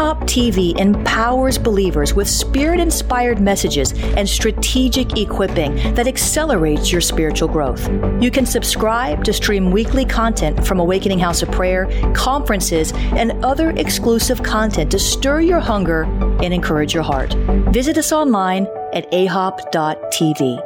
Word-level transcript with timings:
AHOP 0.00 0.20
TV 0.22 0.80
empowers 0.80 1.58
believers 1.58 2.14
with 2.14 2.26
spirit 2.26 2.80
inspired 2.80 3.38
messages 3.38 3.92
and 3.92 4.26
strategic 4.26 5.18
equipping 5.18 5.74
that 5.94 6.06
accelerates 6.08 6.90
your 6.90 7.02
spiritual 7.02 7.48
growth. 7.48 7.86
You 8.18 8.30
can 8.30 8.46
subscribe 8.46 9.24
to 9.24 9.34
stream 9.34 9.70
weekly 9.70 10.06
content 10.06 10.66
from 10.66 10.80
Awakening 10.80 11.18
House 11.18 11.42
of 11.42 11.50
Prayer, 11.50 11.86
conferences, 12.14 12.92
and 12.94 13.44
other 13.44 13.72
exclusive 13.72 14.42
content 14.42 14.90
to 14.92 14.98
stir 14.98 15.42
your 15.42 15.60
hunger 15.60 16.04
and 16.42 16.54
encourage 16.54 16.94
your 16.94 17.02
heart. 17.02 17.34
Visit 17.70 17.98
us 17.98 18.10
online 18.10 18.68
at 18.94 19.10
ahop.tv. 19.12 20.62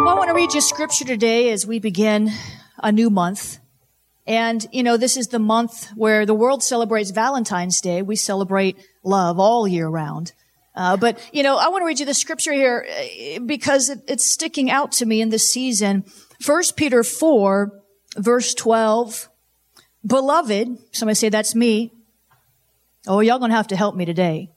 I 0.00 0.14
want 0.16 0.28
to 0.30 0.34
read 0.34 0.54
you 0.54 0.62
scripture 0.62 1.04
today 1.04 1.50
as 1.50 1.66
we 1.66 1.78
begin 1.78 2.30
a 2.78 2.90
new 2.90 3.10
month. 3.10 3.58
And, 4.26 4.64
you 4.72 4.82
know, 4.82 4.96
this 4.96 5.16
is 5.16 5.28
the 5.28 5.38
month 5.38 5.88
where 5.96 6.24
the 6.24 6.34
world 6.34 6.62
celebrates 6.62 7.10
Valentine's 7.10 7.80
Day. 7.80 8.02
We 8.02 8.16
celebrate 8.16 8.76
love 9.02 9.40
all 9.40 9.66
year 9.66 9.88
round. 9.88 10.32
Uh, 10.74 10.96
but, 10.96 11.18
you 11.32 11.42
know, 11.42 11.58
I 11.58 11.68
want 11.68 11.82
to 11.82 11.86
read 11.86 12.00
you 12.00 12.06
the 12.06 12.14
scripture 12.14 12.52
here 12.52 12.86
uh, 12.88 13.40
because 13.40 13.90
it, 13.90 14.00
it's 14.06 14.26
sticking 14.26 14.70
out 14.70 14.92
to 14.92 15.06
me 15.06 15.20
in 15.20 15.30
this 15.30 15.50
season. 15.50 16.04
First 16.40 16.76
Peter 16.76 17.02
4, 17.02 17.72
verse 18.16 18.54
12. 18.54 19.28
Beloved, 20.06 20.78
somebody 20.92 21.14
say 21.14 21.28
that's 21.28 21.54
me. 21.54 21.92
Oh, 23.06 23.20
y'all 23.20 23.38
gonna 23.38 23.54
have 23.54 23.68
to 23.68 23.76
help 23.76 23.96
me 23.96 24.04
today. 24.04 24.50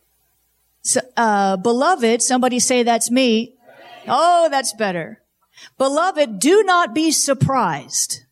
So, 0.84 1.02
uh, 1.18 1.58
beloved, 1.58 2.22
somebody 2.22 2.60
say 2.60 2.84
that's 2.84 3.10
me. 3.10 3.56
Oh, 4.08 4.48
that's 4.50 4.74
better. 4.74 5.22
Beloved, 5.80 6.40
do 6.40 6.64
not 6.64 6.94
be 6.94 7.12
surprised 7.12 8.25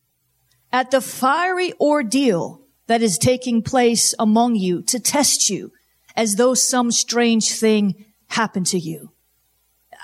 at 0.74 0.90
the 0.92 1.00
fiery 1.00 1.72
ordeal 1.80 2.60
that 2.88 3.04
is 3.04 3.18
taking 3.18 3.62
place 3.62 4.14
among 4.18 4.56
you 4.56 4.82
to 4.82 5.00
test 5.00 5.50
you 5.50 5.72
as 6.18 6.36
though 6.36 6.56
some 6.56 6.92
strange 6.92 7.52
thing 7.52 8.06
happened 8.28 8.68
to 8.68 8.80
you. 8.80 9.12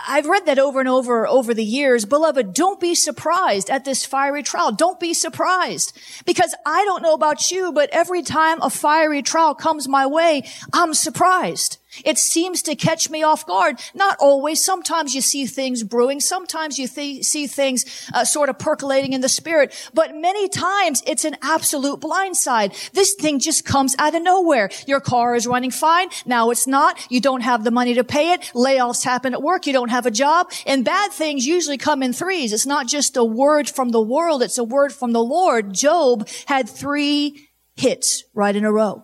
I've 0.08 0.28
read 0.28 0.46
that 0.46 0.60
over 0.60 0.80
and 0.80 0.88
over 0.88 1.28
over 1.28 1.54
the 1.54 1.64
years. 1.64 2.06
Beloved, 2.06 2.54
don't 2.54 2.80
be 2.80 2.96
surprised 2.96 3.70
at 3.70 3.84
this 3.84 4.06
fiery 4.06 4.44
trial. 4.44 4.72
Don't 4.72 5.00
be 5.00 5.14
surprised 5.14 5.98
because 6.26 6.56
I 6.66 6.86
don't 6.86 7.04
know 7.04 7.14
about 7.14 7.52
you, 7.52 7.74
but 7.74 7.90
every 7.92 8.22
time 8.22 8.62
a 8.62 8.70
fiery 8.70 9.22
trial 9.22 9.56
comes 9.56 9.90
my 9.90 10.06
way, 10.06 10.44
I'm 10.72 10.94
surprised. 10.94 11.79
It 12.06 12.18
seems 12.18 12.62
to 12.64 12.76
catch 12.76 13.10
me 13.10 13.24
off 13.24 13.46
guard. 13.46 13.80
Not 13.94 14.18
always. 14.20 14.64
Sometimes 14.64 15.16
you 15.16 15.22
see 15.22 15.46
things 15.46 15.84
brewing. 15.84 16.20
Sometimes 16.20 16.78
you 16.78 16.88
th- 16.88 17.24
see 17.24 17.48
things 17.48 18.10
uh, 18.14 18.26
sort 18.26 18.50
of 18.50 18.60
percolating 18.60 19.14
in 19.14 19.22
the 19.22 19.30
spirit. 19.30 19.74
But 19.94 20.16
many 20.16 20.48
times 20.50 21.02
it's 21.08 21.26
an 21.26 21.38
absolute 21.42 22.00
blindside. 22.00 22.92
This 22.92 23.16
thing 23.16 23.40
just 23.40 23.66
comes 23.66 23.96
out 23.98 24.16
of 24.16 24.22
nowhere. 24.22 24.70
Your 24.86 25.00
car 25.00 25.36
is 25.36 25.48
running 25.48 25.72
fine. 25.72 26.10
Now 26.26 26.52
it's 26.52 26.68
not. 26.68 27.00
You 27.10 27.22
don't 27.22 27.42
have 27.42 27.64
the 27.64 27.72
money 27.72 27.96
to 27.96 28.04
pay 28.04 28.34
it. 28.34 28.42
Layoffs 28.54 29.04
happen 29.04 29.34
at 29.34 29.42
work. 29.42 29.66
You 29.66 29.74
don't 29.74 29.90
have 29.90 30.06
a 30.06 30.12
job. 30.12 30.52
And 30.66 30.86
bad 30.86 31.12
things 31.12 31.46
usually 31.46 31.78
come 31.78 32.04
in 32.04 32.14
threes. 32.14 32.54
It's 32.54 32.66
not 32.66 32.88
just 32.88 33.18
a 33.18 33.24
word 33.24 33.70
from 33.70 33.90
the 33.90 34.02
world. 34.02 34.44
It's 34.44 34.58
a 34.58 34.64
word 34.64 34.94
from 34.94 35.12
the 35.12 35.24
Lord. 35.24 35.74
Job 35.74 36.28
had 36.46 36.70
three 36.70 37.49
hits 37.80 38.24
right 38.34 38.56
in 38.56 38.66
a 38.66 38.72
row. 38.72 39.04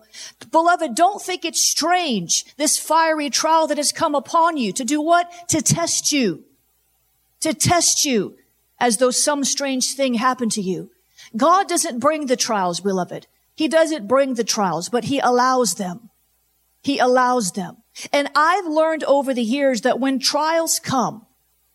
Beloved, 0.50 0.94
don't 0.94 1.22
think 1.22 1.44
it's 1.44 1.68
strange, 1.68 2.44
this 2.56 2.78
fiery 2.78 3.30
trial 3.30 3.66
that 3.66 3.78
has 3.78 3.92
come 3.92 4.14
upon 4.14 4.56
you 4.56 4.72
to 4.72 4.84
do 4.84 5.00
what? 5.00 5.30
To 5.48 5.62
test 5.62 6.12
you. 6.12 6.44
To 7.40 7.54
test 7.54 8.04
you 8.04 8.36
as 8.78 8.98
though 8.98 9.10
some 9.10 9.44
strange 9.44 9.94
thing 9.94 10.14
happened 10.14 10.52
to 10.52 10.62
you. 10.62 10.90
God 11.36 11.68
doesn't 11.68 11.98
bring 11.98 12.26
the 12.26 12.36
trials, 12.36 12.80
beloved. 12.80 13.26
He 13.54 13.68
doesn't 13.68 14.06
bring 14.06 14.34
the 14.34 14.44
trials, 14.44 14.88
but 14.88 15.04
he 15.04 15.18
allows 15.18 15.74
them. 15.74 16.10
He 16.82 16.98
allows 16.98 17.52
them. 17.52 17.78
And 18.12 18.28
I've 18.34 18.66
learned 18.66 19.02
over 19.04 19.32
the 19.32 19.42
years 19.42 19.80
that 19.80 19.98
when 19.98 20.18
trials 20.18 20.78
come, 20.78 21.26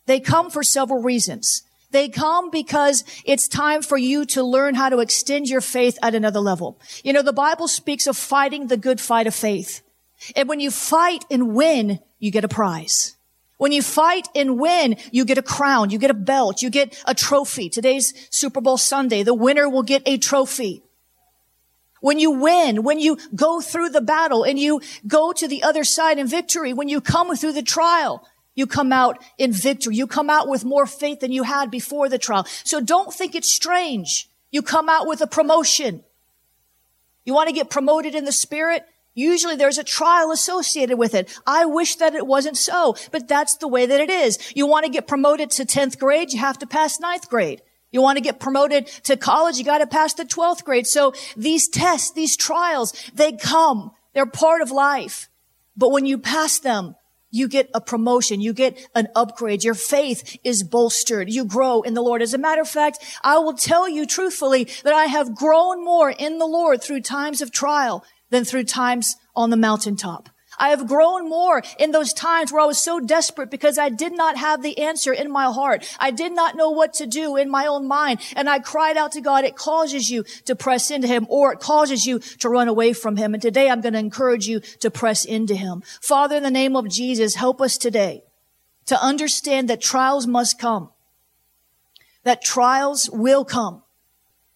they 0.06 0.20
come 0.20 0.50
for 0.50 0.62
several 0.62 1.02
reasons. 1.02 1.62
They 1.92 2.08
come 2.08 2.50
because 2.50 3.04
it's 3.24 3.46
time 3.46 3.82
for 3.82 3.96
you 3.96 4.24
to 4.26 4.42
learn 4.42 4.74
how 4.74 4.88
to 4.88 4.98
extend 4.98 5.48
your 5.48 5.60
faith 5.60 5.98
at 6.02 6.14
another 6.14 6.40
level. 6.40 6.80
You 7.04 7.12
know, 7.12 7.22
the 7.22 7.32
Bible 7.32 7.68
speaks 7.68 8.06
of 8.06 8.16
fighting 8.16 8.66
the 8.66 8.76
good 8.76 9.00
fight 9.00 9.26
of 9.26 9.34
faith. 9.34 9.82
And 10.34 10.48
when 10.48 10.60
you 10.60 10.70
fight 10.70 11.24
and 11.30 11.54
win, 11.54 12.00
you 12.18 12.30
get 12.30 12.44
a 12.44 12.48
prize. 12.48 13.16
When 13.58 13.72
you 13.72 13.82
fight 13.82 14.26
and 14.34 14.58
win, 14.58 14.96
you 15.12 15.24
get 15.24 15.38
a 15.38 15.42
crown, 15.42 15.90
you 15.90 15.98
get 15.98 16.10
a 16.10 16.14
belt, 16.14 16.62
you 16.62 16.70
get 16.70 17.00
a 17.06 17.14
trophy. 17.14 17.68
Today's 17.68 18.12
Super 18.30 18.60
Bowl 18.60 18.76
Sunday. 18.76 19.22
The 19.22 19.34
winner 19.34 19.68
will 19.68 19.84
get 19.84 20.02
a 20.06 20.18
trophy. 20.18 20.82
When 22.00 22.18
you 22.18 22.32
win, 22.32 22.82
when 22.82 22.98
you 22.98 23.18
go 23.36 23.60
through 23.60 23.90
the 23.90 24.00
battle 24.00 24.42
and 24.42 24.58
you 24.58 24.80
go 25.06 25.32
to 25.32 25.46
the 25.46 25.62
other 25.62 25.84
side 25.84 26.18
in 26.18 26.26
victory, 26.26 26.72
when 26.72 26.88
you 26.88 27.00
come 27.00 27.36
through 27.36 27.52
the 27.52 27.62
trial, 27.62 28.26
you 28.54 28.66
come 28.66 28.92
out 28.92 29.22
in 29.38 29.52
victory. 29.52 29.96
You 29.96 30.06
come 30.06 30.28
out 30.28 30.48
with 30.48 30.64
more 30.64 30.86
faith 30.86 31.20
than 31.20 31.32
you 31.32 31.42
had 31.42 31.70
before 31.70 32.08
the 32.08 32.18
trial. 32.18 32.46
So 32.64 32.80
don't 32.80 33.12
think 33.12 33.34
it's 33.34 33.52
strange. 33.52 34.28
You 34.50 34.62
come 34.62 34.88
out 34.88 35.06
with 35.06 35.20
a 35.20 35.26
promotion. 35.26 36.04
You 37.24 37.34
want 37.34 37.48
to 37.48 37.54
get 37.54 37.70
promoted 37.70 38.14
in 38.14 38.24
the 38.24 38.32
spirit? 38.32 38.84
Usually 39.14 39.56
there's 39.56 39.78
a 39.78 39.84
trial 39.84 40.30
associated 40.30 40.98
with 40.98 41.14
it. 41.14 41.38
I 41.46 41.66
wish 41.66 41.96
that 41.96 42.14
it 42.14 42.26
wasn't 42.26 42.56
so, 42.56 42.96
but 43.10 43.28
that's 43.28 43.56
the 43.56 43.68
way 43.68 43.86
that 43.86 44.00
it 44.00 44.10
is. 44.10 44.38
You 44.54 44.66
want 44.66 44.86
to 44.86 44.90
get 44.90 45.06
promoted 45.06 45.50
to 45.52 45.64
10th 45.64 45.98
grade, 45.98 46.32
you 46.32 46.40
have 46.40 46.58
to 46.60 46.66
pass 46.66 46.98
9th 46.98 47.28
grade. 47.28 47.62
You 47.90 48.00
want 48.00 48.16
to 48.16 48.22
get 48.22 48.40
promoted 48.40 48.86
to 49.04 49.18
college, 49.18 49.58
you 49.58 49.64
got 49.64 49.78
to 49.78 49.86
pass 49.86 50.14
the 50.14 50.24
12th 50.24 50.64
grade. 50.64 50.86
So 50.86 51.12
these 51.36 51.68
tests, 51.68 52.12
these 52.12 52.36
trials, 52.36 52.94
they 53.14 53.32
come. 53.32 53.92
They're 54.14 54.26
part 54.26 54.62
of 54.62 54.70
life. 54.70 55.28
But 55.76 55.90
when 55.90 56.06
you 56.06 56.16
pass 56.16 56.58
them, 56.58 56.96
you 57.32 57.48
get 57.48 57.68
a 57.74 57.80
promotion. 57.80 58.40
You 58.40 58.52
get 58.52 58.78
an 58.94 59.08
upgrade. 59.16 59.64
Your 59.64 59.74
faith 59.74 60.38
is 60.44 60.62
bolstered. 60.62 61.28
You 61.28 61.44
grow 61.44 61.82
in 61.82 61.94
the 61.94 62.02
Lord. 62.02 62.22
As 62.22 62.34
a 62.34 62.38
matter 62.38 62.60
of 62.60 62.68
fact, 62.68 62.98
I 63.24 63.38
will 63.38 63.54
tell 63.54 63.88
you 63.88 64.06
truthfully 64.06 64.68
that 64.84 64.92
I 64.92 65.06
have 65.06 65.34
grown 65.34 65.84
more 65.84 66.10
in 66.10 66.38
the 66.38 66.46
Lord 66.46 66.82
through 66.82 67.00
times 67.00 67.40
of 67.40 67.50
trial 67.50 68.04
than 68.30 68.44
through 68.44 68.64
times 68.64 69.16
on 69.34 69.50
the 69.50 69.56
mountaintop. 69.56 70.28
I 70.62 70.68
have 70.68 70.86
grown 70.86 71.28
more 71.28 71.60
in 71.76 71.90
those 71.90 72.12
times 72.12 72.52
where 72.52 72.62
I 72.62 72.66
was 72.66 72.78
so 72.78 73.00
desperate 73.00 73.50
because 73.50 73.78
I 73.78 73.88
did 73.88 74.12
not 74.12 74.36
have 74.36 74.62
the 74.62 74.78
answer 74.78 75.12
in 75.12 75.28
my 75.28 75.46
heart. 75.46 75.84
I 75.98 76.12
did 76.12 76.32
not 76.32 76.54
know 76.54 76.70
what 76.70 76.94
to 76.94 77.06
do 77.06 77.34
in 77.34 77.50
my 77.50 77.66
own 77.66 77.88
mind. 77.88 78.20
And 78.36 78.48
I 78.48 78.60
cried 78.60 78.96
out 78.96 79.10
to 79.12 79.20
God. 79.20 79.44
It 79.44 79.56
causes 79.56 80.08
you 80.08 80.22
to 80.44 80.54
press 80.54 80.92
into 80.92 81.08
him 81.08 81.26
or 81.28 81.52
it 81.52 81.58
causes 81.58 82.06
you 82.06 82.20
to 82.38 82.48
run 82.48 82.68
away 82.68 82.92
from 82.92 83.16
him. 83.16 83.34
And 83.34 83.42
today 83.42 83.68
I'm 83.68 83.80
going 83.80 83.94
to 83.94 83.98
encourage 83.98 84.46
you 84.46 84.60
to 84.78 84.88
press 84.88 85.24
into 85.24 85.56
him. 85.56 85.82
Father, 86.00 86.36
in 86.36 86.44
the 86.44 86.50
name 86.50 86.76
of 86.76 86.88
Jesus, 86.88 87.34
help 87.34 87.60
us 87.60 87.76
today 87.76 88.22
to 88.86 89.02
understand 89.02 89.68
that 89.68 89.80
trials 89.80 90.28
must 90.28 90.60
come, 90.60 90.90
that 92.22 92.40
trials 92.40 93.10
will 93.12 93.44
come, 93.44 93.82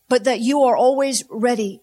but 0.09 0.23
that 0.23 0.38
you 0.38 0.62
are 0.62 0.76
always 0.76 1.25
ready 1.31 1.82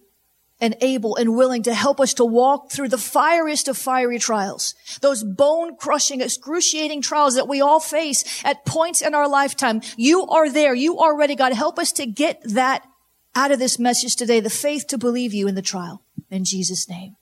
and 0.64 0.78
able 0.80 1.18
and 1.18 1.36
willing 1.36 1.62
to 1.62 1.74
help 1.74 2.00
us 2.00 2.14
to 2.14 2.24
walk 2.24 2.72
through 2.72 2.88
the 2.88 2.98
fieriest 2.98 3.68
of 3.68 3.78
fiery 3.78 4.18
trials, 4.18 4.76
those 5.02 5.22
bone 5.22 5.76
crushing, 5.76 6.22
excruciating 6.22 7.02
trials 7.02 7.36
that 7.36 7.50
we 7.50 7.60
all 7.60 7.82
face 7.82 8.24
at 8.46 8.66
points 8.66 9.02
in 9.02 9.14
our 9.14 9.28
lifetime. 9.28 9.82
You 9.98 10.26
are 10.28 10.50
there. 10.50 10.74
You 10.74 11.00
are 11.00 11.18
ready. 11.18 11.36
God, 11.36 11.52
help 11.52 11.78
us 11.78 11.92
to 11.94 12.06
get 12.06 12.42
that 12.46 12.88
out 13.36 13.52
of 13.52 13.60
this 13.60 13.78
message 13.78 14.16
today, 14.16 14.40
the 14.40 14.50
faith 14.50 14.88
to 14.88 14.98
believe 14.98 15.34
you 15.34 15.50
in 15.50 15.56
the 15.56 15.62
trial 15.62 16.02
in 16.32 16.46
Jesus 16.46 16.88
name. 16.88 17.18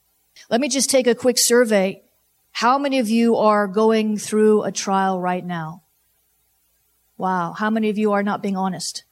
Let 0.52 0.62
me 0.62 0.70
just 0.70 0.92
take 0.92 1.08
a 1.08 1.16
quick 1.16 1.40
survey. 1.40 2.04
How 2.52 2.78
many 2.78 3.00
of 3.00 3.10
you 3.10 3.38
are 3.38 3.68
going 3.68 4.20
through 4.20 4.62
a 4.62 4.72
trial 4.72 5.20
right 5.20 5.44
now? 5.44 5.82
Wow. 7.18 7.54
How 7.54 7.72
many 7.72 7.90
of 7.90 7.98
you 7.98 8.12
are 8.12 8.22
not 8.22 8.44
being 8.44 8.56
honest? 8.56 9.04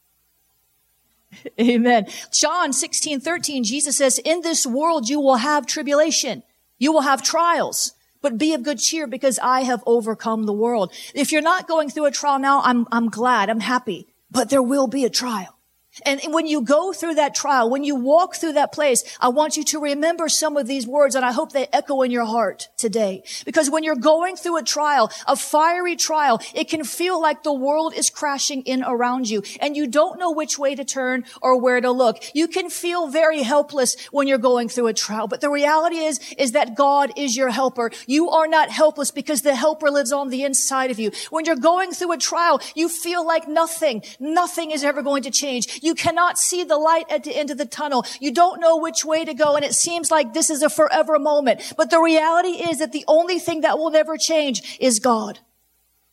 Amen. 1.60 2.08
John 2.32 2.74
16, 2.74 3.20
13, 3.20 3.64
Jesus 3.64 3.98
says, 3.98 4.20
in 4.20 4.42
this 4.42 4.66
world 4.66 5.10
you 5.10 5.20
will 5.20 5.38
have 5.38 5.66
tribulation. 5.66 6.44
You 6.78 6.92
will 6.92 7.02
have 7.02 7.22
trials, 7.22 7.94
but 8.22 8.38
be 8.38 8.54
of 8.54 8.64
good 8.64 8.80
cheer 8.80 9.06
because 9.06 9.38
I 9.40 9.62
have 9.62 9.84
overcome 9.86 10.46
the 10.46 10.54
world. 10.54 10.94
If 11.14 11.32
you're 11.32 11.42
not 11.42 11.68
going 11.68 11.90
through 11.90 12.06
a 12.06 12.12
trial 12.12 12.40
now, 12.40 12.62
I'm, 12.64 12.88
I'm 12.92 13.10
glad. 13.10 13.50
I'm 13.50 13.60
happy, 13.60 14.08
but 14.32 14.50
there 14.50 14.64
will 14.64 14.88
be 14.88 15.06
a 15.06 15.10
trial. 15.10 15.59
And 16.06 16.22
when 16.34 16.48
you 16.48 16.62
go 16.62 16.94
through 16.94 17.16
that 17.16 17.36
trial, 17.36 17.70
when 17.70 17.84
you 17.84 17.96
walk 17.96 18.36
through 18.36 18.54
that 18.54 18.72
place, 18.72 19.04
I 19.20 19.30
want 19.30 19.58
you 19.58 19.64
to 19.66 19.80
remember 19.80 20.30
some 20.30 20.58
of 20.58 20.68
these 20.68 20.88
words 20.88 21.16
and 21.16 21.26
I 21.26 21.32
hope 21.32 21.52
they 21.52 21.68
echo 21.72 22.02
in 22.02 22.12
your 22.12 22.26
heart 22.26 22.70
today. 22.78 23.24
Because 23.46 23.70
when 23.70 23.84
you're 23.84 23.96
going 23.96 24.36
through 24.36 24.58
a 24.58 24.64
trial, 24.64 25.12
a 25.28 25.36
fiery 25.36 25.96
trial, 25.96 26.42
it 26.54 26.70
can 26.70 26.84
feel 26.84 27.22
like 27.22 27.44
the 27.44 27.54
world 27.54 27.94
is 27.94 28.10
crashing 28.10 28.62
in 28.64 28.84
around 28.84 29.30
you 29.30 29.44
and 29.62 29.76
you 29.76 29.88
don't 29.88 30.20
know 30.20 30.32
which 30.32 30.58
way 30.58 30.76
to 30.76 30.86
turn 30.86 31.26
or 31.42 31.60
where 31.60 31.82
to 31.82 31.92
look. 31.92 32.18
You 32.34 32.48
can 32.48 32.70
feel 32.70 33.08
very 33.08 33.42
helpless 33.44 33.96
when 34.12 34.28
you're 34.28 34.38
going 34.38 34.70
through 34.70 34.88
a 34.88 34.94
trial. 34.94 35.28
But 35.28 35.42
the 35.42 35.50
reality 35.50 35.98
is, 35.98 36.20
is 36.38 36.54
that 36.54 36.76
God 36.76 37.12
is 37.16 37.36
your 37.36 37.50
helper. 37.50 37.92
You 38.08 38.30
are 38.30 38.48
not 38.48 38.70
helpless 38.70 39.12
because 39.12 39.42
the 39.42 39.56
helper 39.56 39.90
lives 39.90 40.12
on 40.12 40.30
the 40.30 40.44
inside 40.44 40.92
of 40.92 41.00
you. 41.00 41.12
When 41.30 41.46
you're 41.46 41.56
going 41.56 41.92
through 41.92 42.14
a 42.14 42.18
trial, 42.18 42.62
you 42.76 42.90
feel 42.90 43.26
like 43.26 43.48
nothing, 43.48 44.04
nothing 44.20 44.72
is 44.72 44.84
ever 44.84 45.02
going 45.02 45.24
to 45.24 45.32
change. 45.32 45.80
You 45.82 45.89
cannot 45.96 46.38
see 46.38 46.64
the 46.64 46.78
light 46.78 47.06
at 47.10 47.24
the 47.24 47.36
end 47.36 47.52
of 47.52 47.58
the 47.58 47.66
tunnel. 47.66 48.06
You 48.20 48.34
don't 48.34 48.60
know 48.60 48.78
which 48.78 49.06
way 49.06 49.26
to 49.26 49.34
go. 49.34 49.56
And 49.56 49.66
it 49.66 49.76
seems 49.76 50.12
like 50.12 50.34
this 50.34 50.50
is 50.50 50.62
a 50.62 50.70
forever 50.70 51.20
moment. 51.20 51.74
But 51.78 51.90
the 51.90 52.00
reality 52.00 52.50
is 52.70 52.80
that 52.80 52.92
the 52.92 53.06
only 53.08 53.40
thing 53.40 53.62
that 53.62 53.78
will 53.78 53.92
never 53.92 54.18
change 54.18 54.78
is 54.80 55.00
God. 55.00 55.40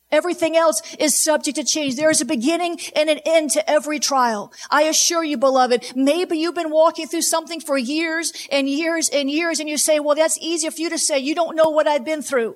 Everything 0.09 0.55
else 0.55 0.81
is 0.99 1.21
subject 1.21 1.57
to 1.57 1.65
change. 1.65 1.95
There 1.95 2.09
is 2.09 2.21
a 2.21 2.25
beginning 2.25 2.79
and 2.95 3.09
an 3.09 3.19
end 3.25 3.51
to 3.51 3.69
every 3.69 3.99
trial. 3.99 4.53
I 4.71 4.83
assure 4.83 5.23
you, 5.23 5.37
beloved, 5.37 5.91
maybe 5.95 6.37
you've 6.37 6.55
been 6.55 6.71
walking 6.71 7.07
through 7.07 7.23
something 7.23 7.59
for 7.59 7.77
years 7.77 8.31
and 8.49 8.69
years 8.69 9.09
and 9.09 9.29
years 9.29 9.59
and 9.59 9.67
you 9.67 9.77
say, 9.77 9.99
well, 9.99 10.15
that's 10.15 10.37
easy 10.39 10.69
for 10.69 10.79
you 10.79 10.89
to 10.89 10.97
say. 10.97 11.19
You 11.19 11.35
don't 11.35 11.57
know 11.57 11.69
what 11.69 11.87
I've 11.87 12.05
been 12.05 12.21
through. 12.21 12.55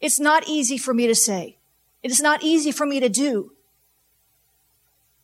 It's 0.00 0.18
not 0.18 0.48
easy 0.48 0.78
for 0.78 0.94
me 0.94 1.06
to 1.06 1.14
say. 1.14 1.58
It 2.02 2.10
is 2.10 2.22
not 2.22 2.42
easy 2.42 2.72
for 2.72 2.86
me 2.86 2.98
to 3.00 3.10
do, 3.10 3.52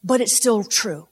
but 0.04 0.20
it's 0.20 0.36
still 0.36 0.62
true. 0.62 1.08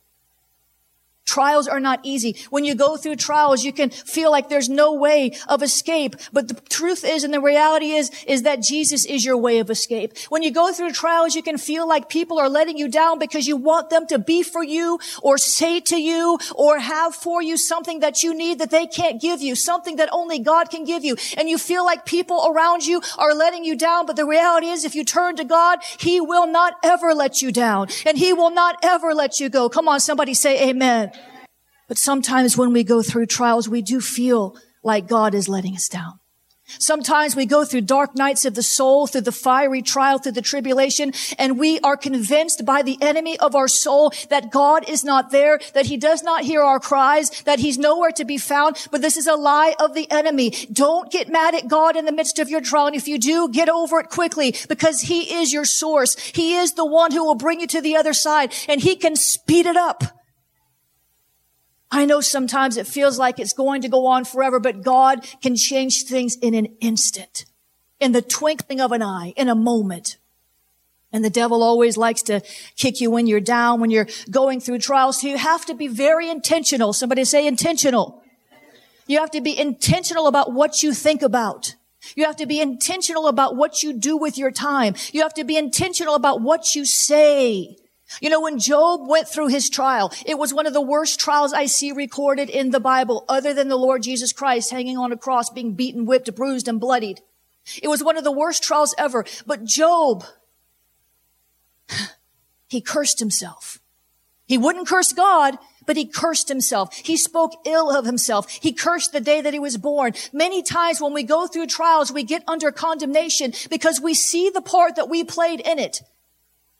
Trials 1.26 1.66
are 1.66 1.80
not 1.80 2.00
easy. 2.02 2.36
When 2.50 2.66
you 2.66 2.74
go 2.74 2.98
through 2.98 3.16
trials, 3.16 3.64
you 3.64 3.72
can 3.72 3.88
feel 3.88 4.30
like 4.30 4.50
there's 4.50 4.68
no 4.68 4.92
way 4.92 5.32
of 5.48 5.62
escape. 5.62 6.16
But 6.34 6.48
the 6.48 6.54
truth 6.68 7.02
is, 7.02 7.24
and 7.24 7.32
the 7.32 7.40
reality 7.40 7.92
is, 7.92 8.10
is 8.26 8.42
that 8.42 8.62
Jesus 8.62 9.06
is 9.06 9.24
your 9.24 9.38
way 9.38 9.58
of 9.58 9.70
escape. 9.70 10.18
When 10.28 10.42
you 10.42 10.50
go 10.50 10.70
through 10.72 10.92
trials, 10.92 11.34
you 11.34 11.42
can 11.42 11.56
feel 11.56 11.88
like 11.88 12.10
people 12.10 12.38
are 12.38 12.50
letting 12.50 12.76
you 12.76 12.88
down 12.88 13.18
because 13.18 13.46
you 13.46 13.56
want 13.56 13.88
them 13.88 14.06
to 14.08 14.18
be 14.18 14.42
for 14.42 14.62
you 14.62 14.98
or 15.22 15.38
say 15.38 15.80
to 15.80 15.96
you 15.96 16.38
or 16.54 16.78
have 16.78 17.14
for 17.14 17.42
you 17.42 17.56
something 17.56 18.00
that 18.00 18.22
you 18.22 18.34
need 18.34 18.58
that 18.58 18.70
they 18.70 18.86
can't 18.86 19.18
give 19.18 19.40
you, 19.40 19.54
something 19.54 19.96
that 19.96 20.10
only 20.12 20.38
God 20.40 20.68
can 20.68 20.84
give 20.84 21.04
you. 21.04 21.16
And 21.38 21.48
you 21.48 21.56
feel 21.56 21.86
like 21.86 22.04
people 22.04 22.52
around 22.54 22.84
you 22.84 23.00
are 23.16 23.34
letting 23.34 23.64
you 23.64 23.76
down. 23.76 24.04
But 24.04 24.16
the 24.16 24.26
reality 24.26 24.66
is, 24.66 24.84
if 24.84 24.94
you 24.94 25.04
turn 25.04 25.36
to 25.36 25.44
God, 25.44 25.78
He 25.98 26.20
will 26.20 26.46
not 26.46 26.74
ever 26.82 27.14
let 27.14 27.40
you 27.40 27.50
down 27.50 27.88
and 28.04 28.18
He 28.18 28.34
will 28.34 28.50
not 28.50 28.76
ever 28.82 29.14
let 29.14 29.40
you 29.40 29.48
go. 29.48 29.70
Come 29.70 29.88
on, 29.88 30.00
somebody 30.00 30.34
say 30.34 30.68
amen. 30.68 31.12
But 31.88 31.98
sometimes 31.98 32.56
when 32.56 32.72
we 32.72 32.84
go 32.84 33.02
through 33.02 33.26
trials, 33.26 33.68
we 33.68 33.82
do 33.82 34.00
feel 34.00 34.56
like 34.82 35.08
God 35.08 35.34
is 35.34 35.48
letting 35.48 35.74
us 35.74 35.88
down. 35.88 36.20
Sometimes 36.78 37.36
we 37.36 37.44
go 37.44 37.64
through 37.64 37.82
dark 37.82 38.16
nights 38.16 38.46
of 38.46 38.54
the 38.54 38.62
soul, 38.62 39.06
through 39.06 39.20
the 39.20 39.32
fiery 39.32 39.82
trial, 39.82 40.18
through 40.18 40.32
the 40.32 40.40
tribulation, 40.40 41.12
and 41.38 41.58
we 41.58 41.78
are 41.80 41.96
convinced 41.96 42.64
by 42.64 42.80
the 42.80 42.96
enemy 43.02 43.38
of 43.38 43.54
our 43.54 43.68
soul 43.68 44.12
that 44.30 44.50
God 44.50 44.88
is 44.88 45.04
not 45.04 45.30
there, 45.30 45.60
that 45.74 45.86
he 45.86 45.98
does 45.98 46.22
not 46.22 46.44
hear 46.44 46.62
our 46.62 46.80
cries, 46.80 47.42
that 47.42 47.58
he's 47.58 47.76
nowhere 47.76 48.12
to 48.12 48.24
be 48.24 48.38
found. 48.38 48.88
But 48.90 49.02
this 49.02 49.18
is 49.18 49.26
a 49.26 49.34
lie 49.34 49.74
of 49.78 49.94
the 49.94 50.10
enemy. 50.10 50.50
Don't 50.72 51.12
get 51.12 51.28
mad 51.28 51.54
at 51.54 51.68
God 51.68 51.96
in 51.96 52.06
the 52.06 52.12
midst 52.12 52.38
of 52.38 52.48
your 52.48 52.62
trial. 52.62 52.86
And 52.86 52.96
if 52.96 53.08
you 53.08 53.18
do, 53.18 53.50
get 53.50 53.68
over 53.68 54.00
it 54.00 54.08
quickly 54.08 54.54
because 54.68 55.02
he 55.02 55.34
is 55.34 55.52
your 55.52 55.66
source. 55.66 56.16
He 56.16 56.56
is 56.56 56.72
the 56.72 56.86
one 56.86 57.12
who 57.12 57.24
will 57.24 57.34
bring 57.34 57.60
you 57.60 57.66
to 57.68 57.82
the 57.82 57.96
other 57.96 58.14
side 58.14 58.54
and 58.68 58.80
he 58.80 58.96
can 58.96 59.16
speed 59.16 59.66
it 59.66 59.76
up. 59.76 60.02
I 61.94 62.06
know 62.06 62.20
sometimes 62.20 62.76
it 62.76 62.88
feels 62.88 63.20
like 63.20 63.38
it's 63.38 63.52
going 63.52 63.82
to 63.82 63.88
go 63.88 64.06
on 64.06 64.24
forever, 64.24 64.58
but 64.58 64.82
God 64.82 65.24
can 65.40 65.54
change 65.54 66.02
things 66.02 66.36
in 66.36 66.52
an 66.54 66.66
instant, 66.80 67.44
in 68.00 68.10
the 68.10 68.20
twinkling 68.20 68.80
of 68.80 68.90
an 68.90 69.00
eye, 69.00 69.32
in 69.36 69.48
a 69.48 69.54
moment. 69.54 70.16
And 71.12 71.24
the 71.24 71.30
devil 71.30 71.62
always 71.62 71.96
likes 71.96 72.22
to 72.22 72.40
kick 72.76 73.00
you 73.00 73.12
when 73.12 73.28
you're 73.28 73.38
down, 73.38 73.80
when 73.80 73.92
you're 73.92 74.08
going 74.28 74.60
through 74.60 74.80
trials. 74.80 75.20
So 75.20 75.28
you 75.28 75.38
have 75.38 75.64
to 75.66 75.74
be 75.74 75.86
very 75.86 76.28
intentional. 76.28 76.92
Somebody 76.92 77.24
say 77.24 77.46
intentional. 77.46 78.24
You 79.06 79.20
have 79.20 79.30
to 79.30 79.40
be 79.40 79.56
intentional 79.56 80.26
about 80.26 80.52
what 80.52 80.82
you 80.82 80.92
think 80.92 81.22
about. 81.22 81.76
You 82.16 82.24
have 82.24 82.36
to 82.36 82.46
be 82.46 82.60
intentional 82.60 83.28
about 83.28 83.54
what 83.54 83.84
you 83.84 83.92
do 83.92 84.16
with 84.16 84.36
your 84.36 84.50
time. 84.50 84.96
You 85.12 85.22
have 85.22 85.34
to 85.34 85.44
be 85.44 85.56
intentional 85.56 86.16
about 86.16 86.40
what 86.40 86.74
you 86.74 86.84
say. 86.84 87.76
You 88.20 88.30
know, 88.30 88.40
when 88.40 88.58
Job 88.58 89.08
went 89.08 89.28
through 89.28 89.48
his 89.48 89.68
trial, 89.68 90.12
it 90.26 90.38
was 90.38 90.54
one 90.54 90.66
of 90.66 90.72
the 90.72 90.80
worst 90.80 91.20
trials 91.20 91.52
I 91.52 91.66
see 91.66 91.92
recorded 91.92 92.50
in 92.50 92.70
the 92.70 92.80
Bible, 92.80 93.24
other 93.28 93.54
than 93.54 93.68
the 93.68 93.76
Lord 93.76 94.02
Jesus 94.02 94.32
Christ 94.32 94.70
hanging 94.70 94.98
on 94.98 95.12
a 95.12 95.16
cross, 95.16 95.50
being 95.50 95.74
beaten, 95.74 96.04
whipped, 96.04 96.34
bruised, 96.34 96.68
and 96.68 96.80
bloodied. 96.80 97.20
It 97.82 97.88
was 97.88 98.04
one 98.04 98.16
of 98.16 98.24
the 98.24 98.32
worst 98.32 98.62
trials 98.62 98.94
ever. 98.98 99.24
But 99.46 99.64
Job, 99.64 100.24
he 102.68 102.80
cursed 102.80 103.18
himself. 103.18 103.78
He 104.46 104.58
wouldn't 104.58 104.88
curse 104.88 105.12
God, 105.12 105.56
but 105.86 105.96
he 105.96 106.06
cursed 106.06 106.48
himself. 106.48 106.94
He 106.94 107.16
spoke 107.16 107.52
ill 107.64 107.90
of 107.90 108.04
himself. 108.04 108.50
He 108.50 108.72
cursed 108.72 109.12
the 109.12 109.20
day 109.20 109.40
that 109.40 109.54
he 109.54 109.58
was 109.58 109.76
born. 109.76 110.12
Many 110.32 110.62
times 110.62 111.00
when 111.00 111.14
we 111.14 111.22
go 111.22 111.46
through 111.46 111.66
trials, 111.66 112.12
we 112.12 112.24
get 112.24 112.44
under 112.46 112.70
condemnation 112.70 113.52
because 113.70 114.00
we 114.00 114.14
see 114.14 114.50
the 114.50 114.62
part 114.62 114.96
that 114.96 115.08
we 115.08 115.24
played 115.24 115.60
in 115.60 115.78
it. 115.78 116.02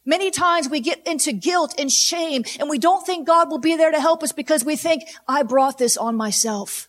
Many 0.06 0.30
times 0.30 0.68
we 0.68 0.80
get 0.80 1.06
into 1.06 1.32
guilt 1.32 1.74
and 1.78 1.90
shame 1.90 2.44
and 2.60 2.68
we 2.68 2.78
don't 2.78 3.06
think 3.06 3.26
God 3.26 3.50
will 3.50 3.58
be 3.58 3.76
there 3.76 3.90
to 3.90 4.00
help 4.00 4.22
us 4.22 4.32
because 4.32 4.64
we 4.64 4.76
think, 4.76 5.04
I 5.26 5.42
brought 5.42 5.78
this 5.78 5.96
on 5.96 6.14
myself. 6.14 6.88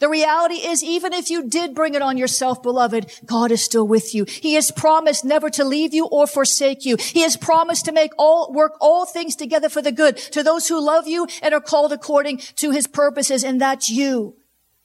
The 0.00 0.08
reality 0.08 0.56
is, 0.56 0.84
even 0.84 1.12
if 1.14 1.30
you 1.30 1.48
did 1.48 1.74
bring 1.74 1.94
it 1.94 2.02
on 2.02 2.18
yourself, 2.18 2.62
beloved, 2.62 3.10
God 3.24 3.50
is 3.50 3.64
still 3.64 3.86
with 3.86 4.14
you. 4.14 4.24
He 4.24 4.54
has 4.54 4.70
promised 4.70 5.24
never 5.24 5.48
to 5.50 5.64
leave 5.64 5.94
you 5.94 6.06
or 6.06 6.26
forsake 6.26 6.84
you. 6.84 6.96
He 6.96 7.22
has 7.22 7.36
promised 7.36 7.86
to 7.86 7.92
make 7.92 8.12
all, 8.18 8.52
work 8.52 8.74
all 8.80 9.06
things 9.06 9.34
together 9.34 9.68
for 9.68 9.80
the 9.80 9.92
good 9.92 10.18
to 10.18 10.42
those 10.42 10.68
who 10.68 10.84
love 10.84 11.08
you 11.08 11.26
and 11.42 11.54
are 11.54 11.60
called 11.60 11.92
according 11.92 12.38
to 12.56 12.70
his 12.70 12.86
purposes. 12.86 13.42
And 13.42 13.60
that's 13.60 13.88
you. 13.88 14.36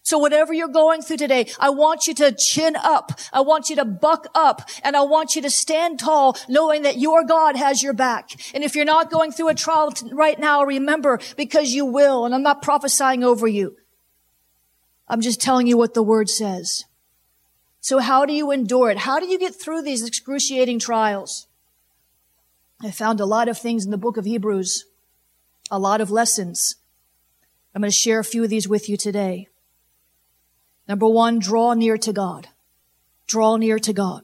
So 0.04 0.18
whatever 0.18 0.54
you're 0.54 0.68
going 0.68 1.02
through 1.02 1.18
today, 1.18 1.48
I 1.58 1.70
want 1.70 2.08
you 2.08 2.14
to 2.16 2.34
chin 2.34 2.76
up. 2.76 3.14
I 3.32 3.40
want 3.40 3.70
you 3.70 3.78
to 3.78 3.86
buck 3.86 4.28
up 4.36 4.70
and 4.84 4.98
I 4.98 5.02
want 5.04 5.36
you 5.36 5.42
to 5.44 5.50
stand 5.50 5.98
tall 5.98 6.38
knowing 6.50 6.82
that 6.82 6.98
your 6.98 7.24
God 7.24 7.56
has 7.56 7.82
your 7.82 7.94
back. 7.94 8.32
And 8.54 8.66
if 8.66 8.76
you're 8.76 8.84
not 8.84 9.10
going 9.10 9.32
through 9.32 9.48
a 9.48 9.56
trial 9.56 9.94
right 10.12 10.38
now, 10.38 10.64
remember 10.64 11.20
because 11.38 11.72
you 11.72 11.86
will. 11.86 12.26
And 12.26 12.36
I'm 12.36 12.44
not 12.44 12.62
prophesying 12.62 13.24
over 13.24 13.48
you. 13.48 13.78
I'm 15.08 15.22
just 15.22 15.42
telling 15.42 15.68
you 15.68 15.78
what 15.78 15.94
the 15.94 16.04
word 16.04 16.30
says. 16.30 16.84
So 17.80 18.00
how 18.00 18.26
do 18.26 18.34
you 18.34 18.52
endure 18.52 18.90
it? 18.90 18.98
How 18.98 19.22
do 19.22 19.26
you 19.26 19.40
get 19.40 19.56
through 19.56 19.84
these 19.84 20.06
excruciating 20.06 20.80
trials? 20.80 21.48
I 22.82 22.92
found 22.92 23.22
a 23.22 23.26
lot 23.26 23.48
of 23.48 23.58
things 23.58 23.86
in 23.86 23.92
the 23.92 23.98
book 23.98 24.18
of 24.18 24.26
Hebrews, 24.26 24.86
a 25.72 25.80
lot 25.80 26.02
of 26.02 26.12
lessons. 26.12 26.76
I'm 27.74 27.82
going 27.82 27.90
to 27.90 27.96
share 27.96 28.20
a 28.20 28.24
few 28.26 28.44
of 28.44 28.50
these 28.50 28.68
with 28.68 28.90
you 28.90 28.98
today. 28.98 29.48
Number 30.88 31.08
one, 31.08 31.40
draw 31.40 31.74
near 31.74 31.98
to 31.98 32.14
God. 32.14 32.50
Draw 33.28 33.58
near 33.58 33.80
to 33.80 33.94
God. 33.94 34.24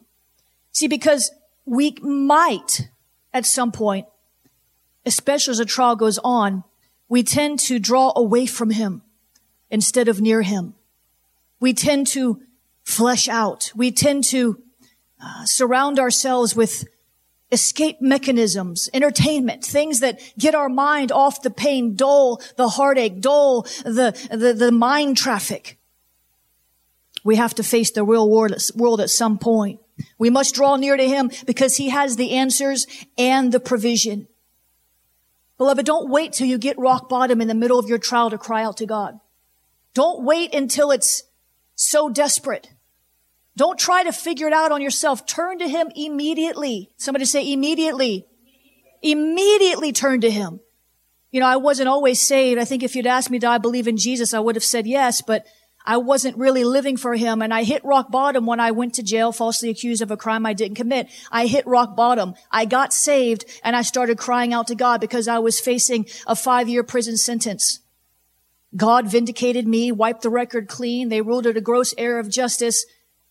See, 0.71 0.87
because 0.87 1.31
we 1.65 1.95
might 2.01 2.89
at 3.33 3.45
some 3.45 3.71
point, 3.71 4.07
especially 5.05 5.51
as 5.51 5.59
a 5.59 5.65
trial 5.65 5.95
goes 5.95 6.19
on, 6.23 6.63
we 7.07 7.23
tend 7.23 7.59
to 7.59 7.79
draw 7.79 8.11
away 8.15 8.45
from 8.45 8.71
Him 8.71 9.01
instead 9.69 10.07
of 10.07 10.21
near 10.21 10.41
Him. 10.41 10.75
We 11.59 11.73
tend 11.73 12.07
to 12.07 12.41
flesh 12.83 13.27
out. 13.27 13.71
We 13.75 13.91
tend 13.91 14.23
to 14.25 14.61
uh, 15.21 15.45
surround 15.45 15.99
ourselves 15.99 16.55
with 16.55 16.85
escape 17.51 17.99
mechanisms, 17.99 18.89
entertainment, 18.93 19.63
things 19.63 19.99
that 19.99 20.19
get 20.37 20.53
our 20.53 20.69
mind 20.69 21.11
off 21.11 21.41
the 21.41 21.49
pain, 21.49 21.95
dull 21.95 22.41
the 22.57 22.69
heartache, 22.69 23.19
dull 23.19 23.63
the, 23.83 24.15
the, 24.31 24.53
the 24.53 24.71
mind 24.71 25.17
traffic. 25.17 25.78
We 27.23 27.35
have 27.35 27.55
to 27.55 27.63
face 27.63 27.91
the 27.91 28.03
real 28.03 28.29
world 28.29 29.01
at 29.01 29.09
some 29.09 29.38
point. 29.38 29.79
We 30.17 30.29
must 30.29 30.55
draw 30.55 30.77
near 30.77 30.95
to 30.95 31.07
Him 31.07 31.31
because 31.45 31.75
He 31.75 31.89
has 31.89 32.15
the 32.15 32.31
answers 32.31 32.88
and 33.17 33.51
the 33.51 33.59
provision. 33.59 34.27
Beloved, 35.57 35.85
don't 35.85 36.09
wait 36.09 36.31
till 36.31 36.47
you 36.47 36.57
get 36.57 36.79
rock 36.79 37.09
bottom 37.09 37.41
in 37.41 37.49
the 37.49 37.53
middle 37.53 37.79
of 37.79 37.89
your 37.89 37.97
trial 37.97 38.29
to 38.29 38.38
cry 38.38 38.63
out 38.63 38.77
to 38.77 38.85
God. 38.85 39.19
Don't 39.93 40.23
wait 40.23 40.55
until 40.55 40.91
it's 40.91 41.23
so 41.75 42.09
desperate. 42.09 42.69
Don't 43.57 43.77
try 43.77 44.03
to 44.03 44.13
figure 44.13 44.47
it 44.47 44.53
out 44.53 44.71
on 44.71 44.81
yourself. 44.81 45.25
Turn 45.25 45.59
to 45.59 45.67
Him 45.67 45.91
immediately. 45.95 46.91
Somebody 46.95 47.25
say 47.25 47.51
immediately. 47.51 48.25
Immediately 49.01 49.91
turn 49.91 50.21
to 50.21 50.31
Him. 50.31 50.61
You 51.31 51.41
know, 51.41 51.47
I 51.47 51.57
wasn't 51.57 51.89
always 51.89 52.21
saved. 52.21 52.59
I 52.59 52.65
think 52.65 52.81
if 52.81 52.95
you'd 52.95 53.05
asked 53.05 53.29
me, 53.29 53.38
do 53.38 53.47
I 53.47 53.57
believe 53.57 53.88
in 53.88 53.97
Jesus? 53.97 54.33
I 54.33 54.39
would 54.39 54.55
have 54.55 54.63
said 54.63 54.88
yes, 54.88 55.21
but 55.21 55.45
I 55.86 55.98
wasn't 55.98 56.38
really 56.38 56.63
living 56.63 56.98
for 56.98 57.15
him. 57.15 57.41
And 57.41 57.53
I 57.53 57.63
hit 57.63 57.83
rock 57.83 58.12
bottom 58.12 58.45
when 58.45 58.59
I 58.59 58.71
went 58.71 58.95
to 58.95 59.03
jail 59.03 59.31
falsely 59.31 59.69
accused 59.69 60.01
of 60.01 60.12
a 60.12 60.17
crime 60.17 60.45
I 60.45 60.53
didn't 60.53 60.75
commit. 60.75 61.09
I 61.31 61.48
hit 61.48 61.65
rock 61.65 61.95
bottom. 61.95 62.36
I 62.51 62.65
got 62.65 62.93
saved 62.93 63.45
and 63.63 63.75
I 63.75 63.81
started 63.81 64.17
crying 64.17 64.53
out 64.53 64.67
to 64.67 64.75
God 64.75 65.01
because 65.01 65.27
I 65.27 65.39
was 65.39 65.59
facing 65.59 66.05
a 66.27 66.36
five 66.36 66.69
year 66.69 66.83
prison 66.83 67.17
sentence. 67.17 67.79
God 68.75 69.09
vindicated 69.09 69.67
me, 69.67 69.91
wiped 69.91 70.21
the 70.21 70.29
record 70.29 70.67
clean. 70.67 71.09
They 71.09 71.21
ruled 71.21 71.48
it 71.48 71.57
a 71.57 71.62
gross 71.62 71.93
error 71.98 72.19
of 72.19 72.29
justice. 72.29 72.86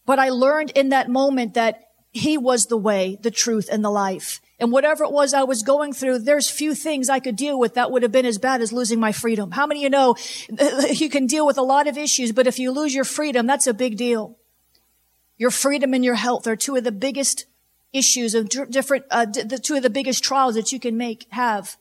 But 0.04 0.18
I 0.18 0.30
learned 0.30 0.70
in 0.70 0.88
that 0.88 1.08
moment 1.08 1.54
that 1.54 1.84
he 2.10 2.38
was 2.38 2.66
the 2.66 2.76
way, 2.76 3.18
the 3.22 3.30
truth, 3.30 3.68
and 3.70 3.84
the 3.84 3.90
life. 3.90 4.40
And 4.60 4.72
whatever 4.72 5.04
it 5.04 5.12
was 5.12 5.34
I 5.34 5.44
was 5.44 5.62
going 5.62 5.92
through, 5.92 6.20
there's 6.20 6.50
few 6.50 6.74
things 6.74 7.08
I 7.08 7.20
could 7.20 7.36
deal 7.36 7.58
with 7.58 7.74
that 7.74 7.92
would 7.92 8.02
have 8.02 8.10
been 8.10 8.26
as 8.26 8.38
bad 8.38 8.60
as 8.60 8.72
losing 8.72 8.98
my 8.98 9.12
freedom. 9.12 9.52
How 9.52 9.66
many 9.66 9.80
of 9.80 9.82
you 9.84 9.90
know 9.90 10.16
you 10.90 11.08
can 11.08 11.26
deal 11.26 11.46
with 11.46 11.58
a 11.58 11.62
lot 11.62 11.86
of 11.86 11.96
issues, 11.96 12.32
but 12.32 12.46
if 12.46 12.58
you 12.58 12.72
lose 12.72 12.94
your 12.94 13.04
freedom, 13.04 13.46
that's 13.46 13.68
a 13.68 13.74
big 13.74 13.96
deal. 13.96 14.36
Your 15.36 15.52
freedom 15.52 15.94
and 15.94 16.04
your 16.04 16.16
health 16.16 16.48
are 16.48 16.56
two 16.56 16.74
of 16.74 16.82
the 16.82 16.90
biggest 16.90 17.46
issues 17.92 18.34
of 18.34 18.48
different, 18.48 19.04
uh, 19.10 19.26
the 19.26 19.60
two 19.62 19.76
of 19.76 19.82
the 19.82 19.90
biggest 19.90 20.24
trials 20.24 20.56
that 20.56 20.72
you 20.72 20.80
can 20.80 20.96
make, 20.96 21.26
have. 21.30 21.76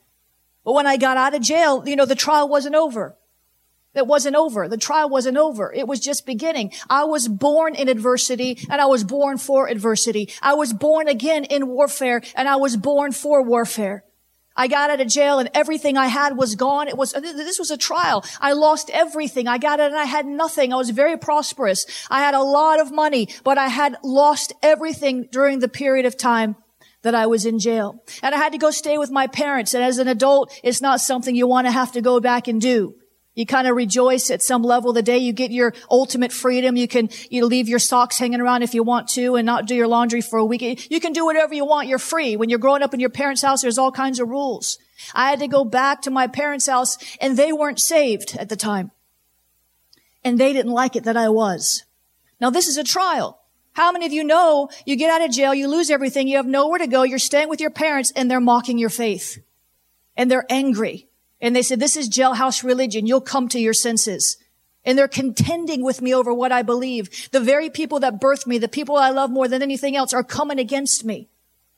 But 0.64 0.74
when 0.74 0.86
I 0.86 0.96
got 0.96 1.16
out 1.16 1.34
of 1.34 1.42
jail, 1.42 1.82
you 1.86 1.96
know, 1.96 2.06
the 2.06 2.14
trial 2.14 2.48
wasn't 2.48 2.76
over. 2.76 3.16
It 3.98 4.06
wasn't 4.06 4.36
over. 4.36 4.68
The 4.68 4.76
trial 4.76 5.08
wasn't 5.10 5.36
over. 5.36 5.72
It 5.72 5.86
was 5.86 6.00
just 6.00 6.24
beginning. 6.24 6.72
I 6.88 7.04
was 7.04 7.28
born 7.28 7.74
in 7.74 7.88
adversity 7.88 8.58
and 8.70 8.80
I 8.80 8.86
was 8.86 9.04
born 9.04 9.38
for 9.38 9.68
adversity. 9.68 10.32
I 10.40 10.54
was 10.54 10.72
born 10.72 11.08
again 11.08 11.44
in 11.44 11.68
warfare 11.68 12.22
and 12.34 12.48
I 12.48 12.56
was 12.56 12.76
born 12.76 13.12
for 13.12 13.42
warfare. 13.42 14.04
I 14.56 14.66
got 14.66 14.90
out 14.90 15.00
of 15.00 15.06
jail 15.06 15.38
and 15.38 15.50
everything 15.54 15.96
I 15.96 16.06
had 16.06 16.36
was 16.36 16.56
gone. 16.56 16.88
It 16.88 16.96
was, 16.96 17.12
this 17.12 17.60
was 17.60 17.70
a 17.70 17.76
trial. 17.76 18.24
I 18.40 18.54
lost 18.54 18.90
everything. 18.92 19.46
I 19.46 19.58
got 19.58 19.78
it 19.78 19.86
and 19.86 19.96
I 19.96 20.04
had 20.04 20.26
nothing. 20.26 20.72
I 20.72 20.76
was 20.76 20.90
very 20.90 21.16
prosperous. 21.16 21.86
I 22.10 22.20
had 22.20 22.34
a 22.34 22.42
lot 22.42 22.80
of 22.80 22.90
money, 22.90 23.28
but 23.44 23.56
I 23.56 23.68
had 23.68 23.96
lost 24.02 24.52
everything 24.62 25.28
during 25.30 25.60
the 25.60 25.68
period 25.68 26.06
of 26.06 26.16
time 26.16 26.56
that 27.02 27.14
I 27.14 27.26
was 27.26 27.46
in 27.46 27.60
jail. 27.60 28.02
And 28.20 28.34
I 28.34 28.38
had 28.38 28.52
to 28.52 28.58
go 28.58 28.72
stay 28.72 28.98
with 28.98 29.10
my 29.10 29.28
parents. 29.28 29.74
And 29.74 29.84
as 29.84 29.98
an 29.98 30.08
adult, 30.08 30.52
it's 30.64 30.82
not 30.82 31.00
something 31.00 31.36
you 31.36 31.46
want 31.46 31.68
to 31.68 31.70
have 31.70 31.92
to 31.92 32.00
go 32.00 32.18
back 32.18 32.48
and 32.48 32.60
do. 32.60 32.94
You 33.38 33.46
kind 33.46 33.68
of 33.68 33.76
rejoice 33.76 34.32
at 34.32 34.42
some 34.42 34.64
level 34.64 34.92
the 34.92 35.00
day 35.00 35.18
you 35.18 35.32
get 35.32 35.52
your 35.52 35.72
ultimate 35.88 36.32
freedom. 36.32 36.74
You 36.74 36.88
can, 36.88 37.08
you 37.30 37.46
leave 37.46 37.68
your 37.68 37.78
socks 37.78 38.18
hanging 38.18 38.40
around 38.40 38.64
if 38.64 38.74
you 38.74 38.82
want 38.82 39.06
to 39.10 39.36
and 39.36 39.46
not 39.46 39.66
do 39.66 39.76
your 39.76 39.86
laundry 39.86 40.20
for 40.22 40.40
a 40.40 40.44
week. 40.44 40.90
You 40.90 40.98
can 40.98 41.12
do 41.12 41.24
whatever 41.24 41.54
you 41.54 41.64
want. 41.64 41.86
You're 41.86 42.00
free. 42.00 42.34
When 42.34 42.48
you're 42.48 42.58
growing 42.58 42.82
up 42.82 42.94
in 42.94 42.98
your 42.98 43.10
parents' 43.10 43.42
house, 43.42 43.62
there's 43.62 43.78
all 43.78 43.92
kinds 43.92 44.18
of 44.18 44.28
rules. 44.28 44.80
I 45.14 45.30
had 45.30 45.38
to 45.38 45.46
go 45.46 45.64
back 45.64 46.02
to 46.02 46.10
my 46.10 46.26
parents' 46.26 46.66
house 46.66 46.98
and 47.20 47.36
they 47.36 47.52
weren't 47.52 47.78
saved 47.78 48.36
at 48.36 48.48
the 48.48 48.56
time. 48.56 48.90
And 50.24 50.36
they 50.36 50.52
didn't 50.52 50.72
like 50.72 50.96
it 50.96 51.04
that 51.04 51.16
I 51.16 51.28
was. 51.28 51.84
Now 52.40 52.50
this 52.50 52.66
is 52.66 52.76
a 52.76 52.82
trial. 52.82 53.40
How 53.74 53.92
many 53.92 54.04
of 54.04 54.12
you 54.12 54.24
know 54.24 54.68
you 54.84 54.96
get 54.96 55.12
out 55.12 55.24
of 55.24 55.30
jail, 55.30 55.54
you 55.54 55.68
lose 55.68 55.90
everything, 55.90 56.26
you 56.26 56.38
have 56.38 56.46
nowhere 56.48 56.80
to 56.80 56.88
go, 56.88 57.04
you're 57.04 57.20
staying 57.20 57.50
with 57.50 57.60
your 57.60 57.70
parents 57.70 58.12
and 58.16 58.28
they're 58.28 58.40
mocking 58.40 58.78
your 58.78 58.90
faith. 58.90 59.38
And 60.16 60.28
they're 60.28 60.46
angry. 60.50 61.07
And 61.40 61.54
they 61.54 61.62
said, 61.62 61.80
this 61.80 61.96
is 61.96 62.08
jailhouse 62.08 62.64
religion. 62.64 63.06
You'll 63.06 63.20
come 63.20 63.48
to 63.48 63.60
your 63.60 63.74
senses. 63.74 64.36
And 64.84 64.98
they're 64.98 65.08
contending 65.08 65.84
with 65.84 66.00
me 66.02 66.14
over 66.14 66.32
what 66.32 66.52
I 66.52 66.62
believe. 66.62 67.30
The 67.30 67.40
very 67.40 67.70
people 67.70 68.00
that 68.00 68.20
birthed 68.20 68.46
me, 68.46 68.58
the 68.58 68.68
people 68.68 68.96
I 68.96 69.10
love 69.10 69.30
more 69.30 69.48
than 69.48 69.62
anything 69.62 69.96
else 69.96 70.12
are 70.12 70.24
coming 70.24 70.58
against 70.58 71.04
me. 71.04 71.28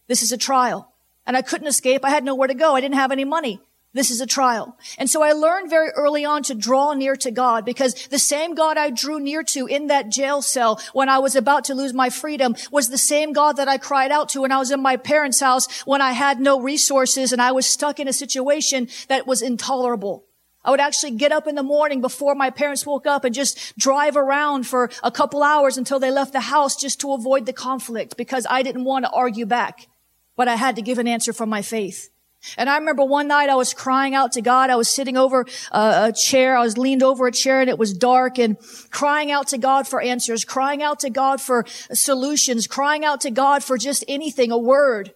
This 0.06 0.22
is 0.22 0.32
a 0.32 0.38
trial. 0.38 0.92
And 1.26 1.36
I 1.36 1.42
couldn't 1.42 1.66
escape. 1.66 2.04
I 2.04 2.10
had 2.10 2.24
nowhere 2.24 2.48
to 2.48 2.54
go. 2.54 2.74
I 2.74 2.80
didn't 2.80 2.94
have 2.94 3.12
any 3.12 3.24
money. 3.24 3.60
This 3.92 4.10
is 4.12 4.20
a 4.20 4.26
trial. 4.26 4.78
And 4.98 5.10
so 5.10 5.20
I 5.20 5.32
learned 5.32 5.68
very 5.68 5.90
early 5.90 6.24
on 6.24 6.44
to 6.44 6.54
draw 6.54 6.92
near 6.92 7.16
to 7.16 7.32
God 7.32 7.64
because 7.64 7.94
the 8.06 8.20
same 8.20 8.54
God 8.54 8.78
I 8.78 8.90
drew 8.90 9.18
near 9.18 9.42
to 9.42 9.66
in 9.66 9.88
that 9.88 10.10
jail 10.10 10.42
cell 10.42 10.80
when 10.92 11.08
I 11.08 11.18
was 11.18 11.34
about 11.34 11.64
to 11.64 11.74
lose 11.74 11.92
my 11.92 12.08
freedom 12.08 12.54
was 12.70 12.88
the 12.88 12.98
same 12.98 13.32
God 13.32 13.56
that 13.56 13.66
I 13.66 13.78
cried 13.78 14.12
out 14.12 14.28
to 14.30 14.42
when 14.42 14.52
I 14.52 14.58
was 14.58 14.70
in 14.70 14.80
my 14.80 14.96
parents' 14.96 15.40
house 15.40 15.82
when 15.82 16.00
I 16.00 16.12
had 16.12 16.38
no 16.38 16.60
resources 16.60 17.32
and 17.32 17.42
I 17.42 17.50
was 17.50 17.66
stuck 17.66 17.98
in 17.98 18.06
a 18.06 18.12
situation 18.12 18.88
that 19.08 19.26
was 19.26 19.42
intolerable. 19.42 20.24
I 20.64 20.70
would 20.70 20.78
actually 20.78 21.12
get 21.12 21.32
up 21.32 21.48
in 21.48 21.56
the 21.56 21.62
morning 21.64 22.00
before 22.00 22.36
my 22.36 22.50
parents 22.50 22.86
woke 22.86 23.08
up 23.08 23.24
and 23.24 23.34
just 23.34 23.76
drive 23.76 24.16
around 24.16 24.68
for 24.68 24.90
a 25.02 25.10
couple 25.10 25.42
hours 25.42 25.76
until 25.76 25.98
they 25.98 26.12
left 26.12 26.32
the 26.32 26.40
house 26.40 26.76
just 26.76 27.00
to 27.00 27.12
avoid 27.12 27.44
the 27.44 27.52
conflict 27.52 28.16
because 28.16 28.46
I 28.48 28.62
didn't 28.62 28.84
want 28.84 29.04
to 29.04 29.10
argue 29.10 29.46
back, 29.46 29.88
but 30.36 30.46
I 30.46 30.54
had 30.54 30.76
to 30.76 30.82
give 30.82 30.98
an 30.98 31.08
answer 31.08 31.32
from 31.32 31.48
my 31.48 31.62
faith. 31.62 32.10
And 32.56 32.70
I 32.70 32.78
remember 32.78 33.04
one 33.04 33.28
night 33.28 33.50
I 33.50 33.54
was 33.54 33.74
crying 33.74 34.14
out 34.14 34.32
to 34.32 34.42
God. 34.42 34.70
I 34.70 34.76
was 34.76 34.88
sitting 34.88 35.16
over 35.16 35.44
a, 35.70 36.08
a, 36.08 36.12
chair. 36.12 36.56
I 36.56 36.62
was 36.62 36.78
leaned 36.78 37.02
over 37.02 37.26
a 37.26 37.32
chair 37.32 37.60
and 37.60 37.68
it 37.68 37.78
was 37.78 37.92
dark 37.92 38.38
and 38.38 38.56
crying 38.90 39.30
out 39.30 39.48
to 39.48 39.58
God 39.58 39.86
for 39.86 40.00
answers, 40.00 40.44
crying 40.44 40.82
out 40.82 41.00
to 41.00 41.10
God 41.10 41.40
for 41.40 41.66
solutions, 41.92 42.66
crying 42.66 43.04
out 43.04 43.20
to 43.22 43.30
God 43.30 43.62
for 43.62 43.76
just 43.76 44.04
anything, 44.08 44.50
a 44.50 44.58
word. 44.58 45.12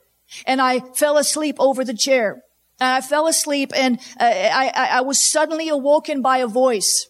And 0.47 0.61
I 0.61 0.81
fell 0.81 1.17
asleep 1.17 1.57
over 1.59 1.83
the 1.83 1.95
chair. 1.95 2.43
And 2.79 2.89
I 2.91 3.01
fell 3.01 3.27
asleep 3.27 3.73
and 3.75 3.99
uh, 4.21 4.25
I, 4.25 4.73
I, 4.75 4.87
I 4.99 5.01
was 5.01 5.19
suddenly 5.19 5.69
awoken 5.69 6.21
by 6.21 6.39
a 6.39 6.47
voice. 6.47 7.09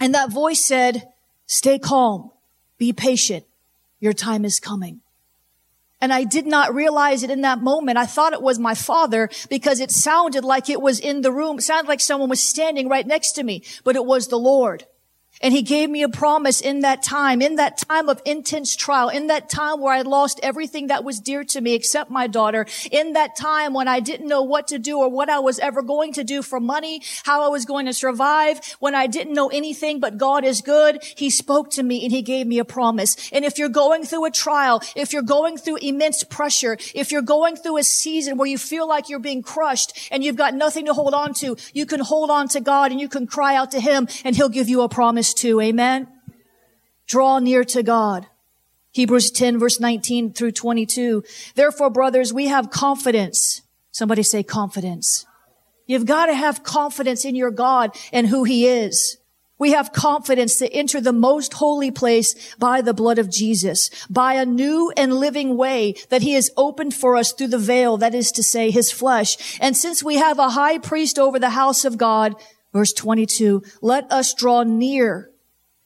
And 0.00 0.14
that 0.14 0.30
voice 0.30 0.64
said, 0.64 1.08
stay 1.46 1.78
calm, 1.78 2.30
be 2.78 2.92
patient. 2.92 3.44
Your 4.00 4.12
time 4.12 4.44
is 4.44 4.60
coming. 4.60 5.00
And 6.00 6.12
I 6.12 6.24
did 6.24 6.46
not 6.46 6.74
realize 6.74 7.22
it 7.22 7.30
in 7.30 7.40
that 7.40 7.62
moment. 7.62 7.96
I 7.96 8.06
thought 8.06 8.34
it 8.34 8.42
was 8.42 8.58
my 8.58 8.74
father 8.74 9.30
because 9.48 9.80
it 9.80 9.90
sounded 9.90 10.44
like 10.44 10.68
it 10.68 10.82
was 10.82 11.00
in 11.00 11.22
the 11.22 11.32
room. 11.32 11.58
It 11.58 11.62
sounded 11.62 11.88
like 11.88 12.00
someone 12.00 12.28
was 12.28 12.42
standing 12.42 12.88
right 12.88 13.06
next 13.06 13.32
to 13.32 13.42
me, 13.42 13.62
but 13.82 13.96
it 13.96 14.04
was 14.04 14.28
the 14.28 14.38
Lord. 14.38 14.84
And 15.42 15.52
he 15.52 15.62
gave 15.62 15.90
me 15.90 16.02
a 16.02 16.08
promise 16.08 16.60
in 16.60 16.80
that 16.80 17.02
time, 17.02 17.42
in 17.42 17.56
that 17.56 17.76
time 17.76 18.08
of 18.08 18.22
intense 18.24 18.74
trial, 18.74 19.08
in 19.10 19.26
that 19.26 19.50
time 19.50 19.80
where 19.80 19.92
I 19.92 20.02
lost 20.02 20.40
everything 20.42 20.86
that 20.86 21.04
was 21.04 21.20
dear 21.20 21.44
to 21.44 21.60
me 21.60 21.74
except 21.74 22.10
my 22.10 22.26
daughter, 22.26 22.66
in 22.90 23.12
that 23.12 23.36
time 23.36 23.74
when 23.74 23.86
I 23.86 24.00
didn't 24.00 24.28
know 24.28 24.42
what 24.42 24.68
to 24.68 24.78
do 24.78 24.98
or 24.98 25.10
what 25.10 25.28
I 25.28 25.40
was 25.40 25.58
ever 25.58 25.82
going 25.82 26.14
to 26.14 26.24
do 26.24 26.42
for 26.42 26.58
money, 26.58 27.02
how 27.24 27.44
I 27.44 27.48
was 27.48 27.66
going 27.66 27.86
to 27.86 27.92
survive, 27.92 28.60
when 28.78 28.94
I 28.94 29.06
didn't 29.06 29.34
know 29.34 29.48
anything 29.48 30.00
but 30.00 30.16
God 30.16 30.44
is 30.44 30.62
good, 30.62 31.02
he 31.16 31.28
spoke 31.28 31.70
to 31.72 31.82
me 31.82 32.04
and 32.04 32.12
he 32.12 32.22
gave 32.22 32.46
me 32.46 32.58
a 32.58 32.64
promise. 32.64 33.30
And 33.30 33.44
if 33.44 33.58
you're 33.58 33.68
going 33.68 34.04
through 34.04 34.24
a 34.24 34.30
trial, 34.30 34.82
if 34.94 35.12
you're 35.12 35.22
going 35.22 35.58
through 35.58 35.76
immense 35.76 36.24
pressure, 36.24 36.78
if 36.94 37.12
you're 37.12 37.22
going 37.22 37.56
through 37.56 37.76
a 37.76 37.82
season 37.82 38.38
where 38.38 38.48
you 38.48 38.56
feel 38.58 38.88
like 38.88 39.10
you're 39.10 39.18
being 39.18 39.42
crushed 39.42 40.08
and 40.10 40.24
you've 40.24 40.36
got 40.36 40.54
nothing 40.54 40.86
to 40.86 40.94
hold 40.94 41.12
on 41.12 41.34
to, 41.34 41.56
you 41.74 41.84
can 41.84 42.00
hold 42.00 42.30
on 42.30 42.48
to 42.48 42.60
God 42.60 42.90
and 42.90 43.00
you 43.00 43.08
can 43.08 43.26
cry 43.26 43.54
out 43.54 43.72
to 43.72 43.80
him 43.80 44.08
and 44.24 44.34
he'll 44.34 44.48
give 44.48 44.68
you 44.68 44.80
a 44.80 44.88
promise 44.88 45.25
to. 45.34 45.60
Amen. 45.60 46.08
Draw 47.06 47.40
near 47.40 47.64
to 47.64 47.82
God. 47.82 48.26
Hebrews 48.92 49.30
10 49.30 49.58
verse 49.58 49.78
19 49.78 50.32
through 50.32 50.52
22. 50.52 51.22
Therefore, 51.54 51.90
brothers, 51.90 52.32
we 52.32 52.46
have 52.46 52.70
confidence. 52.70 53.62
Somebody 53.92 54.22
say 54.22 54.42
confidence. 54.42 55.26
You've 55.86 56.06
got 56.06 56.26
to 56.26 56.34
have 56.34 56.64
confidence 56.64 57.24
in 57.24 57.34
your 57.34 57.50
God 57.50 57.96
and 58.12 58.26
who 58.26 58.44
he 58.44 58.66
is. 58.66 59.18
We 59.58 59.72
have 59.72 59.92
confidence 59.92 60.58
to 60.58 60.70
enter 60.72 61.00
the 61.00 61.12
most 61.12 61.54
holy 61.54 61.90
place 61.90 62.54
by 62.56 62.82
the 62.82 62.92
blood 62.92 63.18
of 63.18 63.30
Jesus, 63.30 63.88
by 64.10 64.34
a 64.34 64.44
new 64.44 64.92
and 64.96 65.14
living 65.14 65.56
way 65.56 65.94
that 66.10 66.22
he 66.22 66.32
has 66.32 66.50
opened 66.56 66.92
for 66.92 67.16
us 67.16 67.32
through 67.32 67.48
the 67.48 67.58
veil, 67.58 67.96
that 67.96 68.14
is 68.14 68.32
to 68.32 68.42
say, 68.42 68.70
his 68.70 68.92
flesh. 68.92 69.58
And 69.60 69.74
since 69.74 70.02
we 70.02 70.16
have 70.16 70.38
a 70.38 70.50
high 70.50 70.76
priest 70.78 71.18
over 71.18 71.38
the 71.38 71.50
house 71.50 71.86
of 71.86 71.96
God, 71.96 72.34
Verse 72.76 72.92
22, 72.92 73.62
let 73.80 74.04
us 74.12 74.34
draw 74.34 74.62
near 74.62 75.30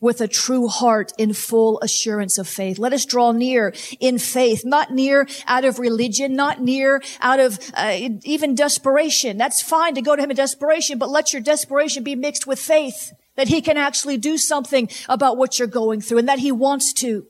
with 0.00 0.20
a 0.20 0.26
true 0.26 0.66
heart 0.66 1.12
in 1.18 1.32
full 1.32 1.78
assurance 1.82 2.36
of 2.36 2.48
faith. 2.48 2.80
Let 2.80 2.92
us 2.92 3.04
draw 3.04 3.30
near 3.30 3.72
in 4.00 4.18
faith, 4.18 4.62
not 4.64 4.90
near 4.90 5.28
out 5.46 5.64
of 5.64 5.78
religion, 5.78 6.34
not 6.34 6.60
near 6.60 7.00
out 7.20 7.38
of 7.38 7.60
uh, 7.74 7.96
even 8.24 8.56
desperation. 8.56 9.38
That's 9.38 9.62
fine 9.62 9.94
to 9.94 10.02
go 10.02 10.16
to 10.16 10.22
him 10.22 10.32
in 10.32 10.36
desperation, 10.36 10.98
but 10.98 11.10
let 11.10 11.32
your 11.32 11.42
desperation 11.42 12.02
be 12.02 12.16
mixed 12.16 12.48
with 12.48 12.58
faith 12.58 13.12
that 13.36 13.46
he 13.46 13.62
can 13.62 13.76
actually 13.76 14.16
do 14.16 14.36
something 14.36 14.88
about 15.08 15.36
what 15.36 15.60
you're 15.60 15.68
going 15.68 16.00
through 16.00 16.18
and 16.18 16.28
that 16.28 16.40
he 16.40 16.50
wants 16.50 16.92
to. 16.94 17.24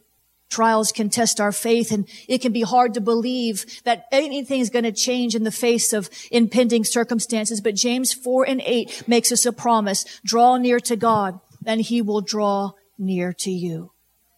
Trials 0.50 0.90
can 0.90 1.10
test 1.10 1.40
our 1.40 1.52
faith 1.52 1.92
and 1.92 2.08
it 2.26 2.38
can 2.38 2.52
be 2.52 2.62
hard 2.62 2.94
to 2.94 3.00
believe 3.00 3.64
that 3.84 4.06
anything 4.10 4.60
is 4.60 4.68
going 4.68 4.84
to 4.84 4.90
change 4.90 5.36
in 5.36 5.44
the 5.44 5.52
face 5.52 5.92
of 5.92 6.10
impending 6.32 6.82
circumstances. 6.82 7.60
But 7.60 7.76
James 7.76 8.12
4 8.12 8.48
and 8.48 8.60
8 8.60 9.04
makes 9.06 9.30
us 9.30 9.46
a 9.46 9.52
promise. 9.52 10.04
Draw 10.24 10.56
near 10.56 10.80
to 10.80 10.96
God 10.96 11.38
and 11.64 11.80
he 11.80 12.02
will 12.02 12.20
draw 12.20 12.72
near 12.98 13.32
to 13.34 13.50
you. 13.50 13.92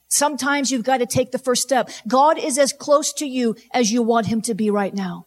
Sometimes 0.07 0.71
you've 0.71 0.85
got 0.85 0.99
to 0.99 1.07
take 1.07 1.33
the 1.33 1.39
first 1.39 1.63
step. 1.63 1.89
God 2.07 2.39
is 2.39 2.59
as 2.59 2.75
close 2.75 3.15
to 3.15 3.27
you 3.27 3.57
as 3.73 3.91
you 3.91 4.03
want 4.03 4.27
him 4.27 4.43
to 4.43 4.53
be 4.53 4.69
right 4.69 4.93
now. 4.93 5.27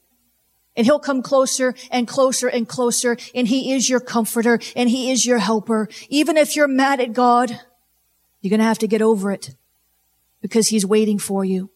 And 0.77 0.85
he'll 0.85 0.99
come 0.99 1.23
closer 1.23 1.73
and 1.89 2.07
closer 2.07 2.47
and 2.47 2.67
closer. 2.67 3.17
And 3.33 3.47
he 3.47 3.73
is 3.73 3.89
your 3.89 4.01
comforter 4.01 4.59
and 4.75 4.87
he 4.87 5.09
is 5.09 5.25
your 5.25 5.39
helper. 5.39 5.89
Even 6.09 6.37
if 6.37 6.55
you're 6.55 6.67
mad 6.67 6.99
at 6.99 7.13
God, 7.13 7.59
you're 8.41 8.51
going 8.51 8.59
to 8.59 8.65
have 8.65 8.77
to 8.79 8.87
get 8.87 9.01
over 9.01 9.31
it 9.31 9.55
because 10.45 10.67
he's 10.67 10.85
waiting 10.85 11.17
for 11.17 11.43
you. 11.43 11.71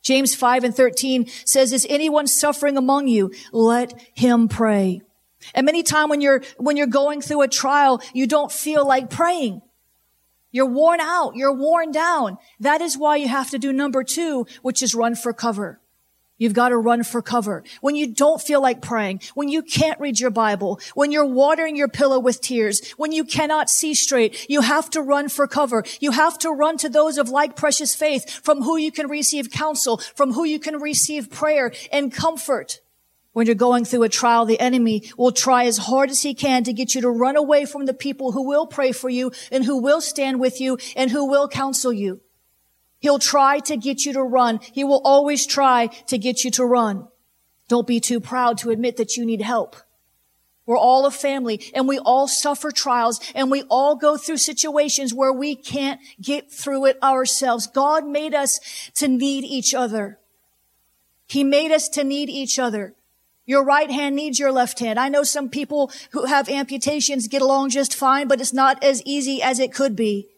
James 0.00 0.32
5 0.32 0.62
and 0.62 0.74
13 0.74 1.26
says, 1.44 1.72
is 1.72 1.84
anyone 1.90 2.28
suffering 2.28 2.76
among 2.76 3.08
you? 3.08 3.32
Let 3.50 4.00
him 4.14 4.46
pray. 4.46 5.02
And 5.56 5.66
many 5.66 5.82
times 5.82 6.10
when 6.10 6.20
you're, 6.20 6.44
when 6.56 6.76
you're 6.76 6.86
going 6.86 7.20
through 7.20 7.42
a 7.42 7.48
trial, 7.48 8.00
you 8.14 8.28
don't 8.28 8.52
feel 8.52 8.86
like 8.86 9.10
praying. 9.10 9.60
You're 10.52 10.66
worn 10.66 11.00
out. 11.00 11.34
You're 11.34 11.52
worn 11.52 11.90
down. 11.90 12.38
That 12.60 12.80
is 12.80 12.96
why 12.96 13.16
you 13.16 13.26
have 13.26 13.50
to 13.50 13.58
do 13.58 13.72
number 13.72 14.04
two, 14.04 14.46
which 14.62 14.84
is 14.84 14.94
run 14.94 15.16
for 15.16 15.32
cover. 15.32 15.80
You've 16.42 16.54
got 16.54 16.70
to 16.70 16.76
run 16.76 17.04
for 17.04 17.22
cover. 17.22 17.62
When 17.82 17.94
you 17.94 18.08
don't 18.08 18.42
feel 18.42 18.60
like 18.60 18.82
praying, 18.82 19.20
when 19.36 19.48
you 19.48 19.62
can't 19.62 20.00
read 20.00 20.18
your 20.18 20.32
Bible, 20.32 20.80
when 20.96 21.12
you're 21.12 21.24
watering 21.24 21.76
your 21.76 21.86
pillow 21.86 22.18
with 22.18 22.40
tears, 22.40 22.82
when 22.96 23.12
you 23.12 23.22
cannot 23.22 23.70
see 23.70 23.94
straight, 23.94 24.50
you 24.50 24.60
have 24.60 24.90
to 24.90 25.02
run 25.02 25.28
for 25.28 25.46
cover. 25.46 25.84
You 26.00 26.10
have 26.10 26.36
to 26.40 26.50
run 26.50 26.78
to 26.78 26.88
those 26.88 27.16
of 27.16 27.28
like 27.28 27.54
precious 27.54 27.94
faith 27.94 28.28
from 28.28 28.62
who 28.62 28.76
you 28.76 28.90
can 28.90 29.06
receive 29.06 29.52
counsel, 29.52 29.98
from 30.16 30.32
who 30.32 30.42
you 30.42 30.58
can 30.58 30.80
receive 30.80 31.30
prayer 31.30 31.72
and 31.92 32.12
comfort. 32.12 32.80
When 33.34 33.46
you're 33.46 33.54
going 33.54 33.84
through 33.84 34.02
a 34.02 34.08
trial, 34.08 34.44
the 34.44 34.58
enemy 34.58 35.12
will 35.16 35.30
try 35.30 35.66
as 35.66 35.78
hard 35.78 36.10
as 36.10 36.22
he 36.22 36.34
can 36.34 36.64
to 36.64 36.72
get 36.72 36.96
you 36.96 37.02
to 37.02 37.10
run 37.10 37.36
away 37.36 37.66
from 37.66 37.86
the 37.86 37.94
people 37.94 38.32
who 38.32 38.48
will 38.48 38.66
pray 38.66 38.90
for 38.90 39.08
you 39.08 39.30
and 39.52 39.64
who 39.64 39.80
will 39.80 40.00
stand 40.00 40.40
with 40.40 40.60
you 40.60 40.76
and 40.96 41.12
who 41.12 41.24
will 41.24 41.46
counsel 41.46 41.92
you. 41.92 42.20
He'll 43.02 43.18
try 43.18 43.58
to 43.58 43.76
get 43.76 44.04
you 44.04 44.12
to 44.12 44.22
run. 44.22 44.60
He 44.72 44.84
will 44.84 45.02
always 45.04 45.44
try 45.44 45.88
to 46.06 46.16
get 46.16 46.44
you 46.44 46.52
to 46.52 46.64
run. 46.64 47.08
Don't 47.68 47.86
be 47.86 47.98
too 47.98 48.20
proud 48.20 48.58
to 48.58 48.70
admit 48.70 48.96
that 48.96 49.16
you 49.16 49.26
need 49.26 49.42
help. 49.42 49.74
We're 50.66 50.78
all 50.78 51.04
a 51.04 51.10
family 51.10 51.60
and 51.74 51.88
we 51.88 51.98
all 51.98 52.28
suffer 52.28 52.70
trials 52.70 53.18
and 53.34 53.50
we 53.50 53.64
all 53.64 53.96
go 53.96 54.16
through 54.16 54.36
situations 54.36 55.12
where 55.12 55.32
we 55.32 55.56
can't 55.56 56.00
get 56.20 56.52
through 56.52 56.86
it 56.86 57.02
ourselves. 57.02 57.66
God 57.66 58.06
made 58.06 58.34
us 58.34 58.60
to 58.94 59.08
need 59.08 59.42
each 59.42 59.74
other. 59.74 60.20
He 61.26 61.42
made 61.42 61.72
us 61.72 61.88
to 61.90 62.04
need 62.04 62.28
each 62.28 62.56
other. 62.56 62.94
Your 63.46 63.64
right 63.64 63.90
hand 63.90 64.14
needs 64.14 64.38
your 64.38 64.52
left 64.52 64.78
hand. 64.78 65.00
I 65.00 65.08
know 65.08 65.24
some 65.24 65.48
people 65.48 65.90
who 66.12 66.26
have 66.26 66.48
amputations 66.48 67.26
get 67.26 67.42
along 67.42 67.70
just 67.70 67.96
fine, 67.96 68.28
but 68.28 68.40
it's 68.40 68.52
not 68.52 68.84
as 68.84 69.02
easy 69.04 69.42
as 69.42 69.58
it 69.58 69.74
could 69.74 69.96
be. 69.96 70.28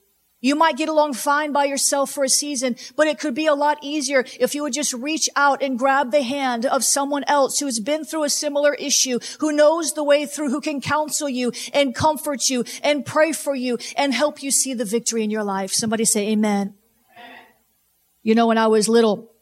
You 0.44 0.54
might 0.54 0.76
get 0.76 0.90
along 0.90 1.14
fine 1.14 1.52
by 1.52 1.64
yourself 1.64 2.10
for 2.10 2.22
a 2.22 2.28
season, 2.28 2.76
but 2.96 3.06
it 3.06 3.18
could 3.18 3.34
be 3.34 3.46
a 3.46 3.54
lot 3.54 3.78
easier 3.80 4.26
if 4.38 4.54
you 4.54 4.62
would 4.62 4.74
just 4.74 4.92
reach 4.92 5.26
out 5.34 5.62
and 5.62 5.78
grab 5.78 6.10
the 6.10 6.22
hand 6.22 6.66
of 6.66 6.84
someone 6.84 7.24
else 7.26 7.58
who's 7.58 7.80
been 7.80 8.04
through 8.04 8.24
a 8.24 8.28
similar 8.28 8.74
issue, 8.74 9.18
who 9.40 9.52
knows 9.52 9.94
the 9.94 10.04
way 10.04 10.26
through, 10.26 10.50
who 10.50 10.60
can 10.60 10.82
counsel 10.82 11.30
you 11.30 11.50
and 11.72 11.94
comfort 11.94 12.50
you 12.50 12.62
and 12.82 13.06
pray 13.06 13.32
for 13.32 13.54
you 13.54 13.78
and 13.96 14.12
help 14.12 14.42
you 14.42 14.50
see 14.50 14.74
the 14.74 14.84
victory 14.84 15.24
in 15.24 15.30
your 15.30 15.44
life. 15.44 15.72
Somebody 15.72 16.04
say 16.04 16.28
amen. 16.32 16.74
amen. 17.16 17.38
You 18.22 18.34
know, 18.34 18.46
when 18.46 18.58
I 18.58 18.66
was 18.66 18.86
little, 18.86 19.32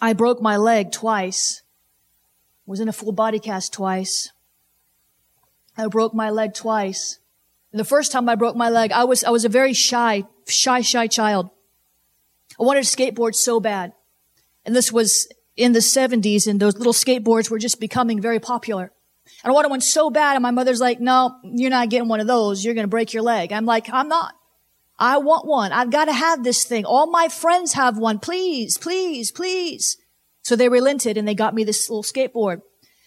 I 0.00 0.14
broke 0.14 0.42
my 0.42 0.56
leg 0.56 0.90
twice 0.90 1.62
was 2.68 2.80
in 2.80 2.88
a 2.88 2.92
full 2.92 3.12
body 3.12 3.38
cast 3.38 3.72
twice. 3.72 4.30
I 5.76 5.86
broke 5.86 6.12
my 6.12 6.28
leg 6.28 6.54
twice. 6.54 7.20
The 7.72 7.84
first 7.84 8.12
time 8.12 8.28
I 8.28 8.34
broke 8.34 8.56
my 8.56 8.70
leg, 8.70 8.92
I 8.92 9.04
was, 9.04 9.24
I 9.24 9.30
was 9.30 9.44
a 9.44 9.48
very 9.48 9.74
shy, 9.74 10.24
shy, 10.46 10.80
shy 10.80 11.06
child. 11.06 11.50
I 12.58 12.62
wanted 12.64 12.84
to 12.84 12.96
skateboard 12.96 13.34
so 13.34 13.60
bad. 13.60 13.92
And 14.64 14.74
this 14.74 14.90
was 14.90 15.28
in 15.56 15.72
the 15.72 15.80
70s 15.80 16.46
and 16.46 16.58
those 16.58 16.76
little 16.76 16.92
skateboards 16.92 17.50
were 17.50 17.58
just 17.58 17.80
becoming 17.80 18.20
very 18.20 18.40
popular. 18.40 18.92
And 19.44 19.50
I 19.50 19.54
wanted 19.54 19.70
one 19.70 19.80
so 19.80 20.10
bad 20.10 20.34
and 20.34 20.42
my 20.42 20.50
mother's 20.50 20.80
like, 20.80 21.00
no, 21.00 21.36
you're 21.44 21.70
not 21.70 21.90
getting 21.90 22.08
one 22.08 22.20
of 22.20 22.26
those. 22.26 22.64
You're 22.64 22.74
going 22.74 22.84
to 22.84 22.88
break 22.88 23.12
your 23.12 23.22
leg. 23.22 23.52
I'm 23.52 23.66
like, 23.66 23.90
I'm 23.92 24.08
not. 24.08 24.34
I 24.98 25.18
want 25.18 25.46
one. 25.46 25.72
I've 25.72 25.90
got 25.90 26.06
to 26.06 26.12
have 26.12 26.42
this 26.42 26.64
thing. 26.64 26.84
All 26.84 27.10
my 27.10 27.28
friends 27.28 27.74
have 27.74 27.98
one. 27.98 28.18
Please, 28.18 28.78
please, 28.78 29.30
please. 29.30 29.96
So 30.42 30.56
they 30.56 30.68
relented 30.68 31.16
and 31.16 31.28
they 31.28 31.34
got 31.34 31.54
me 31.54 31.64
this 31.64 31.88
little 31.88 32.02
skateboard. 32.02 32.62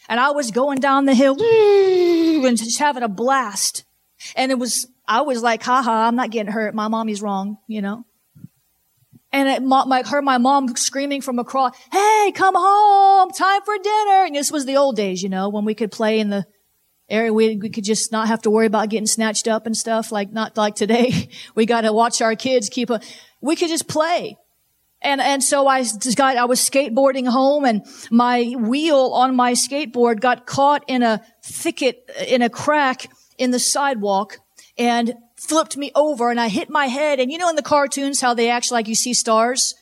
And 0.08 0.20
I 0.20 0.32
was 0.32 0.51
going 0.51 0.80
down 0.80 1.06
the 1.06 1.15
hill 1.15 1.34
and 2.46 2.58
just 2.58 2.80
having 2.80 3.03
a 3.03 3.10
blast. 3.10 3.84
And 4.36 4.51
it 4.51 4.60
was, 4.60 4.88
I 5.08 5.22
was 5.22 5.42
like, 5.42 5.63
haha, 5.63 6.08
I'm 6.08 6.15
not 6.15 6.32
getting 6.32 6.52
hurt. 6.52 6.74
My 6.76 6.88
mommy's 6.88 7.22
wrong, 7.22 7.58
you 7.67 7.82
know? 7.82 8.06
And 9.34 9.48
it, 9.48 9.63
my, 9.63 10.04
heard 10.04 10.24
my 10.24 10.38
mom 10.38 10.76
screaming 10.76 11.22
from 11.22 11.39
across, 11.39 11.76
hey, 11.91 12.32
come 12.36 12.56
home, 12.58 13.32
time 13.32 13.62
for 13.62 13.78
dinner. 13.78 14.26
And 14.26 14.36
this 14.36 14.52
was 14.52 14.65
the 14.65 14.78
old 14.78 14.98
days, 14.98 15.24
you 15.24 15.30
know, 15.30 15.50
when 15.50 15.63
we 15.63 15.74
could 15.74 15.91
play 15.91 16.19
in 16.19 16.30
the 16.30 16.45
area. 17.10 17.34
We, 17.34 17.56
we 17.56 17.69
could 17.69 17.86
just 17.86 18.12
not 18.12 18.28
have 18.28 18.41
to 18.41 18.50
worry 18.50 18.65
about 18.65 18.89
getting 18.89 19.08
snatched 19.08 19.48
up 19.48 19.65
and 19.65 19.76
stuff 19.76 20.12
like, 20.12 20.34
not 20.34 20.58
like 20.58 20.76
today. 20.76 21.30
we 21.56 21.65
got 21.65 21.82
to 21.82 21.93
watch 21.93 22.22
our 22.22 22.36
kids 22.36 22.67
keep 22.69 22.89
a, 22.89 23.00
we 23.39 23.56
could 23.56 23.69
just 23.69 23.88
play. 23.88 24.38
And, 25.02 25.19
and 25.19 25.43
so 25.43 25.65
I 25.65 25.84
got, 26.15 26.38
I 26.38 26.45
was 26.45 26.60
skateboarding 26.60 27.28
home 27.28 27.65
and 27.65 27.86
my 28.12 28.54
wheel 28.58 29.12
on 29.13 29.36
my 29.36 29.54
skateboard 29.54 30.19
got 30.19 30.45
caught 30.45 30.84
in 30.88 31.02
a 31.04 31.24
thicket, 31.43 32.10
in 32.28 32.41
a 32.41 32.50
crack 32.50 33.08
in 33.41 33.49
the 33.49 33.60
sidewalk 33.60 34.38
and 34.77 35.15
flipped 35.36 35.75
me 35.75 35.91
over 35.95 36.30
and 36.30 36.39
I 36.39 36.47
hit 36.47 36.69
my 36.69 36.86
head. 36.86 37.19
And 37.19 37.32
you 37.32 37.39
know, 37.39 37.49
in 37.49 37.56
the 37.56 37.63
cartoons, 37.63 38.21
how 38.21 38.36
they 38.36 38.51
act 38.51 38.71
like 38.71 38.88
you 38.88 38.93
see 38.93 39.15
stars? 39.15 39.73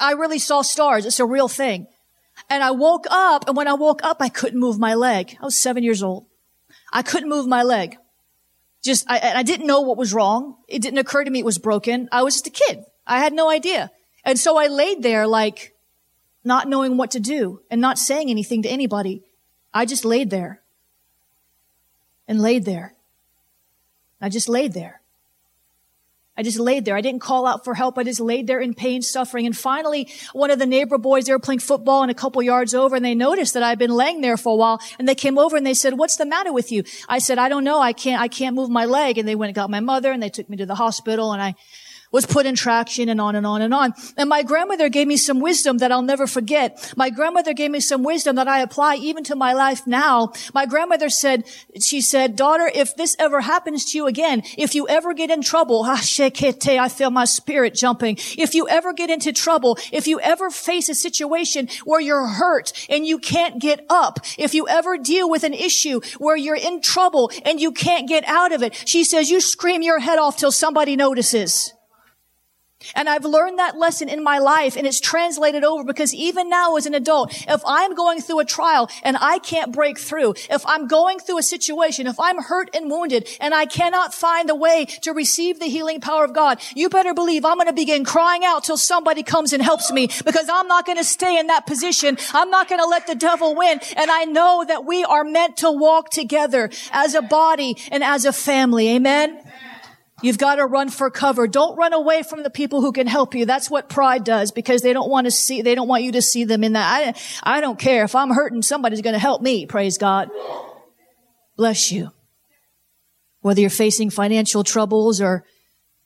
I 0.00 0.12
really 0.12 0.40
saw 0.40 0.62
stars. 0.62 1.06
It's 1.06 1.20
a 1.20 1.24
real 1.24 1.46
thing. 1.46 1.86
And 2.50 2.64
I 2.64 2.72
woke 2.72 3.06
up 3.08 3.46
and 3.46 3.56
when 3.56 3.68
I 3.68 3.74
woke 3.74 4.02
up, 4.02 4.16
I 4.18 4.28
couldn't 4.28 4.58
move 4.58 4.80
my 4.80 4.94
leg. 4.94 5.36
I 5.40 5.44
was 5.44 5.56
seven 5.56 5.84
years 5.84 6.02
old. 6.02 6.26
I 6.92 7.02
couldn't 7.02 7.28
move 7.28 7.46
my 7.46 7.62
leg. 7.62 7.98
Just, 8.82 9.08
I, 9.08 9.20
I 9.36 9.42
didn't 9.44 9.68
know 9.68 9.82
what 9.82 9.96
was 9.96 10.12
wrong. 10.12 10.56
It 10.66 10.82
didn't 10.82 10.98
occur 10.98 11.22
to 11.22 11.30
me 11.30 11.38
it 11.38 11.44
was 11.44 11.58
broken. 11.58 12.08
I 12.10 12.24
was 12.24 12.34
just 12.34 12.48
a 12.48 12.50
kid. 12.50 12.84
I 13.06 13.20
had 13.20 13.32
no 13.32 13.48
idea. 13.48 13.92
And 14.24 14.40
so 14.40 14.56
I 14.58 14.66
laid 14.66 15.04
there 15.04 15.28
like 15.28 15.72
not 16.42 16.68
knowing 16.68 16.96
what 16.96 17.12
to 17.12 17.20
do 17.20 17.60
and 17.70 17.80
not 17.80 17.96
saying 17.96 18.28
anything 18.28 18.62
to 18.62 18.68
anybody. 18.68 19.22
I 19.72 19.86
just 19.86 20.04
laid 20.04 20.30
there 20.30 20.62
and 22.26 22.40
laid 22.40 22.64
there. 22.64 22.93
I 24.20 24.28
just 24.28 24.48
laid 24.48 24.72
there. 24.72 25.00
I 26.36 26.42
just 26.42 26.58
laid 26.58 26.84
there. 26.84 26.96
I 26.96 27.00
didn't 27.00 27.20
call 27.20 27.46
out 27.46 27.62
for 27.62 27.74
help. 27.74 27.96
I 27.96 28.02
just 28.02 28.18
laid 28.18 28.48
there 28.48 28.58
in 28.58 28.74
pain, 28.74 29.02
suffering. 29.02 29.46
And 29.46 29.56
finally, 29.56 30.08
one 30.32 30.50
of 30.50 30.58
the 30.58 30.66
neighbor 30.66 30.98
boys, 30.98 31.26
they 31.26 31.32
were 31.32 31.38
playing 31.38 31.60
football 31.60 32.02
and 32.02 32.10
a 32.10 32.14
couple 32.14 32.42
yards 32.42 32.74
over 32.74 32.96
and 32.96 33.04
they 33.04 33.14
noticed 33.14 33.54
that 33.54 33.62
I'd 33.62 33.78
been 33.78 33.92
laying 33.92 34.20
there 34.20 34.36
for 34.36 34.54
a 34.54 34.56
while 34.56 34.80
and 34.98 35.06
they 35.06 35.14
came 35.14 35.38
over 35.38 35.56
and 35.56 35.64
they 35.64 35.74
said, 35.74 35.96
what's 35.96 36.16
the 36.16 36.26
matter 36.26 36.52
with 36.52 36.72
you? 36.72 36.82
I 37.08 37.18
said, 37.18 37.38
I 37.38 37.48
don't 37.48 37.62
know. 37.62 37.80
I 37.80 37.92
can't, 37.92 38.20
I 38.20 38.26
can't 38.26 38.56
move 38.56 38.68
my 38.68 38.84
leg. 38.84 39.16
And 39.16 39.28
they 39.28 39.36
went 39.36 39.50
and 39.50 39.54
got 39.54 39.70
my 39.70 39.80
mother 39.80 40.10
and 40.10 40.20
they 40.20 40.28
took 40.28 40.50
me 40.50 40.56
to 40.56 40.66
the 40.66 40.74
hospital 40.74 41.32
and 41.32 41.40
I 41.40 41.54
was 42.14 42.24
put 42.26 42.46
in 42.46 42.54
traction 42.54 43.08
and 43.08 43.20
on 43.20 43.34
and 43.34 43.44
on 43.44 43.60
and 43.60 43.74
on. 43.74 43.92
And 44.16 44.28
my 44.28 44.44
grandmother 44.44 44.88
gave 44.88 45.08
me 45.08 45.16
some 45.16 45.40
wisdom 45.40 45.78
that 45.78 45.90
I'll 45.90 46.00
never 46.00 46.28
forget. 46.28 46.94
My 46.96 47.10
grandmother 47.10 47.52
gave 47.54 47.72
me 47.72 47.80
some 47.80 48.04
wisdom 48.04 48.36
that 48.36 48.46
I 48.46 48.60
apply 48.60 48.94
even 48.96 49.24
to 49.24 49.34
my 49.34 49.52
life 49.52 49.84
now. 49.84 50.32
My 50.54 50.64
grandmother 50.64 51.08
said, 51.08 51.42
she 51.80 52.00
said, 52.00 52.36
daughter, 52.36 52.70
if 52.72 52.94
this 52.94 53.16
ever 53.18 53.40
happens 53.40 53.86
to 53.86 53.98
you 53.98 54.06
again, 54.06 54.44
if 54.56 54.76
you 54.76 54.86
ever 54.86 55.12
get 55.12 55.32
in 55.32 55.42
trouble, 55.42 55.82
I 55.86 56.88
feel 56.88 57.10
my 57.10 57.24
spirit 57.24 57.74
jumping. 57.74 58.16
If 58.38 58.54
you 58.54 58.68
ever 58.68 58.92
get 58.92 59.10
into 59.10 59.32
trouble, 59.32 59.76
if 59.90 60.06
you 60.06 60.20
ever 60.20 60.50
face 60.50 60.88
a 60.88 60.94
situation 60.94 61.68
where 61.84 62.00
you're 62.00 62.28
hurt 62.28 62.72
and 62.88 63.04
you 63.04 63.18
can't 63.18 63.60
get 63.60 63.84
up, 63.90 64.20
if 64.38 64.54
you 64.54 64.68
ever 64.68 64.98
deal 64.98 65.28
with 65.28 65.42
an 65.42 65.52
issue 65.52 66.00
where 66.18 66.36
you're 66.36 66.54
in 66.54 66.80
trouble 66.80 67.32
and 67.44 67.60
you 67.60 67.72
can't 67.72 68.08
get 68.08 68.22
out 68.28 68.52
of 68.52 68.62
it, 68.62 68.80
she 68.86 69.02
says, 69.02 69.30
you 69.30 69.40
scream 69.40 69.82
your 69.82 69.98
head 69.98 70.20
off 70.20 70.36
till 70.36 70.52
somebody 70.52 70.94
notices. 70.94 71.74
And 72.94 73.08
I've 73.08 73.24
learned 73.24 73.58
that 73.58 73.78
lesson 73.78 74.08
in 74.08 74.22
my 74.22 74.38
life 74.38 74.76
and 74.76 74.86
it's 74.86 75.00
translated 75.00 75.64
over 75.64 75.84
because 75.84 76.14
even 76.14 76.48
now 76.48 76.76
as 76.76 76.86
an 76.86 76.94
adult, 76.94 77.34
if 77.48 77.62
I'm 77.66 77.94
going 77.94 78.20
through 78.20 78.40
a 78.40 78.44
trial 78.44 78.90
and 79.02 79.16
I 79.20 79.38
can't 79.38 79.72
break 79.72 79.98
through, 79.98 80.34
if 80.50 80.64
I'm 80.66 80.86
going 80.86 81.18
through 81.18 81.38
a 81.38 81.42
situation, 81.42 82.06
if 82.06 82.18
I'm 82.18 82.42
hurt 82.42 82.70
and 82.74 82.90
wounded 82.90 83.28
and 83.40 83.54
I 83.54 83.66
cannot 83.66 84.14
find 84.14 84.50
a 84.50 84.54
way 84.54 84.86
to 85.02 85.12
receive 85.12 85.58
the 85.60 85.66
healing 85.66 86.00
power 86.00 86.24
of 86.24 86.32
God, 86.32 86.60
you 86.74 86.88
better 86.88 87.14
believe 87.14 87.44
I'm 87.44 87.56
going 87.56 87.66
to 87.66 87.72
begin 87.72 88.04
crying 88.04 88.44
out 88.44 88.64
till 88.64 88.76
somebody 88.76 89.22
comes 89.22 89.52
and 89.52 89.62
helps 89.62 89.90
me 89.92 90.08
because 90.24 90.48
I'm 90.48 90.68
not 90.68 90.86
going 90.86 90.98
to 90.98 91.04
stay 91.04 91.38
in 91.38 91.46
that 91.48 91.66
position. 91.66 92.16
I'm 92.32 92.50
not 92.50 92.68
going 92.68 92.80
to 92.80 92.86
let 92.86 93.06
the 93.06 93.14
devil 93.14 93.54
win. 93.54 93.80
And 93.96 94.10
I 94.10 94.24
know 94.24 94.64
that 94.66 94.84
we 94.84 95.04
are 95.04 95.24
meant 95.24 95.58
to 95.58 95.70
walk 95.70 96.10
together 96.10 96.70
as 96.92 97.14
a 97.14 97.22
body 97.22 97.76
and 97.90 98.02
as 98.02 98.24
a 98.24 98.32
family. 98.32 98.88
Amen. 98.90 99.40
You've 100.22 100.38
got 100.38 100.56
to 100.56 100.66
run 100.66 100.90
for 100.90 101.10
cover. 101.10 101.48
Don't 101.48 101.76
run 101.76 101.92
away 101.92 102.22
from 102.22 102.42
the 102.42 102.50
people 102.50 102.80
who 102.80 102.92
can 102.92 103.06
help 103.06 103.34
you. 103.34 103.46
That's 103.46 103.68
what 103.68 103.88
pride 103.88 104.24
does 104.24 104.52
because 104.52 104.80
they 104.80 104.92
don't 104.92 105.10
want 105.10 105.26
to 105.26 105.30
see, 105.30 105.62
they 105.62 105.74
don't 105.74 105.88
want 105.88 106.04
you 106.04 106.12
to 106.12 106.22
see 106.22 106.44
them 106.44 106.62
in 106.62 106.74
that. 106.74 107.16
I, 107.44 107.56
I 107.56 107.60
don't 107.60 107.78
care. 107.78 108.04
If 108.04 108.14
I'm 108.14 108.30
hurting, 108.30 108.62
somebody's 108.62 109.02
going 109.02 109.14
to 109.14 109.18
help 109.18 109.42
me. 109.42 109.66
Praise 109.66 109.98
God. 109.98 110.30
Bless 111.56 111.90
you. 111.90 112.10
Whether 113.40 113.60
you're 113.60 113.70
facing 113.70 114.10
financial 114.10 114.64
troubles 114.64 115.20
or 115.20 115.44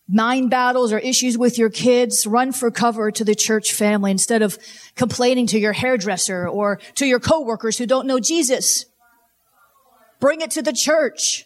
mind 0.09 0.51
battles 0.51 0.93
or 0.93 0.99
issues 0.99 1.37
with 1.37 1.59
your 1.59 1.71
kids, 1.71 2.27
run 2.27 2.53
for 2.53 2.71
cover 2.71 3.11
to 3.11 3.25
the 3.25 3.35
church 3.35 3.73
family 3.73 4.11
instead 4.11 4.41
of 4.41 4.59
complaining 4.97 5.47
to 5.49 5.59
your 5.59 5.75
hairdresser 5.75 6.49
or 6.49 6.81
to 6.95 7.07
your 7.07 7.21
coworkers 7.21 7.77
who 7.77 7.87
don't 7.87 8.07
know 8.07 8.19
Jesus. 8.19 8.87
Bring 10.19 10.41
it 10.41 10.51
to 10.53 10.63
the 10.63 10.73
church. 10.73 11.45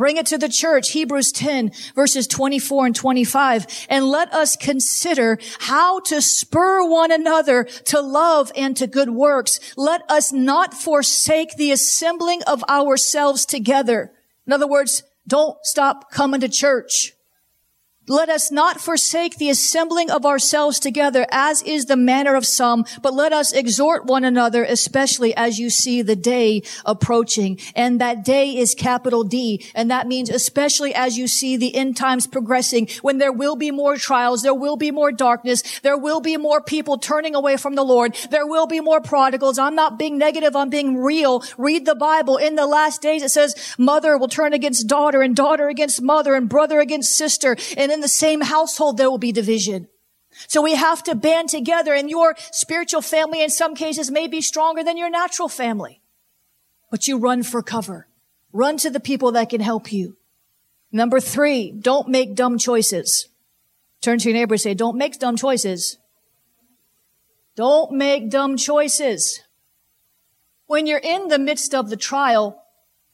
Bring 0.00 0.16
it 0.16 0.24
to 0.28 0.38
the 0.38 0.48
church, 0.48 0.92
Hebrews 0.92 1.30
10 1.30 1.72
verses 1.94 2.26
24 2.26 2.86
and 2.86 2.96
25, 2.96 3.86
and 3.90 4.06
let 4.06 4.32
us 4.32 4.56
consider 4.56 5.38
how 5.58 6.00
to 6.06 6.22
spur 6.22 6.88
one 6.88 7.12
another 7.12 7.64
to 7.64 8.00
love 8.00 8.50
and 8.56 8.74
to 8.78 8.86
good 8.86 9.10
works. 9.10 9.60
Let 9.76 10.00
us 10.10 10.32
not 10.32 10.72
forsake 10.72 11.58
the 11.58 11.70
assembling 11.70 12.42
of 12.44 12.64
ourselves 12.64 13.44
together. 13.44 14.10
In 14.46 14.54
other 14.54 14.66
words, 14.66 15.02
don't 15.28 15.58
stop 15.64 16.10
coming 16.10 16.40
to 16.40 16.48
church. 16.48 17.12
Let 18.10 18.28
us 18.28 18.50
not 18.50 18.80
forsake 18.80 19.36
the 19.36 19.50
assembling 19.50 20.10
of 20.10 20.26
ourselves 20.26 20.80
together 20.80 21.28
as 21.30 21.62
is 21.62 21.84
the 21.84 21.94
manner 21.94 22.34
of 22.34 22.44
some, 22.44 22.84
but 23.02 23.14
let 23.14 23.32
us 23.32 23.52
exhort 23.52 24.04
one 24.04 24.24
another, 24.24 24.64
especially 24.64 25.32
as 25.36 25.60
you 25.60 25.70
see 25.70 26.02
the 26.02 26.16
day 26.16 26.62
approaching. 26.84 27.60
And 27.76 28.00
that 28.00 28.24
day 28.24 28.56
is 28.56 28.74
capital 28.74 29.22
D. 29.22 29.64
And 29.76 29.92
that 29.92 30.08
means 30.08 30.28
especially 30.28 30.92
as 30.92 31.16
you 31.16 31.28
see 31.28 31.56
the 31.56 31.72
end 31.76 31.96
times 31.96 32.26
progressing, 32.26 32.88
when 33.00 33.18
there 33.18 33.30
will 33.30 33.54
be 33.54 33.70
more 33.70 33.96
trials, 33.96 34.42
there 34.42 34.54
will 34.54 34.76
be 34.76 34.90
more 34.90 35.12
darkness, 35.12 35.62
there 35.82 35.96
will 35.96 36.20
be 36.20 36.36
more 36.36 36.60
people 36.60 36.98
turning 36.98 37.36
away 37.36 37.56
from 37.56 37.76
the 37.76 37.84
Lord, 37.84 38.16
there 38.28 38.44
will 38.44 38.66
be 38.66 38.80
more 38.80 39.00
prodigals. 39.00 39.56
I'm 39.56 39.76
not 39.76 40.00
being 40.00 40.18
negative, 40.18 40.56
I'm 40.56 40.68
being 40.68 40.96
real. 40.96 41.44
Read 41.56 41.86
the 41.86 41.94
Bible. 41.94 42.38
In 42.38 42.56
the 42.56 42.66
last 42.66 43.02
days, 43.02 43.22
it 43.22 43.30
says 43.30 43.54
mother 43.78 44.18
will 44.18 44.26
turn 44.26 44.52
against 44.52 44.88
daughter 44.88 45.22
and 45.22 45.36
daughter 45.36 45.68
against 45.68 46.02
mother 46.02 46.34
and 46.34 46.48
brother 46.48 46.80
against 46.80 47.14
sister. 47.14 47.56
And 47.76 47.92
in 47.92 47.99
in 48.00 48.02
the 48.02 48.08
same 48.08 48.40
household, 48.40 48.96
there 48.96 49.10
will 49.10 49.18
be 49.18 49.30
division. 49.30 49.86
So 50.48 50.62
we 50.62 50.74
have 50.74 51.02
to 51.02 51.14
band 51.14 51.50
together 51.50 51.92
and 51.92 52.08
your 52.08 52.34
spiritual 52.50 53.02
family 53.02 53.42
in 53.42 53.50
some 53.50 53.74
cases 53.74 54.10
may 54.10 54.26
be 54.26 54.40
stronger 54.40 54.82
than 54.82 54.96
your 54.96 55.10
natural 55.10 55.50
family. 55.50 56.00
But 56.90 57.06
you 57.06 57.18
run 57.18 57.42
for 57.42 57.62
cover. 57.62 58.08
Run 58.54 58.78
to 58.78 58.88
the 58.88 59.00
people 59.00 59.32
that 59.32 59.50
can 59.50 59.60
help 59.60 59.92
you. 59.92 60.16
Number 60.90 61.20
three, 61.20 61.72
don't 61.72 62.08
make 62.08 62.34
dumb 62.34 62.56
choices. 62.56 63.28
Turn 64.00 64.18
to 64.18 64.30
your 64.30 64.38
neighbor 64.38 64.54
and 64.54 64.60
say, 64.62 64.72
don't 64.72 64.96
make 64.96 65.18
dumb 65.18 65.36
choices. 65.36 65.98
Don't 67.54 67.92
make 67.92 68.30
dumb 68.30 68.56
choices. 68.56 69.42
When 70.66 70.86
you're 70.86 70.98
in 70.98 71.28
the 71.28 71.38
midst 71.38 71.74
of 71.74 71.90
the 71.90 71.98
trial, 71.98 72.64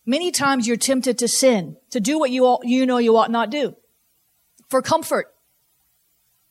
many 0.05 0.31
times 0.31 0.69
you're 0.69 0.77
tempted 0.77 1.19
to 1.19 1.27
sin, 1.27 1.77
to 1.91 1.99
do 1.99 2.21
what 2.21 2.31
you, 2.31 2.59
you 2.63 2.87
know 2.87 2.99
you 2.99 3.17
ought 3.17 3.33
not 3.33 3.51
do 3.51 3.75
for 4.69 4.83
comfort. 4.83 5.27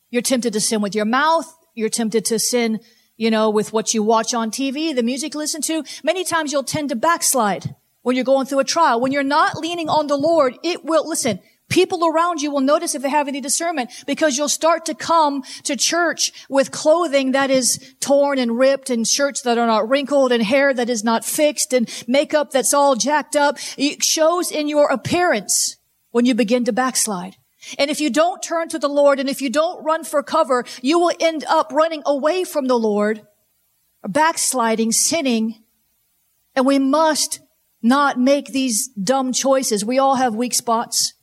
You're 0.09 0.21
tempted 0.21 0.53
to 0.53 0.59
sin 0.59 0.81
with 0.81 0.95
your 0.95 1.05
mouth. 1.05 1.51
You're 1.73 1.89
tempted 1.89 2.25
to 2.25 2.39
sin, 2.39 2.79
you 3.17 3.29
know, 3.29 3.49
with 3.49 3.73
what 3.73 3.93
you 3.93 4.01
watch 4.01 4.33
on 4.33 4.49
TV, 4.49 4.95
the 4.95 5.03
music 5.03 5.33
you 5.33 5.39
listen 5.39 5.61
to. 5.63 5.83
Many 6.03 6.23
times 6.23 6.51
you'll 6.51 6.63
tend 6.63 6.89
to 6.89 6.95
backslide 6.95 7.75
when 8.01 8.15
you're 8.15 8.25
going 8.25 8.45
through 8.45 8.59
a 8.59 8.63
trial. 8.63 9.01
When 9.01 9.11
you're 9.11 9.23
not 9.23 9.57
leaning 9.57 9.89
on 9.89 10.07
the 10.07 10.15
Lord, 10.15 10.57
it 10.63 10.85
will, 10.85 11.07
listen, 11.07 11.39
people 11.69 12.05
around 12.05 12.41
you 12.41 12.51
will 12.51 12.61
notice 12.61 12.95
if 12.95 13.01
they 13.01 13.09
have 13.09 13.27
any 13.27 13.41
discernment 13.41 13.91
because 14.07 14.37
you'll 14.37 14.47
start 14.47 14.85
to 14.85 14.93
come 14.93 15.43
to 15.63 15.75
church 15.75 16.31
with 16.47 16.71
clothing 16.71 17.31
that 17.31 17.49
is 17.49 17.95
torn 17.99 18.37
and 18.37 18.57
ripped 18.57 18.89
and 18.89 19.07
shirts 19.07 19.41
that 19.41 19.57
are 19.57 19.67
not 19.67 19.89
wrinkled 19.89 20.31
and 20.31 20.43
hair 20.43 20.73
that 20.73 20.89
is 20.89 21.03
not 21.03 21.25
fixed 21.25 21.73
and 21.73 21.89
makeup 22.07 22.51
that's 22.51 22.73
all 22.73 22.95
jacked 22.95 23.35
up. 23.35 23.57
It 23.77 24.03
shows 24.03 24.51
in 24.51 24.69
your 24.69 24.89
appearance 24.89 25.77
when 26.11 26.25
you 26.25 26.35
begin 26.35 26.63
to 26.65 26.71
backslide. 26.71 27.35
And 27.77 27.89
if 27.89 27.99
you 27.99 28.09
don't 28.09 28.41
turn 28.43 28.69
to 28.69 28.79
the 28.79 28.87
Lord 28.87 29.19
and 29.19 29.29
if 29.29 29.41
you 29.41 29.49
don't 29.49 29.83
run 29.83 30.03
for 30.03 30.21
cover, 30.21 30.65
you 30.81 30.99
will 30.99 31.13
end 31.19 31.43
up 31.45 31.71
running 31.73 32.03
away 32.05 32.43
from 32.43 32.67
the 32.67 32.77
Lord, 32.77 33.25
backsliding, 34.07 34.91
sinning. 34.91 35.63
And 36.55 36.65
we 36.65 36.79
must 36.79 37.39
not 37.81 38.19
make 38.19 38.47
these 38.47 38.87
dumb 38.89 39.33
choices. 39.33 39.83
We 39.83 39.99
all 39.99 40.15
have 40.15 40.35
weak 40.35 40.53
spots. 40.53 41.14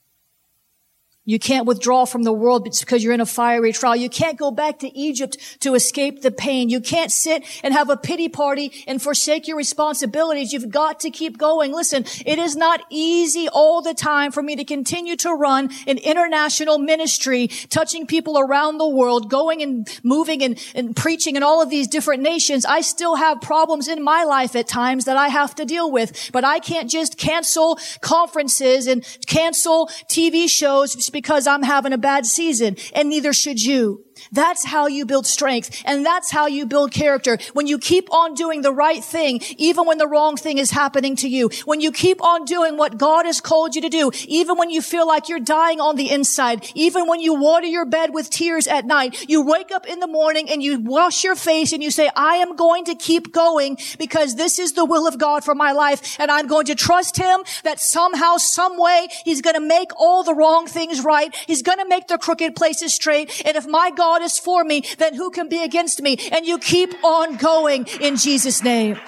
You 1.24 1.38
can't 1.38 1.66
withdraw 1.66 2.04
from 2.04 2.24
the 2.24 2.32
world 2.32 2.64
because 2.64 3.04
you're 3.04 3.12
in 3.12 3.20
a 3.20 3.26
fiery 3.26 3.72
trial. 3.72 3.94
You 3.94 4.10
can't 4.10 4.36
go 4.36 4.50
back 4.50 4.80
to 4.80 4.98
Egypt 4.98 5.36
to 5.60 5.74
escape 5.74 6.22
the 6.22 6.32
pain. 6.32 6.68
You 6.68 6.80
can't 6.80 7.12
sit 7.12 7.44
and 7.62 7.72
have 7.72 7.90
a 7.90 7.96
pity 7.96 8.28
party 8.28 8.72
and 8.88 9.00
forsake 9.00 9.46
your 9.46 9.56
responsibilities. 9.56 10.52
You've 10.52 10.70
got 10.70 10.98
to 11.00 11.10
keep 11.10 11.38
going. 11.38 11.72
Listen, 11.72 12.04
it 12.26 12.40
is 12.40 12.56
not 12.56 12.82
easy 12.90 13.48
all 13.48 13.82
the 13.82 13.94
time 13.94 14.32
for 14.32 14.42
me 14.42 14.56
to 14.56 14.64
continue 14.64 15.14
to 15.16 15.30
run 15.30 15.70
an 15.86 15.98
international 15.98 16.78
ministry, 16.78 17.46
touching 17.46 18.04
people 18.04 18.36
around 18.36 18.78
the 18.78 18.88
world, 18.88 19.30
going 19.30 19.62
and 19.62 20.00
moving 20.02 20.42
and, 20.42 20.58
and 20.74 20.96
preaching 20.96 21.36
in 21.36 21.44
all 21.44 21.62
of 21.62 21.70
these 21.70 21.86
different 21.86 22.24
nations. 22.24 22.64
I 22.64 22.80
still 22.80 23.14
have 23.14 23.40
problems 23.40 23.86
in 23.86 24.02
my 24.02 24.24
life 24.24 24.56
at 24.56 24.66
times 24.66 25.04
that 25.04 25.16
I 25.16 25.28
have 25.28 25.54
to 25.54 25.64
deal 25.64 25.88
with, 25.88 26.30
but 26.32 26.42
I 26.42 26.58
can't 26.58 26.90
just 26.90 27.16
cancel 27.16 27.78
conferences 28.00 28.88
and 28.88 29.06
cancel 29.28 29.86
TV 30.08 30.50
shows 30.50 31.11
because 31.12 31.46
I'm 31.46 31.62
having 31.62 31.92
a 31.92 31.98
bad 31.98 32.26
season 32.26 32.76
and 32.94 33.08
neither 33.08 33.32
should 33.32 33.62
you. 33.62 34.04
That's 34.30 34.64
how 34.64 34.86
you 34.86 35.06
build 35.06 35.26
strength. 35.26 35.82
And 35.84 36.04
that's 36.04 36.30
how 36.30 36.46
you 36.46 36.66
build 36.66 36.92
character. 36.92 37.38
When 37.52 37.66
you 37.66 37.78
keep 37.78 38.12
on 38.12 38.34
doing 38.34 38.62
the 38.62 38.72
right 38.72 39.02
thing, 39.02 39.40
even 39.56 39.86
when 39.86 39.98
the 39.98 40.06
wrong 40.06 40.36
thing 40.36 40.58
is 40.58 40.70
happening 40.70 41.16
to 41.16 41.28
you. 41.28 41.50
When 41.64 41.80
you 41.80 41.92
keep 41.92 42.22
on 42.22 42.44
doing 42.44 42.76
what 42.76 42.98
God 42.98 43.26
has 43.26 43.40
called 43.40 43.74
you 43.74 43.82
to 43.82 43.88
do, 43.88 44.10
even 44.26 44.56
when 44.56 44.70
you 44.70 44.82
feel 44.82 45.06
like 45.06 45.28
you're 45.28 45.40
dying 45.40 45.80
on 45.80 45.96
the 45.96 46.10
inside, 46.10 46.70
even 46.74 47.06
when 47.06 47.20
you 47.20 47.34
water 47.34 47.66
your 47.66 47.86
bed 47.86 48.12
with 48.12 48.30
tears 48.30 48.66
at 48.66 48.84
night, 48.84 49.28
you 49.28 49.42
wake 49.42 49.70
up 49.72 49.86
in 49.86 50.00
the 50.00 50.06
morning 50.06 50.50
and 50.50 50.62
you 50.62 50.78
wash 50.78 51.24
your 51.24 51.36
face 51.36 51.72
and 51.72 51.82
you 51.82 51.90
say, 51.90 52.10
I 52.14 52.36
am 52.36 52.56
going 52.56 52.84
to 52.86 52.94
keep 52.94 53.32
going 53.32 53.78
because 53.98 54.36
this 54.36 54.58
is 54.58 54.72
the 54.72 54.84
will 54.84 55.06
of 55.06 55.18
God 55.18 55.44
for 55.44 55.54
my 55.54 55.72
life. 55.72 56.20
And 56.20 56.30
I'm 56.30 56.46
going 56.46 56.66
to 56.66 56.74
trust 56.74 57.16
him 57.16 57.40
that 57.64 57.80
somehow, 57.80 58.36
some 58.36 58.78
way, 58.78 59.08
he's 59.24 59.40
going 59.40 59.54
to 59.54 59.60
make 59.60 59.90
all 59.98 60.22
the 60.22 60.34
wrong 60.34 60.66
things 60.66 61.02
right. 61.02 61.34
He's 61.46 61.62
going 61.62 61.78
to 61.78 61.88
make 61.88 62.08
the 62.08 62.18
crooked 62.18 62.54
places 62.54 62.92
straight. 62.92 63.42
And 63.46 63.56
if 63.56 63.66
my 63.66 63.90
God 63.90 64.11
God 64.12 64.20
is 64.20 64.38
for 64.38 64.62
me, 64.62 64.84
then 64.98 65.14
who 65.14 65.30
can 65.30 65.48
be 65.48 65.62
against 65.62 66.02
me? 66.02 66.18
And 66.30 66.44
you 66.44 66.58
keep 66.58 66.92
on 67.02 67.36
going 67.36 67.86
in 67.98 68.16
Jesus' 68.16 68.62
name. 68.62 68.98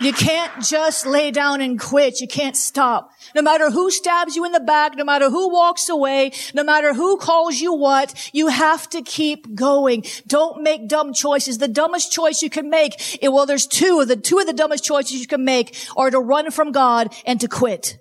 You 0.00 0.14
can't 0.14 0.64
just 0.64 1.04
lay 1.04 1.30
down 1.30 1.60
and 1.60 1.78
quit. 1.78 2.18
You 2.18 2.26
can't 2.26 2.56
stop. 2.56 3.10
No 3.34 3.42
matter 3.42 3.70
who 3.70 3.90
stabs 3.90 4.36
you 4.36 4.46
in 4.46 4.52
the 4.52 4.60
back, 4.60 4.96
no 4.96 5.04
matter 5.04 5.28
who 5.28 5.52
walks 5.52 5.90
away, 5.90 6.32
no 6.54 6.64
matter 6.64 6.94
who 6.94 7.18
calls 7.18 7.60
you 7.60 7.74
what, 7.74 8.30
you 8.32 8.48
have 8.48 8.88
to 8.90 9.02
keep 9.02 9.54
going. 9.54 10.02
Don't 10.26 10.62
make 10.62 10.88
dumb 10.88 11.12
choices. 11.12 11.58
The 11.58 11.68
dumbest 11.68 12.10
choice 12.10 12.40
you 12.40 12.48
can 12.48 12.70
make, 12.70 12.94
eh, 13.22 13.28
well, 13.28 13.44
there's 13.44 13.66
two 13.66 14.00
of 14.00 14.08
the, 14.08 14.16
two 14.16 14.38
of 14.38 14.46
the 14.46 14.54
dumbest 14.54 14.82
choices 14.82 15.20
you 15.20 15.26
can 15.26 15.44
make 15.44 15.76
are 15.94 16.10
to 16.10 16.18
run 16.18 16.50
from 16.50 16.72
God 16.72 17.14
and 17.26 17.38
to 17.42 17.48
quit. 17.48 17.98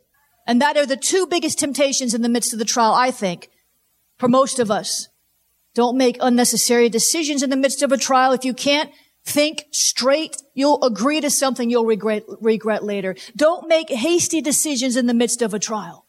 And 0.48 0.62
that 0.62 0.78
are 0.78 0.86
the 0.86 0.98
two 0.98 1.28
biggest 1.28 1.60
temptations 1.60 2.14
in 2.14 2.22
the 2.22 2.30
midst 2.30 2.54
of 2.54 2.60
the 2.60 2.66
trial, 2.66 2.94
I 2.94 3.12
think, 3.12 3.50
for 4.18 4.30
most 4.30 4.60
of 4.60 4.72
us. 4.72 5.10
Don't 5.74 5.98
make 5.98 6.18
unnecessary 6.22 6.90
decisions 6.90 7.42
in 7.42 7.50
the 7.50 7.58
midst 7.58 7.82
of 7.82 7.92
a 7.92 7.98
trial. 7.98 8.34
If 8.34 8.46
you 8.46 8.54
can't 8.54 8.92
think 9.26 9.66
straight, 9.72 10.38
you'll 10.54 10.84
agree 10.84 11.22
to 11.22 11.30
something 11.30 11.70
you'll 11.70 11.86
regret, 11.86 12.24
regret 12.42 12.84
later. 12.84 13.16
Don't 13.36 13.68
make 13.68 13.90
hasty 13.90 14.42
decisions 14.42 14.96
in 14.96 15.08
the 15.08 15.14
midst 15.14 15.42
of 15.42 15.54
a 15.54 15.60
trial. 15.60 16.06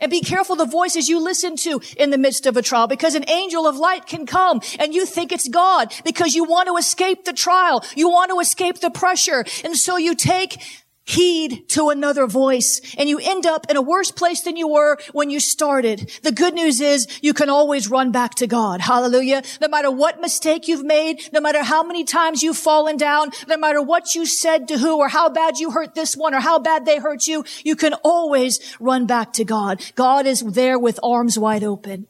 And 0.00 0.10
be 0.10 0.20
careful 0.20 0.56
the 0.56 0.64
voices 0.64 1.08
you 1.08 1.22
listen 1.22 1.56
to 1.56 1.80
in 1.98 2.10
the 2.10 2.18
midst 2.18 2.46
of 2.46 2.56
a 2.56 2.62
trial 2.62 2.86
because 2.86 3.14
an 3.14 3.28
angel 3.28 3.66
of 3.66 3.76
light 3.76 4.06
can 4.06 4.24
come 4.24 4.62
and 4.78 4.94
you 4.94 5.04
think 5.04 5.32
it's 5.32 5.48
God 5.48 5.92
because 6.04 6.34
you 6.34 6.44
want 6.44 6.68
to 6.68 6.76
escape 6.76 7.24
the 7.24 7.32
trial. 7.34 7.84
You 7.94 8.08
want 8.08 8.30
to 8.30 8.40
escape 8.40 8.80
the 8.80 8.90
pressure. 8.90 9.44
And 9.64 9.76
so 9.76 9.98
you 9.98 10.14
take 10.14 10.62
heed 11.04 11.68
to 11.68 11.90
another 11.90 12.26
voice 12.26 12.80
and 12.96 13.08
you 13.08 13.18
end 13.18 13.44
up 13.44 13.66
in 13.68 13.76
a 13.76 13.82
worse 13.82 14.10
place 14.10 14.42
than 14.42 14.56
you 14.56 14.68
were 14.68 14.98
when 15.12 15.30
you 15.30 15.40
started. 15.40 16.10
The 16.22 16.32
good 16.32 16.54
news 16.54 16.80
is 16.80 17.08
you 17.20 17.34
can 17.34 17.50
always 17.50 17.88
run 17.88 18.12
back 18.12 18.36
to 18.36 18.46
God. 18.46 18.80
Hallelujah. 18.80 19.42
No 19.60 19.68
matter 19.68 19.90
what 19.90 20.20
mistake 20.20 20.68
you've 20.68 20.84
made, 20.84 21.20
no 21.32 21.40
matter 21.40 21.62
how 21.62 21.82
many 21.82 22.04
times 22.04 22.42
you've 22.42 22.56
fallen 22.56 22.96
down, 22.96 23.30
no 23.48 23.56
matter 23.56 23.82
what 23.82 24.14
you 24.14 24.26
said 24.26 24.68
to 24.68 24.78
who 24.78 24.98
or 24.98 25.08
how 25.08 25.28
bad 25.28 25.58
you 25.58 25.72
hurt 25.72 25.94
this 25.94 26.16
one 26.16 26.34
or 26.34 26.40
how 26.40 26.58
bad 26.58 26.86
they 26.86 26.98
hurt 26.98 27.26
you, 27.26 27.44
you 27.64 27.74
can 27.74 27.94
always 28.04 28.76
run 28.78 29.06
back 29.06 29.32
to 29.34 29.44
God. 29.44 29.82
God 29.94 30.26
is 30.26 30.40
there 30.40 30.78
with 30.78 31.00
arms 31.02 31.38
wide 31.38 31.64
open. 31.64 32.06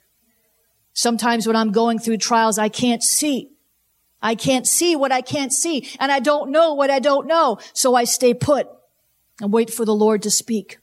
Sometimes 0.93 1.47
when 1.47 1.57
I'm 1.57 1.73
going 1.73 1.99
through 1.99 2.19
trials, 2.19 2.59
I 2.59 2.69
can't 2.69 3.03
see. 3.03 3.49
I 4.21 4.35
can't 4.35 4.67
see 4.67 4.95
what 4.95 5.11
I 5.11 5.21
can't 5.21 5.53
see 5.53 5.89
and 5.99 6.13
I 6.13 6.21
don't 6.21 6.51
know 6.51 6.75
what 6.75 6.91
I 6.91 7.01
don't 7.01 7.27
know. 7.27 7.59
So 7.73 7.95
I 7.95 8.05
stay 8.05 8.35
put 8.35 8.69
and 9.43 9.53
wait 9.53 9.71
for 9.71 9.85
the 9.85 9.95
Lord 9.95 10.23
to 10.23 10.31
speak. 10.31 10.79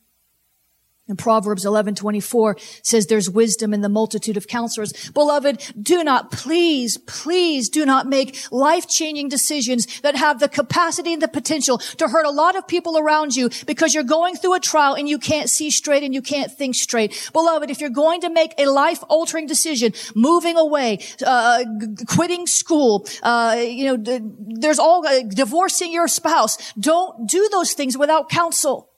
And 1.09 1.17
Proverbs 1.17 1.65
11:24 1.65 2.55
says 2.83 3.07
there's 3.07 3.29
wisdom 3.29 3.73
in 3.73 3.81
the 3.81 3.89
multitude 3.89 4.37
of 4.37 4.47
counselors. 4.47 4.93
Beloved, 5.09 5.73
do 5.81 6.03
not 6.03 6.31
please, 6.31 6.97
please 6.99 7.67
do 7.67 7.83
not 7.83 8.07
make 8.07 8.37
life-changing 8.51 9.27
decisions 9.27 10.01
that 10.01 10.15
have 10.15 10.39
the 10.39 10.47
capacity 10.47 11.11
and 11.13 11.21
the 11.21 11.27
potential 11.27 11.79
to 11.79 12.07
hurt 12.07 12.27
a 12.27 12.31
lot 12.31 12.55
of 12.55 12.67
people 12.67 12.95
around 12.95 13.35
you 13.35 13.49
because 13.65 13.95
you're 13.95 14.03
going 14.03 14.35
through 14.35 14.53
a 14.53 14.59
trial 14.59 14.93
and 14.93 15.09
you 15.09 15.17
can't 15.17 15.49
see 15.49 15.71
straight 15.71 16.03
and 16.03 16.13
you 16.13 16.21
can't 16.21 16.51
think 16.51 16.75
straight. 16.75 17.29
Beloved, 17.33 17.71
if 17.71 17.81
you're 17.81 17.89
going 17.89 18.21
to 18.21 18.29
make 18.29 18.53
a 18.59 18.67
life-altering 18.67 19.47
decision, 19.47 19.93
moving 20.13 20.57
away, 20.57 20.99
uh, 21.25 21.65
quitting 22.07 22.45
school, 22.45 23.07
uh, 23.23 23.57
you 23.59 23.85
know, 23.85 24.21
there's 24.59 24.77
all 24.77 25.05
uh, 25.07 25.23
divorcing 25.23 25.91
your 25.91 26.07
spouse, 26.07 26.71
don't 26.79 27.27
do 27.27 27.49
those 27.51 27.73
things 27.73 27.97
without 27.97 28.29
counsel 28.29 28.91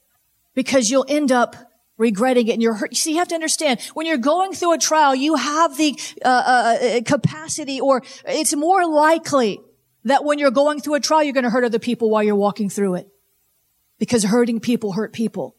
because 0.54 0.89
you'll 0.89 1.06
end 1.08 1.32
up 1.32 1.71
regretting 2.02 2.48
it 2.48 2.54
and 2.54 2.62
you're 2.62 2.74
hurt. 2.74 2.96
See, 2.96 3.12
you 3.12 3.20
have 3.20 3.28
to 3.30 3.36
understand 3.36 3.80
when 3.94 4.06
you're 4.08 4.18
going 4.18 4.54
through 4.54 4.74
a 4.74 4.78
trial, 4.78 5.14
you 5.14 5.36
have 5.36 5.78
the 5.78 5.98
uh, 6.26 6.28
uh, 6.28 6.78
uh, 6.82 7.02
capacity 7.06 7.80
or 7.80 8.02
it's 8.26 8.56
more 8.56 8.86
likely 8.86 9.62
that 10.04 10.26
when 10.26 10.40
you're 10.40 10.52
going 10.52 10.82
through 10.82 10.96
a 10.96 11.00
trial, 11.00 11.24
you're 11.24 11.34
going 11.34 11.44
to 11.44 11.52
hurt 11.52 11.64
other 11.64 11.80
people 11.80 12.10
while 12.10 12.24
you're 12.24 12.36
walking 12.36 12.70
through 12.70 12.96
it 12.96 13.08
because 14.00 14.24
hurting 14.24 14.60
people 14.60 14.94
hurt 14.94 15.14
people. 15.14 15.56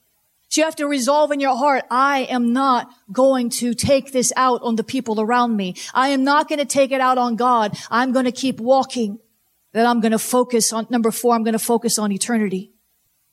So 0.49 0.61
you 0.61 0.65
have 0.67 0.77
to 0.77 0.87
resolve 0.87 1.31
in 1.31 1.41
your 1.41 1.57
heart, 1.57 1.85
I 1.91 2.27
am 2.29 2.53
not 2.53 2.93
going 3.11 3.49
to 3.51 3.73
take 3.73 4.13
this 4.13 4.33
out 4.37 4.61
on 4.63 4.77
the 4.77 4.85
people 4.85 5.19
around 5.19 5.57
me. 5.57 5.77
I 5.95 6.09
am 6.09 6.25
not 6.25 6.49
going 6.49 6.59
to 6.59 6.67
take 6.67 6.91
it 6.91 7.01
out 7.01 7.17
on 7.17 7.37
God. 7.37 7.75
I'm 7.91 8.13
going 8.13 8.27
to 8.27 8.33
keep 8.33 8.61
walking. 8.61 9.19
That 9.73 9.87
I'm 9.87 10.01
going 10.01 10.13
to 10.13 10.19
focus 10.19 10.71
on, 10.71 10.87
number 10.91 11.11
four, 11.11 11.35
I'm 11.35 11.45
going 11.45 11.55
to 11.55 11.59
focus 11.59 11.99
on 11.99 12.13
eternity. 12.13 12.72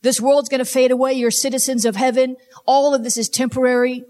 This 0.01 0.21
world's 0.21 0.49
going 0.49 0.59
to 0.59 0.65
fade 0.65 0.91
away. 0.91 1.13
You're 1.13 1.31
citizens 1.31 1.85
of 1.85 1.95
heaven. 1.95 2.37
All 2.65 2.93
of 2.93 3.03
this 3.03 3.17
is 3.17 3.29
temporary. 3.29 4.03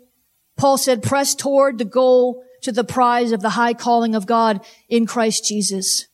Paul 0.58 0.78
said, 0.78 1.02
press 1.02 1.34
toward 1.34 1.78
the 1.78 1.86
goal 1.86 2.44
to 2.62 2.72
the 2.72 2.84
prize 2.84 3.32
of 3.32 3.42
the 3.42 3.52
high 3.52 3.74
calling 3.74 4.16
of 4.16 4.26
God 4.28 4.64
in 4.88 5.06
Christ 5.06 5.46
Jesus. 5.46 6.08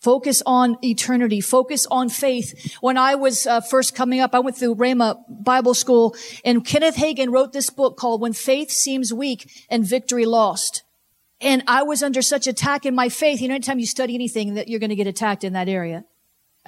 Focus 0.00 0.42
on 0.46 0.78
eternity. 0.82 1.42
Focus 1.42 1.86
on 1.90 2.08
faith. 2.08 2.74
When 2.80 2.96
I 2.96 3.14
was 3.16 3.46
uh, 3.46 3.60
first 3.60 3.94
coming 3.94 4.20
up, 4.20 4.34
I 4.34 4.38
went 4.40 4.56
through 4.56 4.76
Rhema 4.76 5.18
Bible 5.28 5.74
School 5.74 6.16
and 6.42 6.64
Kenneth 6.64 6.96
Hagin 6.96 7.30
wrote 7.30 7.52
this 7.52 7.68
book 7.68 7.98
called 7.98 8.22
When 8.22 8.32
Faith 8.32 8.70
Seems 8.70 9.12
Weak 9.12 9.50
and 9.68 9.84
Victory 9.84 10.24
Lost. 10.24 10.82
And 11.38 11.62
I 11.66 11.82
was 11.82 12.02
under 12.02 12.22
such 12.22 12.46
attack 12.46 12.86
in 12.86 12.94
my 12.94 13.10
faith. 13.10 13.42
You 13.42 13.48
know, 13.48 13.54
anytime 13.54 13.78
you 13.78 13.86
study 13.86 14.14
anything 14.14 14.54
that 14.54 14.68
you're 14.68 14.80
going 14.80 14.90
to 14.90 14.96
get 14.96 15.06
attacked 15.06 15.44
in 15.44 15.52
that 15.52 15.68
area. 15.68 16.04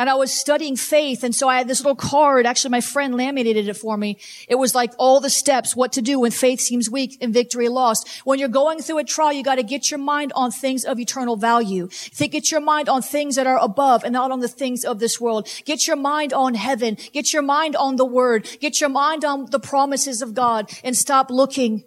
And 0.02 0.10
I 0.10 0.14
was 0.14 0.32
studying 0.32 0.74
faith. 0.74 1.22
And 1.22 1.32
so 1.32 1.48
I 1.48 1.58
had 1.58 1.68
this 1.68 1.78
little 1.78 1.94
card. 1.94 2.44
Actually, 2.44 2.72
my 2.72 2.80
friend 2.80 3.14
laminated 3.14 3.68
it 3.68 3.74
for 3.74 3.96
me. 3.96 4.18
It 4.48 4.56
was 4.56 4.74
like 4.74 4.92
all 4.98 5.20
the 5.20 5.30
steps, 5.30 5.76
what 5.76 5.92
to 5.92 6.02
do 6.02 6.18
when 6.18 6.32
faith 6.32 6.58
seems 6.58 6.90
weak 6.90 7.18
and 7.20 7.32
victory 7.32 7.68
lost. 7.68 8.08
When 8.24 8.40
you're 8.40 8.48
going 8.48 8.82
through 8.82 8.98
a 8.98 9.04
trial, 9.04 9.32
you 9.32 9.44
got 9.44 9.58
to 9.58 9.62
get 9.62 9.92
your 9.92 9.98
mind 9.98 10.32
on 10.34 10.50
things 10.50 10.84
of 10.84 10.98
eternal 10.98 11.36
value. 11.36 11.86
Think, 11.88 12.32
get 12.32 12.50
your 12.50 12.60
mind 12.60 12.88
on 12.88 13.00
things 13.00 13.36
that 13.36 13.46
are 13.46 13.60
above 13.60 14.02
and 14.02 14.12
not 14.12 14.32
on 14.32 14.40
the 14.40 14.48
things 14.48 14.84
of 14.84 14.98
this 14.98 15.20
world. 15.20 15.48
Get 15.66 15.86
your 15.86 15.94
mind 15.94 16.32
on 16.32 16.54
heaven. 16.54 16.96
Get 17.12 17.32
your 17.32 17.42
mind 17.42 17.76
on 17.76 17.94
the 17.94 18.04
word. 18.04 18.48
Get 18.58 18.80
your 18.80 18.90
mind 18.90 19.24
on 19.24 19.50
the 19.52 19.60
promises 19.60 20.20
of 20.20 20.34
God 20.34 20.68
and 20.82 20.96
stop 20.96 21.30
looking 21.30 21.84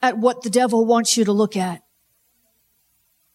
at 0.00 0.16
what 0.16 0.42
the 0.42 0.50
devil 0.50 0.86
wants 0.86 1.16
you 1.16 1.24
to 1.24 1.32
look 1.32 1.56
at. 1.56 1.82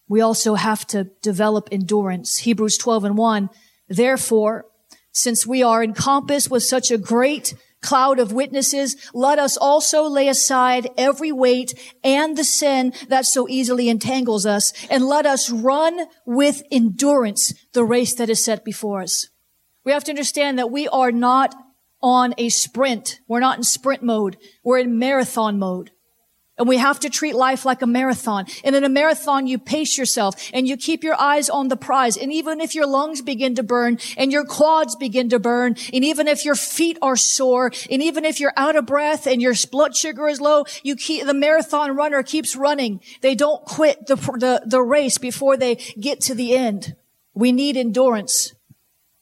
We 0.08 0.21
also 0.21 0.54
have 0.54 0.88
to 0.88 1.06
develop 1.21 1.67
endurance. 1.69 2.38
Hebrews 2.38 2.78
12 2.78 3.04
and 3.04 3.17
1 3.17 3.49
Therefore, 3.87 4.65
since 5.11 5.47
we 5.47 5.63
are 5.63 5.83
encompassed 5.83 6.51
with 6.51 6.63
such 6.63 6.91
a 6.91 6.97
great 6.97 7.53
cloud 7.81 8.19
of 8.19 8.31
witnesses, 8.31 8.95
let 9.13 9.37
us 9.37 9.57
also 9.57 10.03
lay 10.03 10.27
aside 10.27 10.89
every 10.97 11.31
weight 11.31 11.73
and 12.03 12.35
the 12.35 12.43
sin 12.43 12.91
that 13.09 13.25
so 13.25 13.47
easily 13.47 13.89
entangles 13.89 14.45
us, 14.45 14.73
and 14.89 15.05
let 15.05 15.25
us 15.25 15.49
run 15.49 15.99
with 16.25 16.63
endurance 16.71 17.53
the 17.73 17.85
race 17.85 18.15
that 18.15 18.29
is 18.29 18.43
set 18.43 18.65
before 18.65 19.01
us. 19.01 19.29
We 19.83 19.91
have 19.91 20.03
to 20.05 20.11
understand 20.11 20.57
that 20.57 20.71
we 20.71 20.87
are 20.87 21.11
not 21.11 21.53
on 22.01 22.33
a 22.37 22.49
sprint. 22.49 23.19
We're 23.27 23.39
not 23.39 23.57
in 23.57 23.63
sprint 23.63 24.03
mode. 24.03 24.37
We're 24.63 24.79
in 24.79 24.97
marathon 24.97 25.59
mode. 25.59 25.91
And 26.57 26.69
we 26.69 26.77
have 26.77 27.01
to 27.01 27.09
treat 27.09 27.35
life 27.35 27.65
like 27.65 27.81
a 27.81 27.87
marathon. 27.87 28.45
And 28.63 28.75
in 28.75 28.85
a 28.85 28.89
marathon, 28.89 29.45
you 29.45 29.57
pace 29.57 29.97
yourself 29.97 30.35
and 30.53 30.65
you 30.67 30.77
keep 30.77 31.03
your 31.03 31.19
eyes 31.19 31.49
on 31.49 31.67
the 31.67 31.75
prize. 31.75 32.15
And 32.15 32.31
even 32.31 32.61
if 32.61 32.73
your 32.73 32.87
lungs 32.87 33.21
begin 33.21 33.55
to 33.55 33.63
burn 33.63 33.99
and 34.15 34.31
your 34.31 34.45
quads 34.45 34.95
begin 34.95 35.29
to 35.29 35.39
burn, 35.39 35.75
and 35.91 36.05
even 36.05 36.29
if 36.29 36.45
your 36.45 36.55
feet 36.55 36.97
are 37.01 37.17
sore, 37.17 37.73
and 37.91 38.01
even 38.01 38.23
if 38.23 38.39
you're 38.39 38.53
out 38.55 38.77
of 38.77 38.85
breath 38.85 39.27
and 39.27 39.41
your 39.41 39.53
blood 39.69 39.97
sugar 39.97 40.29
is 40.29 40.39
low, 40.39 40.63
you 40.81 40.95
keep, 40.95 41.25
the 41.25 41.33
marathon 41.33 41.93
runner 41.93 42.23
keeps 42.23 42.55
running. 42.55 43.01
They 43.19 43.35
don't 43.35 43.65
quit 43.65 44.07
the, 44.07 44.15
the, 44.15 44.63
the 44.65 44.81
race 44.81 45.17
before 45.17 45.57
they 45.57 45.75
get 45.99 46.21
to 46.21 46.35
the 46.35 46.55
end. 46.55 46.95
We 47.33 47.51
need 47.51 47.75
endurance. 47.75 48.53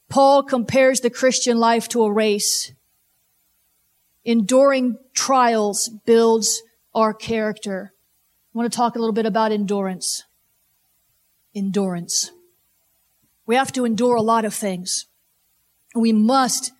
Paul 0.08 0.44
compares 0.44 1.00
the 1.00 1.10
Christian 1.10 1.58
life 1.58 1.88
to 1.88 2.04
a 2.04 2.12
race. 2.12 2.70
Enduring 4.24 4.98
trials 5.14 5.88
builds 5.88 6.62
our 6.94 7.12
character. 7.12 7.92
I 8.54 8.58
want 8.58 8.70
to 8.70 8.76
talk 8.76 8.94
a 8.94 8.98
little 8.98 9.12
bit 9.12 9.26
about 9.26 9.52
endurance. 9.52 10.24
Endurance. 11.54 12.30
We 13.46 13.56
have 13.56 13.72
to 13.72 13.84
endure 13.84 14.16
a 14.16 14.22
lot 14.22 14.44
of 14.44 14.54
things. 14.54 15.06
We 15.94 16.12
must 16.12 16.72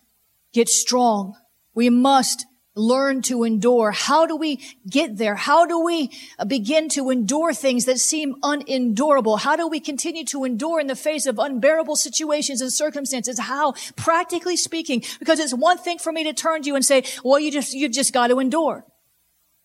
get 0.52 0.68
strong. 0.68 1.34
We 1.74 1.90
must 1.90 2.46
learn 2.76 3.22
to 3.22 3.44
endure. 3.44 3.92
How 3.92 4.26
do 4.26 4.36
we 4.36 4.60
get 4.88 5.16
there? 5.16 5.36
How 5.36 5.64
do 5.64 5.84
we 5.84 6.10
begin 6.46 6.88
to 6.90 7.10
endure 7.10 7.52
things 7.52 7.84
that 7.84 7.98
seem 7.98 8.34
unendurable? 8.42 9.36
How 9.36 9.56
do 9.56 9.68
we 9.68 9.78
continue 9.78 10.24
to 10.26 10.44
endure 10.44 10.80
in 10.80 10.88
the 10.88 10.96
face 10.96 11.26
of 11.26 11.38
unbearable 11.38 11.96
situations 11.96 12.60
and 12.60 12.72
circumstances? 12.72 13.38
How, 13.38 13.74
practically 13.96 14.56
speaking, 14.56 15.04
because 15.18 15.38
it's 15.38 15.54
one 15.54 15.78
thing 15.78 15.98
for 15.98 16.12
me 16.12 16.24
to 16.24 16.32
turn 16.32 16.62
to 16.62 16.68
you 16.68 16.74
and 16.74 16.84
say, 16.84 17.04
well, 17.22 17.38
you 17.38 17.52
just, 17.52 17.74
you 17.74 17.88
just 17.88 18.12
got 18.12 18.28
to 18.28 18.40
endure. 18.40 18.84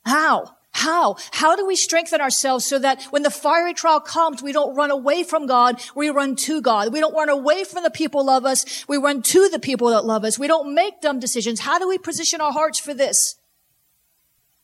How? 0.05 0.55
How? 0.71 1.17
How 1.31 1.55
do 1.55 1.65
we 1.65 1.75
strengthen 1.75 2.21
ourselves 2.21 2.65
so 2.65 2.79
that 2.79 3.03
when 3.05 3.23
the 3.23 3.31
fiery 3.31 3.73
trial 3.73 3.99
comes, 3.99 4.41
we 4.41 4.51
don't 4.51 4.75
run 4.75 4.91
away 4.91 5.23
from 5.23 5.45
God, 5.45 5.81
we 5.95 6.09
run 6.09 6.35
to 6.37 6.61
God. 6.61 6.93
We 6.93 6.99
don't 6.99 7.13
run 7.13 7.29
away 7.29 7.63
from 7.63 7.83
the 7.83 7.89
people 7.89 8.25
love 8.25 8.45
us, 8.45 8.85
we 8.87 8.97
run 8.97 9.21
to 9.23 9.49
the 9.49 9.59
people 9.59 9.89
that 9.89 10.05
love 10.05 10.23
us. 10.23 10.39
We 10.39 10.47
don't 10.47 10.73
make 10.73 11.01
dumb 11.01 11.19
decisions. 11.19 11.59
How 11.59 11.79
do 11.79 11.87
we 11.87 11.97
position 11.97 12.39
our 12.39 12.51
hearts 12.51 12.79
for 12.79 12.93
this? 12.93 13.35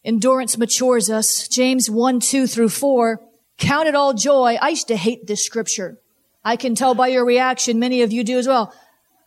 Endurance 0.04 0.58
matures 0.58 1.10
us. 1.10 1.48
James 1.48 1.89
1, 1.89 2.19
2 2.19 2.45
through 2.45 2.69
4. 2.69 3.19
Count 3.58 3.88
it 3.88 3.95
all 3.95 4.13
joy. 4.13 4.56
I 4.62 4.69
used 4.69 4.89
to 4.89 4.95
hate 4.95 5.26
this 5.26 5.43
scripture. 5.43 5.98
I 6.43 6.58
can 6.58 6.76
tell 6.76 6.93
by 6.93 7.08
your 7.08 7.26
reaction, 7.26 7.80
many 7.80 8.04
of 8.04 8.13
you 8.13 8.24
do 8.24 8.38
as 8.38 8.48
well. 8.48 8.71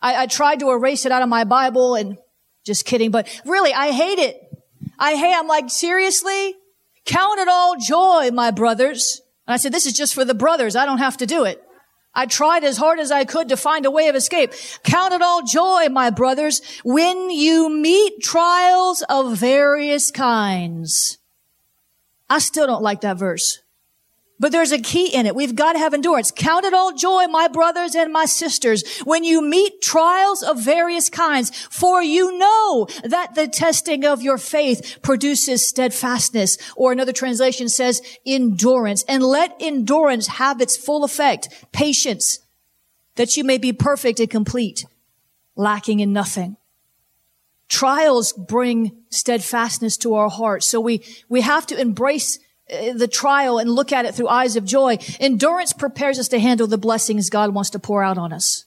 I, 0.01 0.23
I 0.23 0.25
tried 0.27 0.61
to 0.61 0.71
erase 0.71 1.05
it 1.05 1.11
out 1.11 1.21
of 1.21 1.27
my 1.27 1.43
Bible 1.43 1.95
and 1.95 2.17
just 2.65 2.85
kidding, 2.85 3.11
but 3.11 3.27
really, 3.45 3.73
I 3.73 3.91
hate 3.91 4.19
it. 4.19 4.48
I 4.99 5.15
hate, 5.15 5.33
I'm 5.33 5.47
like, 5.47 5.69
seriously? 5.69 6.55
Count 7.05 7.39
it 7.39 7.47
all 7.47 7.77
joy, 7.77 8.29
my 8.31 8.51
brothers. 8.51 9.21
And 9.47 9.53
I 9.53 9.57
said, 9.57 9.71
this 9.71 9.85
is 9.85 9.93
just 9.93 10.13
for 10.13 10.25
the 10.25 10.35
brothers. 10.35 10.75
I 10.75 10.85
don't 10.85 10.99
have 10.99 11.17
to 11.17 11.25
do 11.25 11.45
it. 11.45 11.63
I 12.13 12.25
tried 12.25 12.63
as 12.63 12.77
hard 12.77 12.99
as 12.99 13.11
I 13.11 13.23
could 13.23 13.49
to 13.49 13.57
find 13.57 13.85
a 13.85 13.91
way 13.91 14.09
of 14.09 14.15
escape. 14.15 14.51
Count 14.83 15.13
it 15.13 15.21
all 15.21 15.43
joy, 15.43 15.87
my 15.89 16.09
brothers, 16.09 16.61
when 16.83 17.29
you 17.29 17.69
meet 17.69 18.21
trials 18.21 19.03
of 19.09 19.37
various 19.37 20.11
kinds. 20.11 21.17
I 22.29 22.39
still 22.39 22.67
don't 22.67 22.83
like 22.83 23.01
that 23.01 23.17
verse. 23.17 23.59
But 24.39 24.53
there's 24.53 24.71
a 24.71 24.79
key 24.79 25.13
in 25.13 25.25
it. 25.25 25.35
We've 25.35 25.55
got 25.55 25.73
to 25.73 25.79
have 25.79 25.93
endurance. 25.93 26.31
Count 26.31 26.63
it 26.63 26.73
all 26.73 26.93
joy, 26.93 27.27
my 27.27 27.49
brothers 27.49 27.93
and 27.93 28.13
my 28.13 28.25
sisters, 28.25 28.99
when 28.99 29.25
you 29.25 29.41
meet 29.41 29.81
trials 29.81 30.43
of 30.43 30.63
various 30.63 31.09
kinds, 31.09 31.49
for 31.65 32.01
you 32.01 32.37
know 32.37 32.87
that 33.03 33.35
the 33.35 33.49
testing 33.49 34.05
of 34.05 34.21
your 34.21 34.37
faith 34.37 34.99
produces 35.01 35.67
steadfastness, 35.67 36.57
or 36.77 36.93
another 36.93 37.11
translation 37.11 37.67
says 37.67 38.01
endurance. 38.25 39.03
And 39.09 39.21
let 39.21 39.57
endurance 39.59 40.27
have 40.27 40.61
its 40.61 40.77
full 40.77 41.03
effect, 41.03 41.65
patience, 41.73 42.39
that 43.15 43.35
you 43.35 43.43
may 43.43 43.57
be 43.57 43.73
perfect 43.73 44.21
and 44.21 44.29
complete, 44.29 44.85
lacking 45.57 45.99
in 45.99 46.13
nothing. 46.13 46.55
Trials 47.67 48.31
bring 48.31 49.03
steadfastness 49.09 49.97
to 49.97 50.13
our 50.13 50.29
hearts. 50.29 50.65
So 50.65 50.79
we, 50.79 51.03
we 51.27 51.41
have 51.41 51.67
to 51.67 51.79
embrace 51.79 52.39
Uh, 52.71 52.93
the 52.93 53.07
trial 53.07 53.57
and 53.57 53.69
look 53.69 53.91
at 53.91 54.05
it 54.05 54.13
through 54.13 54.27
eyes 54.27 54.55
of 54.55 54.65
joy. 54.65 54.97
Endurance 55.19 55.73
prepares 55.73 56.19
us 56.19 56.27
to 56.27 56.39
handle 56.39 56.67
the 56.67 56.77
blessings 56.77 57.29
God 57.29 57.53
wants 57.53 57.71
to 57.71 57.79
pour 57.79 58.03
out 58.03 58.17
on 58.17 58.31
us. 58.31 58.65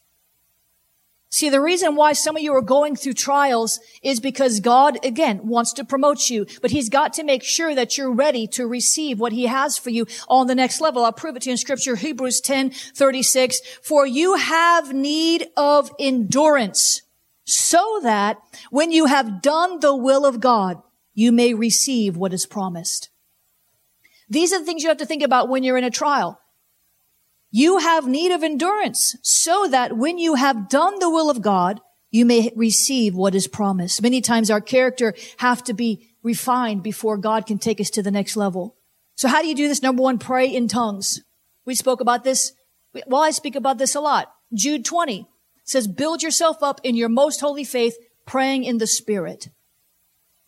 See, 1.30 1.48
the 1.48 1.62
reason 1.62 1.94
why 1.94 2.12
some 2.12 2.36
of 2.36 2.42
you 2.42 2.52
are 2.54 2.60
going 2.60 2.94
through 2.94 3.14
trials 3.14 3.80
is 4.02 4.20
because 4.20 4.60
God, 4.60 5.02
again, 5.02 5.46
wants 5.46 5.72
to 5.74 5.84
promote 5.84 6.28
you, 6.28 6.46
but 6.60 6.72
He's 6.72 6.90
got 6.90 7.14
to 7.14 7.24
make 7.24 7.42
sure 7.42 7.74
that 7.74 7.96
you're 7.96 8.12
ready 8.12 8.46
to 8.48 8.66
receive 8.66 9.18
what 9.18 9.32
He 9.32 9.46
has 9.46 9.78
for 9.78 9.88
you 9.88 10.06
on 10.28 10.46
the 10.46 10.54
next 10.54 10.80
level. 10.80 11.04
I'll 11.04 11.12
prove 11.12 11.36
it 11.36 11.42
to 11.42 11.48
you 11.48 11.52
in 11.52 11.56
scripture, 11.56 11.96
Hebrews 11.96 12.40
10, 12.42 12.70
36. 12.70 13.60
For 13.82 14.04
you 14.06 14.36
have 14.36 14.92
need 14.92 15.46
of 15.56 15.90
endurance 15.98 17.02
so 17.44 18.00
that 18.02 18.36
when 18.70 18.92
you 18.92 19.06
have 19.06 19.40
done 19.40 19.80
the 19.80 19.96
will 19.96 20.26
of 20.26 20.40
God, 20.40 20.82
you 21.14 21.32
may 21.32 21.54
receive 21.54 22.16
what 22.16 22.34
is 22.34 22.46
promised. 22.46 23.08
These 24.32 24.54
are 24.54 24.58
the 24.58 24.64
things 24.64 24.82
you 24.82 24.88
have 24.88 24.96
to 24.98 25.06
think 25.06 25.22
about 25.22 25.50
when 25.50 25.62
you're 25.62 25.76
in 25.76 25.84
a 25.84 25.90
trial. 25.90 26.40
You 27.50 27.78
have 27.78 28.06
need 28.06 28.32
of 28.32 28.42
endurance 28.42 29.14
so 29.22 29.68
that 29.68 29.98
when 29.98 30.16
you 30.16 30.36
have 30.36 30.70
done 30.70 30.98
the 31.00 31.10
will 31.10 31.28
of 31.28 31.42
God, 31.42 31.80
you 32.10 32.24
may 32.24 32.50
receive 32.56 33.14
what 33.14 33.34
is 33.34 33.46
promised. 33.46 34.00
Many 34.00 34.22
times 34.22 34.50
our 34.50 34.62
character 34.62 35.14
have 35.36 35.62
to 35.64 35.74
be 35.74 36.14
refined 36.22 36.82
before 36.82 37.18
God 37.18 37.44
can 37.46 37.58
take 37.58 37.78
us 37.78 37.90
to 37.90 38.02
the 38.02 38.10
next 38.10 38.34
level. 38.34 38.76
So 39.16 39.28
how 39.28 39.42
do 39.42 39.48
you 39.48 39.54
do 39.54 39.68
this? 39.68 39.82
Number 39.82 40.02
one, 40.02 40.18
pray 40.18 40.46
in 40.46 40.66
tongues. 40.66 41.20
We 41.66 41.74
spoke 41.74 42.00
about 42.00 42.24
this. 42.24 42.54
Well, 43.06 43.22
I 43.22 43.32
speak 43.32 43.54
about 43.54 43.76
this 43.76 43.94
a 43.94 44.00
lot. 44.00 44.32
Jude 44.54 44.86
20 44.86 45.28
says, 45.64 45.86
build 45.86 46.22
yourself 46.22 46.62
up 46.62 46.80
in 46.82 46.96
your 46.96 47.10
most 47.10 47.42
holy 47.42 47.64
faith, 47.64 47.96
praying 48.24 48.64
in 48.64 48.78
the 48.78 48.86
spirit. 48.86 49.50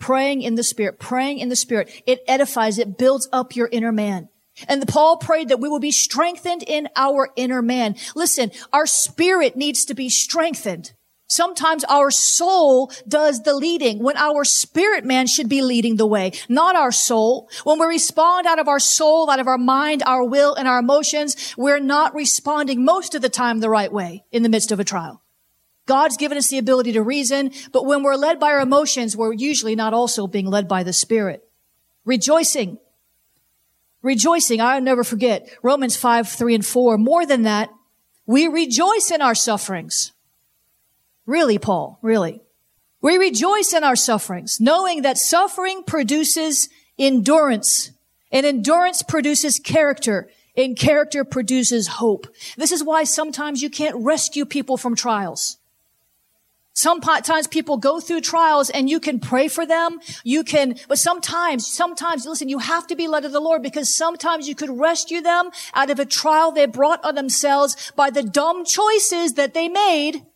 Praying 0.04 0.42
in 0.42 0.54
the 0.54 0.62
spirit, 0.62 1.00
praying 1.00 1.38
in 1.38 1.48
the 1.48 1.56
spirit. 1.56 1.90
It 2.06 2.20
edifies, 2.28 2.78
it 2.78 2.98
builds 2.98 3.26
up 3.32 3.56
your 3.56 3.70
inner 3.72 3.90
man. 3.90 4.28
And 4.68 4.86
Paul 4.86 5.16
prayed 5.16 5.48
that 5.48 5.60
we 5.60 5.68
will 5.70 5.80
be 5.80 5.92
strengthened 5.92 6.62
in 6.62 6.90
our 6.94 7.30
inner 7.36 7.62
man. 7.62 7.96
Listen, 8.14 8.50
our 8.70 8.84
spirit 8.84 9.56
needs 9.56 9.86
to 9.86 9.94
be 9.94 10.10
strengthened. 10.10 10.92
Sometimes 11.26 11.84
our 11.84 12.10
soul 12.10 12.92
does 13.08 13.44
the 13.44 13.54
leading 13.54 14.02
when 14.02 14.18
our 14.18 14.44
spirit 14.44 15.06
man 15.06 15.26
should 15.26 15.48
be 15.48 15.62
leading 15.62 15.96
the 15.96 16.06
way, 16.06 16.32
not 16.50 16.76
our 16.76 16.92
soul. 16.92 17.48
When 17.64 17.80
we 17.80 17.86
respond 17.86 18.46
out 18.46 18.58
of 18.58 18.68
our 18.68 18.80
soul, 18.80 19.30
out 19.30 19.40
of 19.40 19.48
our 19.48 19.56
mind, 19.56 20.02
our 20.04 20.22
will, 20.22 20.54
and 20.54 20.68
our 20.68 20.80
emotions, 20.80 21.54
we're 21.56 21.80
not 21.80 22.14
responding 22.14 22.84
most 22.84 23.14
of 23.14 23.22
the 23.22 23.30
time 23.30 23.60
the 23.60 23.70
right 23.70 23.90
way 23.90 24.26
in 24.30 24.42
the 24.42 24.50
midst 24.50 24.70
of 24.70 24.78
a 24.78 24.84
trial. 24.84 25.23
God's 25.86 26.16
given 26.16 26.38
us 26.38 26.48
the 26.48 26.58
ability 26.58 26.92
to 26.92 27.02
reason, 27.02 27.52
but 27.72 27.86
when 27.86 28.02
we're 28.02 28.16
led 28.16 28.40
by 28.40 28.48
our 28.52 28.60
emotions, 28.60 29.16
we're 29.16 29.32
usually 29.32 29.74
not 29.74 29.92
also 29.92 30.26
being 30.26 30.46
led 30.46 30.66
by 30.66 30.82
the 30.82 30.92
Spirit. 30.92 31.46
Rejoicing. 32.04 32.78
Rejoicing. 34.02 34.60
I'll 34.60 34.80
never 34.80 35.04
forget 35.04 35.48
Romans 35.62 35.96
5, 35.96 36.28
3 36.28 36.54
and 36.56 36.66
4. 36.66 36.98
More 36.98 37.26
than 37.26 37.42
that, 37.42 37.70
we 38.26 38.48
rejoice 38.48 39.10
in 39.10 39.20
our 39.20 39.34
sufferings 39.34 40.12
Really, 41.26 41.58
Paul, 41.58 41.98
really. 42.02 42.42
We 43.00 43.16
rejoice 43.16 43.72
in 43.72 43.84
our 43.84 43.96
sufferings, 43.96 44.60
knowing 44.60 45.02
that 45.02 45.18
suffering 45.18 45.82
produces 45.84 46.68
endurance, 46.98 47.92
and 48.30 48.44
endurance 48.46 49.02
produces 49.02 49.58
character, 49.58 50.30
and 50.56 50.76
character 50.76 51.24
produces 51.24 51.88
hope. 51.88 52.26
This 52.56 52.72
is 52.72 52.84
why 52.84 53.04
sometimes 53.04 53.62
you 53.62 53.70
can't 53.70 53.96
rescue 53.98 54.44
people 54.44 54.76
from 54.76 54.94
trials. 54.94 55.58
Sometimes 56.76 57.46
people 57.46 57.76
go 57.76 58.00
through 58.00 58.20
trials 58.20 58.68
and 58.68 58.90
you 58.90 58.98
can 58.98 59.20
pray 59.20 59.46
for 59.46 59.64
them. 59.64 60.00
You 60.24 60.42
can, 60.42 60.74
but 60.88 60.98
sometimes, 60.98 61.66
sometimes, 61.66 62.26
listen, 62.26 62.48
you 62.48 62.58
have 62.58 62.88
to 62.88 62.96
be 62.96 63.06
led 63.06 63.24
of 63.24 63.30
the 63.30 63.40
Lord 63.40 63.62
because 63.62 63.94
sometimes 63.94 64.48
you 64.48 64.56
could 64.56 64.76
rescue 64.76 65.20
them 65.20 65.50
out 65.72 65.90
of 65.90 66.00
a 66.00 66.04
trial 66.04 66.50
they 66.50 66.66
brought 66.66 67.04
on 67.04 67.14
themselves 67.14 67.92
by 67.94 68.10
the 68.10 68.24
dumb 68.24 68.64
choices 68.64 69.34
that 69.34 69.54
they 69.54 69.68
made 69.68 70.26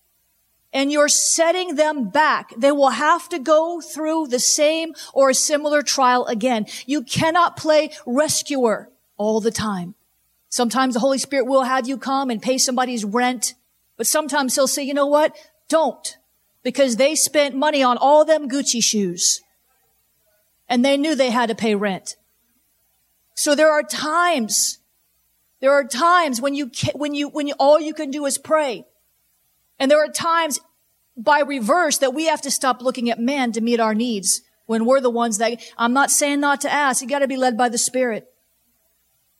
and 0.72 0.92
you're 0.92 1.08
setting 1.08 1.74
them 1.74 2.08
back. 2.08 2.52
They 2.56 2.70
will 2.72 2.90
have 2.90 3.28
to 3.30 3.40
go 3.40 3.80
through 3.80 4.28
the 4.28 4.38
same 4.38 4.94
or 5.12 5.30
a 5.30 5.34
similar 5.34 5.82
trial 5.82 6.24
again. 6.26 6.66
You 6.86 7.02
cannot 7.02 7.56
play 7.56 7.90
rescuer 8.06 8.90
all 9.16 9.40
the 9.40 9.50
time. 9.50 9.96
Sometimes 10.50 10.94
the 10.94 11.00
Holy 11.00 11.18
Spirit 11.18 11.46
will 11.46 11.64
have 11.64 11.88
you 11.88 11.98
come 11.98 12.30
and 12.30 12.40
pay 12.40 12.58
somebody's 12.58 13.04
rent, 13.04 13.54
but 13.96 14.06
sometimes 14.06 14.54
he'll 14.54 14.68
say, 14.68 14.84
you 14.84 14.94
know 14.94 15.06
what? 15.06 15.36
Don't. 15.68 16.16
Because 16.62 16.96
they 16.96 17.14
spent 17.14 17.54
money 17.54 17.82
on 17.82 17.96
all 17.96 18.24
them 18.24 18.48
Gucci 18.48 18.82
shoes. 18.82 19.40
And 20.68 20.84
they 20.84 20.96
knew 20.96 21.14
they 21.14 21.30
had 21.30 21.48
to 21.48 21.54
pay 21.54 21.74
rent. 21.74 22.16
So 23.34 23.54
there 23.54 23.70
are 23.70 23.82
times, 23.82 24.78
there 25.60 25.72
are 25.72 25.84
times 25.84 26.40
when 26.40 26.54
you, 26.54 26.70
when 26.94 27.14
you, 27.14 27.28
when 27.28 27.46
you, 27.46 27.54
all 27.58 27.80
you 27.80 27.94
can 27.94 28.10
do 28.10 28.26
is 28.26 28.36
pray. 28.36 28.84
And 29.78 29.90
there 29.90 30.04
are 30.04 30.08
times 30.08 30.60
by 31.16 31.40
reverse 31.40 31.98
that 31.98 32.14
we 32.14 32.26
have 32.26 32.42
to 32.42 32.50
stop 32.50 32.82
looking 32.82 33.10
at 33.10 33.20
man 33.20 33.52
to 33.52 33.60
meet 33.60 33.80
our 33.80 33.94
needs 33.94 34.42
when 34.66 34.84
we're 34.84 35.00
the 35.00 35.08
ones 35.08 35.38
that, 35.38 35.62
I'm 35.78 35.92
not 35.92 36.10
saying 36.10 36.40
not 36.40 36.60
to 36.62 36.70
ask. 36.70 37.00
You 37.00 37.08
got 37.08 37.20
to 37.20 37.28
be 37.28 37.36
led 37.36 37.56
by 37.56 37.68
the 37.68 37.78
Spirit. 37.78 38.26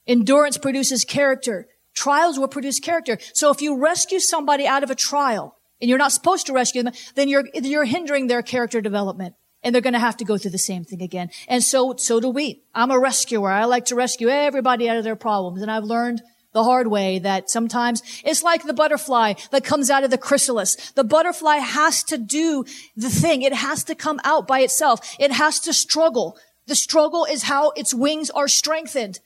Endurance 0.07 0.57
produces 0.57 1.05
character. 1.05 1.69
Trials 1.93 2.39
will 2.39 2.49
produce 2.49 2.81
character. 2.81 3.19
So 3.35 3.51
if 3.51 3.61
you 3.61 3.77
rescue 3.77 4.21
somebody 4.21 4.67
out 4.67 4.83
of 4.83 4.91
a 4.91 4.95
trial 4.95 5.58
and 5.81 5.89
you're 5.89 5.99
not 5.99 6.13
supposed 6.13 6.47
to 6.47 6.53
rescue 6.53 6.83
them, 6.83 6.93
then 7.15 7.29
you're, 7.29 7.45
you're 7.55 7.85
hindering 7.85 8.27
their 8.27 8.43
character 8.43 8.81
development 8.81 9.35
and 9.63 9.75
they're 9.75 9.83
going 9.83 9.95
to 9.95 9.99
have 9.99 10.17
to 10.19 10.25
go 10.25 10.39
through 10.39 10.53
the 10.53 10.59
same 10.59 10.85
thing 10.85 11.03
again. 11.03 11.31
And 11.49 11.63
so, 11.63 11.95
so 11.97 12.21
do 12.21 12.29
we. 12.29 12.63
I'm 12.75 12.91
a 12.91 12.99
rescuer. 12.99 13.51
I 13.51 13.65
like 13.65 13.87
to 13.87 13.95
rescue 13.95 14.29
everybody 14.29 14.89
out 14.89 14.97
of 14.97 15.05
their 15.05 15.17
problems. 15.17 15.63
And 15.63 15.71
I've 15.71 15.85
learned 15.85 16.23
the 16.53 16.65
hard 16.65 16.87
way 16.87 17.19
that 17.19 17.51
sometimes 17.51 18.03
it's 18.25 18.43
like 18.43 18.63
the 18.63 18.73
butterfly 18.73 19.35
that 19.51 19.65
comes 19.65 19.91
out 19.91 20.05
of 20.05 20.11
the 20.11 20.19
chrysalis. 20.19 20.93
The 20.93 21.05
butterfly 21.05 21.57
has 21.57 22.03
to 22.05 22.19
do 22.19 22.65
the 22.97 23.11
thing. 23.11 23.43
It 23.43 23.53
has 23.53 23.85
to 23.85 23.95
come 23.95 24.21
out 24.25 24.47
by 24.47 24.61
itself. 24.61 25.17
It 25.19 25.33
has 25.33 25.61
to 25.61 25.73
struggle. 25.73 26.39
The 26.67 26.75
struggle 26.75 27.25
is 27.25 27.45
how 27.45 27.71
its 27.71 27.93
wings 27.93 28.31
are 28.31 28.49
strengthened. 28.49 29.21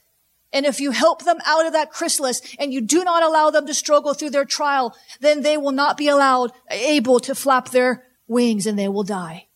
And 0.52 0.66
if 0.66 0.80
you 0.80 0.90
help 0.90 1.24
them 1.24 1.38
out 1.46 1.66
of 1.66 1.72
that 1.72 1.90
chrysalis 1.90 2.42
and 2.58 2.72
you 2.72 2.80
do 2.82 3.04
not 3.04 3.22
allow 3.22 3.50
them 3.50 3.66
to 3.66 3.74
struggle 3.74 4.12
through 4.12 4.30
their 4.30 4.44
trial, 4.44 4.94
then 5.20 5.42
they 5.42 5.56
will 5.56 5.72
not 5.72 5.96
be 5.96 6.08
allowed, 6.08 6.52
able 6.70 7.20
to 7.20 7.34
flap 7.34 7.70
their 7.70 8.04
wings 8.28 8.66
and 8.66 8.78
they 8.78 8.88
will 8.88 9.02
die. 9.02 9.46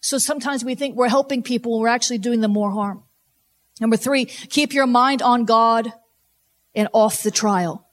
So 0.00 0.18
sometimes 0.18 0.64
we 0.64 0.74
think 0.74 0.96
we're 0.96 1.08
helping 1.08 1.42
people, 1.42 1.78
we're 1.78 1.88
actually 1.88 2.18
doing 2.18 2.40
them 2.40 2.52
more 2.52 2.72
harm. 2.72 3.04
Number 3.80 3.96
three, 3.96 4.26
keep 4.26 4.74
your 4.74 4.86
mind 4.86 5.22
on 5.22 5.44
God 5.44 5.92
and 6.74 6.88
off 6.92 7.22
the 7.22 7.30
trial. 7.30 7.88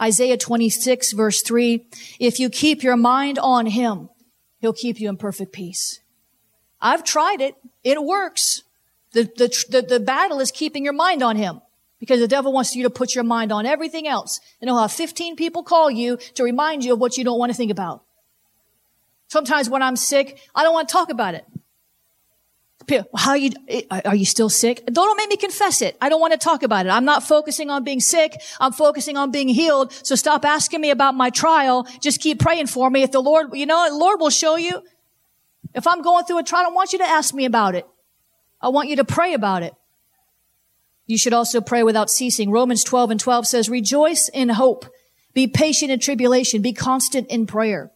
Isaiah 0.00 0.36
26 0.36 1.12
verse 1.12 1.42
3, 1.42 1.86
if 2.20 2.38
you 2.38 2.48
keep 2.48 2.82
your 2.82 2.96
mind 2.96 3.38
on 3.38 3.66
him, 3.66 4.08
he'll 4.58 4.72
keep 4.72 5.00
you 5.00 5.08
in 5.08 5.16
perfect 5.16 5.52
peace. 5.52 6.00
I've 6.80 7.04
tried 7.04 7.40
it. 7.40 7.56
It 7.82 8.02
works. 8.02 8.62
The, 9.12 9.24
the, 9.24 9.64
the, 9.70 9.82
the, 9.82 10.00
battle 10.00 10.40
is 10.40 10.50
keeping 10.50 10.84
your 10.84 10.92
mind 10.92 11.22
on 11.22 11.36
him 11.36 11.60
because 11.98 12.20
the 12.20 12.28
devil 12.28 12.52
wants 12.52 12.76
you 12.76 12.82
to 12.82 12.90
put 12.90 13.14
your 13.14 13.24
mind 13.24 13.52
on 13.52 13.64
everything 13.64 14.06
else. 14.06 14.40
And 14.60 14.68
he'll 14.68 14.78
have 14.78 14.92
15 14.92 15.36
people 15.36 15.62
call 15.62 15.90
you 15.90 16.18
to 16.34 16.44
remind 16.44 16.84
you 16.84 16.92
of 16.92 16.98
what 16.98 17.16
you 17.16 17.24
don't 17.24 17.38
want 17.38 17.50
to 17.50 17.56
think 17.56 17.70
about. 17.70 18.02
Sometimes 19.28 19.68
when 19.68 19.82
I'm 19.82 19.96
sick, 19.96 20.40
I 20.54 20.62
don't 20.62 20.74
want 20.74 20.88
to 20.88 20.92
talk 20.92 21.10
about 21.10 21.34
it. 21.34 21.44
How 23.14 23.34
you, 23.34 23.50
eh, 23.68 23.82
are 24.04 24.14
you 24.14 24.24
still 24.24 24.48
sick? 24.48 24.84
Don't 24.86 25.16
make 25.16 25.28
me 25.28 25.36
confess 25.36 25.82
it. 25.82 25.96
I 26.00 26.08
don't 26.08 26.20
want 26.20 26.32
to 26.32 26.38
talk 26.38 26.62
about 26.62 26.86
it. 26.86 26.88
I'm 26.88 27.04
not 27.04 27.22
focusing 27.22 27.68
on 27.68 27.84
being 27.84 28.00
sick. 28.00 28.40
I'm 28.60 28.72
focusing 28.72 29.16
on 29.16 29.30
being 29.30 29.48
healed. 29.48 29.92
So 29.92 30.14
stop 30.14 30.44
asking 30.46 30.80
me 30.80 30.90
about 30.90 31.14
my 31.14 31.28
trial. 31.28 31.86
Just 32.00 32.20
keep 32.20 32.40
praying 32.40 32.68
for 32.68 32.88
me. 32.88 33.02
If 33.02 33.12
the 33.12 33.20
Lord, 33.20 33.48
you 33.52 33.66
know, 33.66 33.86
the 33.90 33.96
Lord 33.96 34.20
will 34.20 34.30
show 34.30 34.56
you. 34.56 34.82
If 35.74 35.86
I'm 35.86 36.00
going 36.00 36.24
through 36.24 36.38
a 36.38 36.42
trial, 36.42 36.62
I 36.62 36.64
don't 36.64 36.74
want 36.74 36.92
you 36.92 36.98
to 37.00 37.04
ask 37.04 37.34
me 37.34 37.44
about 37.44 37.74
it. 37.74 37.86
I 38.60 38.68
want 38.68 38.88
you 38.88 38.96
to 38.96 39.04
pray 39.04 39.34
about 39.34 39.62
it. 39.62 39.74
You 41.06 41.16
should 41.16 41.32
also 41.32 41.60
pray 41.60 41.82
without 41.82 42.10
ceasing. 42.10 42.50
Romans 42.50 42.84
12 42.84 43.12
and 43.12 43.20
12 43.20 43.46
says, 43.46 43.68
rejoice 43.68 44.28
in 44.28 44.50
hope. 44.50 44.84
Be 45.32 45.46
patient 45.46 45.90
in 45.90 46.00
tribulation. 46.00 46.60
Be 46.60 46.72
constant 46.72 47.28
in 47.28 47.46
prayer. 47.46 47.90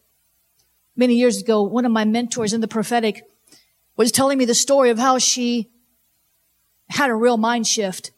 Many 0.95 1.15
years 1.15 1.41
ago, 1.41 1.61
one 1.61 1.85
of 1.85 1.91
my 1.91 2.05
mentors 2.05 2.53
in 2.53 2.61
the 2.61 2.67
prophetic 2.67 3.23
was 3.95 4.11
telling 4.11 4.37
me 4.37 4.45
the 4.45 4.55
story 4.55 4.89
of 4.89 4.97
how 4.97 5.19
she 5.19 5.69
had 6.89 7.09
a 7.09 7.15
real 7.15 7.37
mind 7.37 7.67
shift. 7.67 8.11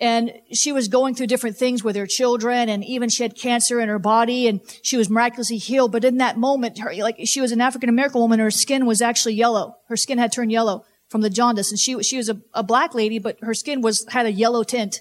And 0.00 0.32
she 0.52 0.72
was 0.72 0.88
going 0.88 1.14
through 1.14 1.28
different 1.28 1.56
things 1.56 1.82
with 1.82 1.96
her 1.96 2.06
children 2.06 2.68
and 2.68 2.84
even 2.84 3.08
she 3.08 3.22
had 3.22 3.36
cancer 3.36 3.80
in 3.80 3.88
her 3.88 3.98
body 3.98 4.48
and 4.48 4.60
she 4.82 4.96
was 4.96 5.08
miraculously 5.08 5.56
healed. 5.56 5.92
But 5.92 6.04
in 6.04 6.18
that 6.18 6.36
moment, 6.36 6.80
her, 6.80 6.92
like 6.96 7.16
she 7.24 7.40
was 7.40 7.52
an 7.52 7.60
African 7.60 7.88
American 7.88 8.20
woman, 8.20 8.40
her 8.40 8.50
skin 8.50 8.84
was 8.84 9.00
actually 9.00 9.34
yellow. 9.34 9.76
Her 9.88 9.96
skin 9.96 10.18
had 10.18 10.32
turned 10.32 10.52
yellow 10.52 10.84
from 11.14 11.20
the 11.20 11.30
jaundice 11.30 11.70
and 11.70 11.78
she, 11.78 12.02
she 12.02 12.16
was 12.16 12.28
a, 12.28 12.40
a 12.54 12.64
black 12.64 12.92
lady, 12.92 13.20
but 13.20 13.38
her 13.40 13.54
skin 13.54 13.80
was, 13.80 14.04
had 14.10 14.26
a 14.26 14.32
yellow 14.32 14.64
tint. 14.64 15.00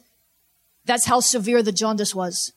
That's 0.86 1.06
how 1.06 1.22
severe 1.22 1.64
the 1.64 1.72
jaundice 1.72 2.14
was. 2.14 2.54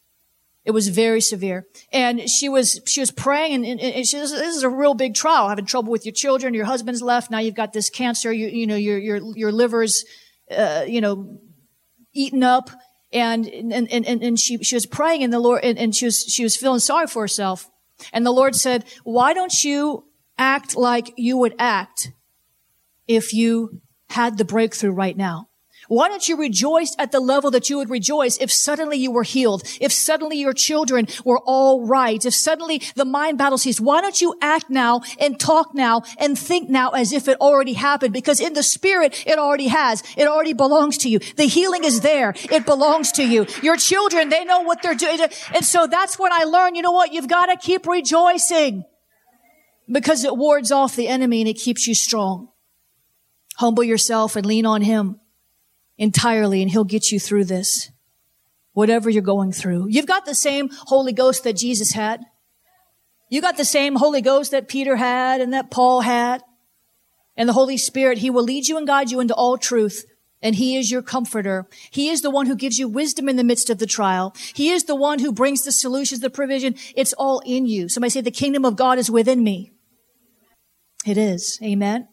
It 0.67 0.73
was 0.73 0.89
very 0.89 1.23
severe. 1.23 1.65
And 1.91 2.29
she 2.29 2.51
was, 2.51 2.83
she 2.85 3.01
was 3.01 3.11
praying 3.11 3.55
and, 3.55 3.65
and, 3.65 3.81
and 3.81 4.07
she, 4.07 4.19
this 4.19 4.31
is 4.31 4.63
a 4.63 4.69
real 4.69 4.93
big 4.93 5.15
trial, 5.15 5.49
having 5.49 5.65
trouble 5.65 5.91
with 5.91 6.05
your 6.05 6.13
children, 6.13 6.53
your 6.53 6.67
husband's 6.67 7.01
left, 7.01 7.31
now 7.31 7.39
you've 7.39 7.55
got 7.55 7.73
this 7.73 7.89
cancer, 7.89 8.31
you, 8.31 8.49
you 8.49 8.67
know, 8.67 8.77
your, 8.77 8.99
your, 8.99 9.23
your 9.35 9.53
liver's, 9.53 10.05
uh, 10.51 10.85
you 10.87 11.01
know, 11.01 11.39
eaten 12.13 12.43
up. 12.43 12.69
And, 13.11 13.47
and, 13.47 13.91
and, 13.91 14.07
and 14.07 14.39
she, 14.39 14.59
she 14.59 14.77
was 14.77 14.85
praying 14.85 15.23
and 15.25 15.33
the 15.33 15.41
Lord, 15.41 15.65
and, 15.65 15.79
and 15.79 15.97
she 15.97 16.05
was, 16.05 16.19
she 16.29 16.43
was 16.43 16.59
feeling 16.59 16.81
sorry 16.81 17.07
for 17.07 17.23
herself. 17.23 17.71
And 18.13 18.27
the 18.27 18.33
Lord 18.33 18.55
said, 18.55 18.85
why 19.05 19.33
don't 19.33 19.65
you 19.65 20.05
act 20.37 20.77
like 20.77 21.15
you 21.17 21.39
would 21.39 21.55
act 21.59 22.11
if 23.09 23.33
you 23.33 23.81
had 24.09 24.39
the 24.39 24.45
breakthrough 24.45 24.93
right 24.93 25.17
now? 25.17 25.49
Why 25.89 26.09
don't 26.09 26.29
you 26.29 26.37
rejoice 26.37 26.97
at 26.99 27.13
the 27.13 27.21
level 27.21 27.51
that 27.53 27.71
you 27.71 27.77
would 27.79 27.91
rejoice 27.91 28.39
if 28.39 28.51
suddenly 28.51 28.97
you 28.97 29.13
were 29.13 29.23
healed, 29.23 29.63
if 29.81 29.93
suddenly 29.93 30.37
your 30.37 30.53
children 30.53 31.07
were 31.25 31.41
all 31.45 31.87
right, 31.87 32.25
if 32.25 32.35
suddenly 32.35 32.83
the 32.97 33.05
mind 33.05 33.39
battle 33.39 33.59
ceased? 33.59 33.81
Why 33.81 34.01
don't 34.01 34.21
you 34.21 34.35
act 34.41 34.69
now 34.69 35.03
and 35.21 35.39
talk 35.39 35.75
now 35.75 36.03
and 36.19 36.37
think 36.37 36.69
now 36.69 36.91
as 36.91 37.13
if 37.13 37.29
it 37.29 37.41
already 37.41 37.75
happened? 37.75 38.13
Because 38.13 38.41
in 38.41 38.55
the 38.55 38.63
spirit, 38.63 39.25
it 39.27 39.39
already 39.39 39.69
has. 39.69 40.03
It 40.17 40.27
already 40.27 40.55
belongs 40.55 40.99
to 40.99 41.09
you. 41.09 41.21
The 41.37 41.45
healing 41.45 41.85
is 41.85 42.01
there. 42.01 42.35
It 42.51 42.67
belongs 42.67 43.13
to 43.13 43.25
you. 43.25 43.47
Your 43.63 43.77
children, 43.77 44.29
they 44.29 44.45
know 44.45 44.63
what 44.63 44.83
they're 44.83 44.95
doing. 44.95 45.21
And 45.55 45.65
so 45.65 45.87
that's 45.87 46.19
when 46.19 46.33
I 46.33 46.45
learned, 46.45 46.77
you 46.77 46.83
know 46.83 46.93
what? 46.93 47.13
You've 47.13 47.29
got 47.29 47.47
to 47.47 47.57
keep 47.57 47.87
rejoicing 47.87 48.85
because 49.89 50.25
it 50.25 50.37
wards 50.37 50.73
off 50.73 50.97
the 50.97 51.07
enemy 51.07 51.43
and 51.43 51.49
it 51.49 51.55
keeps 51.55 51.87
you 51.87 51.95
strong. 51.95 52.49
Humble 53.59 53.85
yourself 53.85 54.37
and 54.37 54.45
lean 54.45 54.67
on 54.67 54.83
him 54.83 55.21
entirely 55.99 56.63
and 56.63 56.71
he'll 56.71 56.85
get 56.85 57.11
you 57.11 57.19
through 57.19 57.45
this. 57.45 57.91
Whatever 58.73 59.09
you're 59.09 59.23
going 59.23 59.53
through. 59.53 59.89
You've 59.89 60.07
got 60.07 60.27
the 60.27 60.35
same 60.35 60.69
Holy 60.71 61.13
Ghost 61.13 61.45
that 61.45 61.57
Jesus 61.57 61.93
had. 61.93 62.21
You 63.31 63.41
got 63.41 63.57
the 63.57 63.65
same 63.65 63.97
Holy 63.97 64.21
Ghost 64.21 64.51
that 64.51 64.69
Peter 64.69 64.97
had 64.97 65.41
and 65.41 65.53
that 65.53 65.71
Paul 65.71 66.03
had. 66.03 66.43
And 67.37 67.49
the 67.49 67.55
Holy 67.55 67.79
Spirit, 67.79 68.19
He 68.19 68.31
will 68.31 68.45
lead 68.45 68.69
you 68.69 68.77
and 68.77 68.87
guide 68.87 69.11
you 69.11 69.21
into 69.21 69.35
all 69.35 69.57
truth. 69.57 70.05
And 70.43 70.55
He 70.55 70.77
is 70.77 70.91
your 70.91 71.03
comforter. 71.03 71.67
He 71.91 72.11
is 72.11 72.21
the 72.21 72.31
one 72.31 72.47
who 72.47 72.55
gives 72.55 72.79
you 72.79 72.87
wisdom 72.87 73.29
in 73.29 73.37
the 73.37 73.45
midst 73.45 73.71
of 73.71 73.79
the 73.79 73.87
trial. 73.87 74.35
He 74.55 74.71
is 74.71 74.85
the 74.85 74.95
one 74.95 75.19
who 75.19 75.33
brings 75.33 75.63
the 75.63 75.73
solutions, 75.73 76.21
the 76.21 76.31
provision. 76.31 76.77
It's 76.95 77.15
all 77.15 77.43
in 77.47 77.67
you. 77.67 77.89
Somebody 77.89 78.11
say, 78.11 78.21
the 78.21 78.31
kingdom 78.31 78.65
of 78.65 78.77
God 78.77 78.99
is 78.99 79.11
within 79.11 79.43
me. 79.43 79.73
It 81.07 81.17
is. 81.17 81.59
Amen. 81.63 82.09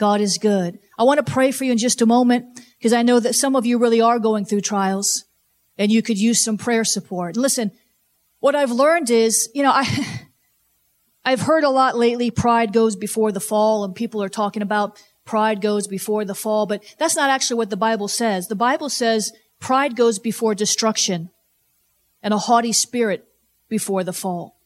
God 0.00 0.22
is 0.22 0.38
good. 0.38 0.78
I 0.98 1.02
want 1.02 1.24
to 1.24 1.30
pray 1.30 1.50
for 1.50 1.64
you 1.64 1.72
in 1.72 1.78
just 1.78 2.00
a 2.00 2.06
moment 2.06 2.58
because 2.78 2.94
I 2.94 3.02
know 3.02 3.20
that 3.20 3.34
some 3.34 3.54
of 3.54 3.66
you 3.66 3.76
really 3.76 4.00
are 4.00 4.18
going 4.18 4.46
through 4.46 4.62
trials 4.62 5.26
and 5.76 5.92
you 5.92 6.00
could 6.00 6.16
use 6.16 6.42
some 6.42 6.56
prayer 6.56 6.84
support. 6.84 7.36
Listen, 7.36 7.70
what 8.38 8.54
I've 8.54 8.70
learned 8.70 9.10
is, 9.10 9.50
you 9.54 9.62
know, 9.62 9.70
I, 9.70 10.24
I've 11.24 11.42
heard 11.42 11.64
a 11.64 11.68
lot 11.68 11.98
lately, 11.98 12.30
pride 12.30 12.72
goes 12.72 12.96
before 12.96 13.30
the 13.30 13.40
fall 13.40 13.84
and 13.84 13.94
people 13.94 14.22
are 14.22 14.30
talking 14.30 14.62
about 14.62 14.98
pride 15.26 15.60
goes 15.60 15.86
before 15.86 16.24
the 16.24 16.34
fall, 16.34 16.64
but 16.64 16.82
that's 16.96 17.14
not 17.14 17.28
actually 17.28 17.58
what 17.58 17.68
the 17.68 17.76
Bible 17.76 18.08
says. 18.08 18.48
The 18.48 18.56
Bible 18.56 18.88
says 18.88 19.32
pride 19.58 19.96
goes 19.96 20.18
before 20.18 20.54
destruction 20.54 21.28
and 22.22 22.32
a 22.32 22.38
haughty 22.38 22.72
spirit 22.72 23.28
before 23.68 24.02
the 24.02 24.14
fall. 24.14 24.58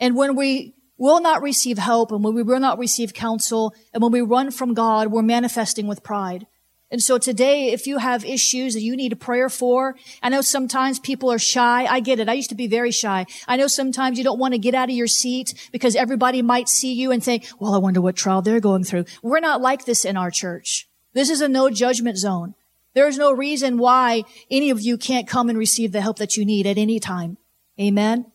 And 0.00 0.16
when 0.16 0.34
we 0.34 0.76
will 0.98 1.20
not 1.20 1.42
receive 1.42 1.78
help 1.78 2.12
and 2.12 2.22
when 2.22 2.34
we 2.34 2.42
will 2.42 2.60
not 2.60 2.78
receive 2.78 3.14
counsel 3.14 3.74
and 3.94 4.02
when 4.02 4.12
we 4.12 4.20
run 4.20 4.50
from 4.50 4.74
God, 4.74 5.08
we're 5.08 5.22
manifesting 5.22 5.86
with 5.86 6.02
pride. 6.02 6.46
And 6.90 7.02
so 7.02 7.18
today, 7.18 7.70
if 7.72 7.86
you 7.86 7.98
have 7.98 8.24
issues 8.24 8.72
that 8.72 8.80
you 8.80 8.96
need 8.96 9.12
a 9.12 9.16
prayer 9.16 9.50
for, 9.50 9.94
I 10.22 10.30
know 10.30 10.40
sometimes 10.40 10.98
people 10.98 11.30
are 11.30 11.38
shy. 11.38 11.84
I 11.84 12.00
get 12.00 12.18
it. 12.18 12.30
I 12.30 12.32
used 12.32 12.48
to 12.48 12.54
be 12.54 12.66
very 12.66 12.90
shy. 12.90 13.26
I 13.46 13.56
know 13.56 13.66
sometimes 13.66 14.16
you 14.16 14.24
don't 14.24 14.38
want 14.38 14.54
to 14.54 14.58
get 14.58 14.74
out 14.74 14.88
of 14.88 14.94
your 14.94 15.06
seat 15.06 15.52
because 15.70 15.94
everybody 15.94 16.40
might 16.40 16.68
see 16.68 16.94
you 16.94 17.12
and 17.12 17.22
think, 17.22 17.46
well, 17.58 17.74
I 17.74 17.78
wonder 17.78 18.00
what 18.00 18.16
trial 18.16 18.40
they're 18.40 18.60
going 18.60 18.84
through. 18.84 19.04
We're 19.22 19.40
not 19.40 19.60
like 19.60 19.84
this 19.84 20.06
in 20.06 20.16
our 20.16 20.30
church. 20.30 20.88
This 21.12 21.28
is 21.28 21.42
a 21.42 21.48
no 21.48 21.68
judgment 21.68 22.16
zone. 22.16 22.54
There 22.94 23.06
is 23.06 23.18
no 23.18 23.32
reason 23.32 23.76
why 23.76 24.24
any 24.50 24.70
of 24.70 24.80
you 24.80 24.96
can't 24.96 25.28
come 25.28 25.50
and 25.50 25.58
receive 25.58 25.92
the 25.92 26.00
help 26.00 26.16
that 26.18 26.38
you 26.38 26.46
need 26.46 26.66
at 26.66 26.78
any 26.78 26.98
time. 26.98 27.36
Amen. 27.78 28.32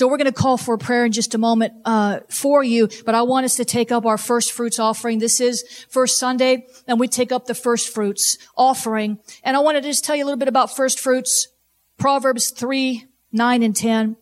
So 0.00 0.08
we're 0.08 0.16
going 0.16 0.32
to 0.32 0.32
call 0.32 0.56
for 0.56 0.78
prayer 0.78 1.04
in 1.04 1.12
just 1.12 1.34
a 1.34 1.38
moment 1.38 1.74
uh, 1.84 2.20
for 2.30 2.64
you, 2.64 2.88
but 3.04 3.14
I 3.14 3.20
want 3.20 3.44
us 3.44 3.56
to 3.56 3.66
take 3.66 3.92
up 3.92 4.06
our 4.06 4.16
first 4.16 4.52
fruits 4.52 4.78
offering. 4.78 5.18
This 5.18 5.42
is 5.42 5.62
first 5.90 6.16
Sunday, 6.16 6.64
and 6.86 6.98
we 6.98 7.06
take 7.06 7.32
up 7.32 7.44
the 7.44 7.54
first 7.54 7.92
fruits 7.92 8.38
offering. 8.56 9.18
And 9.44 9.58
I 9.58 9.60
want 9.60 9.76
to 9.76 9.82
just 9.82 10.02
tell 10.02 10.16
you 10.16 10.24
a 10.24 10.26
little 10.26 10.38
bit 10.38 10.48
about 10.48 10.74
first 10.74 10.98
fruits. 10.98 11.48
Proverbs 11.98 12.50
3, 12.50 13.08
9 13.30 13.62
and 13.62 13.76
10. 13.76 14.16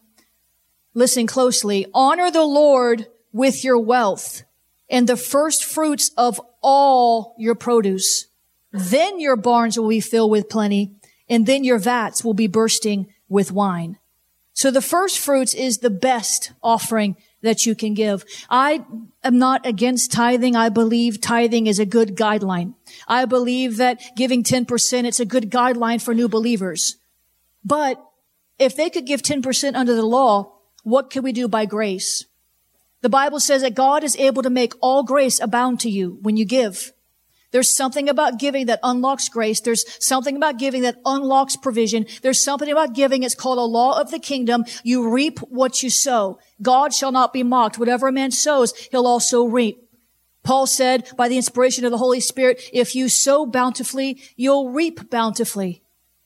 Listen 0.94 1.28
closely. 1.28 1.86
Honor 1.94 2.32
the 2.32 2.42
Lord 2.42 3.06
with 3.32 3.62
your 3.62 3.78
wealth 3.78 4.42
and 4.90 5.08
the 5.08 5.16
first 5.16 5.64
fruits 5.64 6.10
of 6.16 6.40
all 6.60 7.36
your 7.38 7.54
produce. 7.54 8.26
Then 8.72 9.20
your 9.20 9.36
barns 9.36 9.78
will 9.78 9.90
be 9.90 10.00
filled 10.00 10.32
with 10.32 10.48
plenty, 10.48 10.96
and 11.28 11.46
then 11.46 11.62
your 11.62 11.78
vats 11.78 12.24
will 12.24 12.34
be 12.34 12.48
bursting 12.48 13.06
with 13.28 13.52
wine. 13.52 13.96
So 14.58 14.72
the 14.72 14.82
first 14.82 15.20
fruits 15.20 15.54
is 15.54 15.78
the 15.78 15.88
best 15.88 16.50
offering 16.64 17.14
that 17.42 17.64
you 17.64 17.76
can 17.76 17.94
give. 17.94 18.24
I 18.50 18.84
am 19.22 19.38
not 19.38 19.64
against 19.64 20.10
tithing. 20.10 20.56
I 20.56 20.68
believe 20.68 21.20
tithing 21.20 21.68
is 21.68 21.78
a 21.78 21.86
good 21.86 22.16
guideline. 22.16 22.74
I 23.06 23.24
believe 23.24 23.76
that 23.76 24.00
giving 24.16 24.42
10%, 24.42 25.04
it's 25.04 25.20
a 25.20 25.24
good 25.24 25.48
guideline 25.48 26.02
for 26.02 26.12
new 26.12 26.28
believers. 26.28 26.96
But 27.64 28.04
if 28.58 28.74
they 28.74 28.90
could 28.90 29.06
give 29.06 29.22
10% 29.22 29.76
under 29.76 29.94
the 29.94 30.02
law, 30.04 30.56
what 30.82 31.08
can 31.08 31.22
we 31.22 31.30
do 31.30 31.46
by 31.46 31.64
grace? 31.64 32.24
The 33.00 33.08
Bible 33.08 33.38
says 33.38 33.62
that 33.62 33.76
God 33.76 34.02
is 34.02 34.16
able 34.16 34.42
to 34.42 34.50
make 34.50 34.72
all 34.80 35.04
grace 35.04 35.38
abound 35.38 35.78
to 35.80 35.88
you 35.88 36.18
when 36.22 36.36
you 36.36 36.44
give. 36.44 36.92
There's 37.50 37.74
something 37.74 38.08
about 38.08 38.38
giving 38.38 38.66
that 38.66 38.80
unlocks 38.82 39.28
grace. 39.28 39.60
There's 39.60 39.84
something 40.04 40.36
about 40.36 40.58
giving 40.58 40.82
that 40.82 40.98
unlocks 41.06 41.56
provision. 41.56 42.06
There's 42.22 42.42
something 42.42 42.70
about 42.70 42.94
giving. 42.94 43.22
It's 43.22 43.34
called 43.34 43.58
a 43.58 43.62
law 43.62 43.98
of 43.98 44.10
the 44.10 44.18
kingdom. 44.18 44.64
You 44.82 45.10
reap 45.10 45.38
what 45.40 45.82
you 45.82 45.88
sow. 45.88 46.38
God 46.60 46.92
shall 46.92 47.12
not 47.12 47.32
be 47.32 47.42
mocked. 47.42 47.78
Whatever 47.78 48.08
a 48.08 48.12
man 48.12 48.30
sows, 48.30 48.74
he'll 48.90 49.06
also 49.06 49.44
reap. 49.44 49.82
Paul 50.42 50.66
said 50.66 51.08
by 51.16 51.28
the 51.28 51.36
inspiration 51.36 51.84
of 51.84 51.90
the 51.90 51.98
Holy 51.98 52.20
Spirit, 52.20 52.62
if 52.72 52.94
you 52.94 53.08
sow 53.08 53.46
bountifully, 53.46 54.22
you'll 54.36 54.70
reap 54.70 55.10
bountifully. 55.10 55.82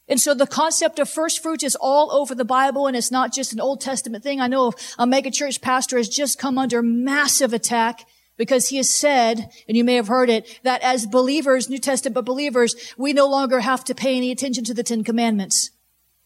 And 0.09 0.21
so 0.21 0.35
the 0.35 0.47
concept 0.47 0.99
of 0.99 1.09
first 1.09 1.43
fruits 1.43 1.65
is 1.65 1.77
all 1.77 2.13
over 2.13 2.35
the 2.35 2.45
Bible 2.45 2.87
and 2.87 2.97
it's 2.97 3.11
not 3.11 3.33
just 3.33 3.53
an 3.53 3.61
Old 3.61 3.81
Testament 3.81 4.23
thing. 4.23 4.41
I 4.41 4.47
know 4.49 4.73
a 4.99 5.07
mega 5.07 5.31
church 5.31 5.61
pastor 5.61 5.97
has 5.97 6.09
just 6.09 6.39
come 6.39 6.59
under 6.59 6.83
massive 6.83 7.53
attack 7.53 8.07
because 8.37 8.69
he 8.69 8.79
has 8.79 8.91
said, 8.91 9.51
and 9.69 9.77
you 9.77 9.85
may 9.85 9.95
have 9.95 10.09
heard 10.09 10.31
it, 10.31 10.61
that 10.63 10.83
as 10.83 11.07
believers, 11.07 11.69
New 11.69 11.79
Testament 11.79 12.27
believers, 12.27 12.95
we 12.97 13.13
no 13.13 13.29
longer 13.29 13.61
have 13.61 13.85
to 13.85 13.95
pay 13.95 14.17
any 14.17 14.31
attention 14.31 14.65
to 14.65 14.75
the 14.75 14.83
Ten 14.83 15.05
Commandments. 15.05 15.71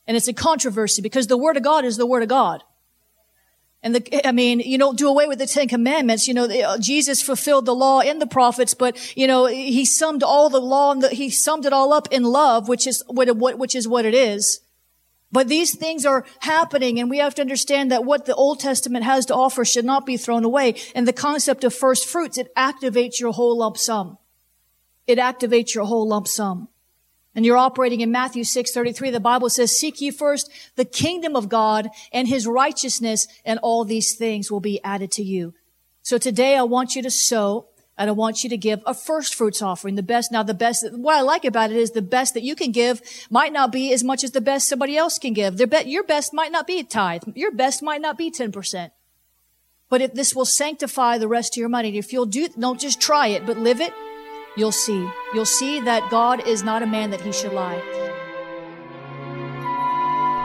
And 0.06 0.16
it's 0.16 0.28
a 0.28 0.32
controversy 0.32 1.02
because 1.02 1.26
the 1.26 1.36
Word 1.36 1.56
of 1.56 1.62
God 1.62 1.84
is 1.84 1.96
the 1.96 2.06
Word 2.06 2.22
of 2.22 2.28
God. 2.28 2.62
And 3.82 3.94
the, 3.94 4.26
I 4.26 4.32
mean, 4.32 4.60
you 4.60 4.78
don't 4.78 4.98
do 4.98 5.08
away 5.08 5.26
with 5.26 5.38
the 5.38 5.46
Ten 5.46 5.68
Commandments. 5.68 6.26
You 6.26 6.34
know, 6.34 6.44
uh, 6.44 6.78
Jesus 6.78 7.22
fulfilled 7.22 7.66
the 7.66 7.74
law 7.74 8.00
and 8.00 8.20
the 8.20 8.26
prophets, 8.26 8.74
but, 8.74 9.16
you 9.16 9.26
know, 9.26 9.46
he 9.46 9.84
summed 9.84 10.22
all 10.22 10.48
the 10.48 10.60
law 10.60 10.92
and 10.92 11.02
the, 11.02 11.08
he 11.08 11.30
summed 11.30 11.66
it 11.66 11.72
all 11.72 11.92
up 11.92 12.08
in 12.10 12.22
love, 12.22 12.68
which 12.68 12.86
is 12.86 13.02
what, 13.06 13.58
which 13.58 13.74
is 13.74 13.86
what 13.86 14.04
it 14.04 14.14
is. 14.14 14.60
But 15.32 15.48
these 15.48 15.74
things 15.74 16.06
are 16.06 16.24
happening 16.40 17.00
and 17.00 17.10
we 17.10 17.18
have 17.18 17.34
to 17.34 17.42
understand 17.42 17.90
that 17.90 18.04
what 18.04 18.26
the 18.26 18.34
Old 18.34 18.60
Testament 18.60 19.04
has 19.04 19.26
to 19.26 19.34
offer 19.34 19.64
should 19.64 19.84
not 19.84 20.06
be 20.06 20.16
thrown 20.16 20.44
away. 20.44 20.76
And 20.94 21.06
the 21.06 21.12
concept 21.12 21.64
of 21.64 21.74
first 21.74 22.06
fruits, 22.06 22.38
it 22.38 22.54
activates 22.56 23.18
your 23.18 23.32
whole 23.32 23.58
lump 23.58 23.76
sum. 23.76 24.18
It 25.06 25.18
activates 25.18 25.74
your 25.74 25.84
whole 25.84 26.08
lump 26.08 26.28
sum. 26.28 26.68
And 27.34 27.44
you're 27.44 27.58
operating 27.58 28.00
in 28.00 28.10
Matthew 28.10 28.44
6:33. 28.44 29.10
The 29.10 29.20
Bible 29.20 29.50
says, 29.50 29.76
"Seek 29.76 30.00
ye 30.00 30.10
first 30.10 30.48
the 30.76 30.86
kingdom 30.86 31.36
of 31.36 31.50
God 31.50 31.90
and 32.10 32.26
his 32.26 32.46
righteousness, 32.46 33.28
and 33.44 33.58
all 33.62 33.84
these 33.84 34.14
things 34.14 34.50
will 34.50 34.60
be 34.60 34.80
added 34.82 35.12
to 35.12 35.22
you." 35.22 35.52
So 36.02 36.16
today 36.16 36.56
I 36.56 36.62
want 36.62 36.96
you 36.96 37.02
to 37.02 37.10
sow 37.10 37.66
and 37.98 38.10
I 38.10 38.12
want 38.12 38.44
you 38.44 38.50
to 38.50 38.56
give 38.56 38.82
a 38.84 38.92
first 38.92 39.34
fruits 39.34 39.62
offering, 39.62 39.94
the 39.94 40.02
best. 40.02 40.30
Now, 40.30 40.42
the 40.42 40.54
best, 40.54 40.84
what 40.92 41.16
I 41.16 41.22
like 41.22 41.44
about 41.44 41.70
it 41.70 41.76
is 41.76 41.92
the 41.92 42.02
best 42.02 42.34
that 42.34 42.42
you 42.42 42.54
can 42.54 42.70
give 42.70 43.00
might 43.30 43.52
not 43.52 43.72
be 43.72 43.92
as 43.92 44.04
much 44.04 44.22
as 44.22 44.32
the 44.32 44.40
best 44.40 44.68
somebody 44.68 44.96
else 44.96 45.18
can 45.18 45.32
give. 45.32 45.56
Their 45.56 45.82
your 45.82 46.04
best 46.04 46.34
might 46.34 46.52
not 46.52 46.66
be 46.66 46.78
a 46.78 46.84
tithe. 46.84 47.22
Your 47.34 47.52
best 47.52 47.82
might 47.82 48.00
not 48.00 48.18
be 48.18 48.30
10%. 48.30 48.90
But 49.88 50.02
if 50.02 50.14
this 50.14 50.34
will 50.34 50.44
sanctify 50.44 51.18
the 51.18 51.28
rest 51.28 51.56
of 51.56 51.60
your 51.60 51.68
money, 51.68 51.96
if 51.96 52.12
you'll 52.12 52.26
do, 52.26 52.48
don't 52.58 52.80
just 52.80 53.00
try 53.00 53.28
it, 53.28 53.46
but 53.46 53.56
live 53.56 53.80
it, 53.80 53.94
you'll 54.56 54.72
see. 54.72 55.08
You'll 55.32 55.44
see 55.44 55.80
that 55.80 56.10
God 56.10 56.46
is 56.46 56.62
not 56.62 56.82
a 56.82 56.86
man 56.86 57.10
that 57.10 57.20
he 57.20 57.32
should 57.32 57.52
lie. 57.52 57.80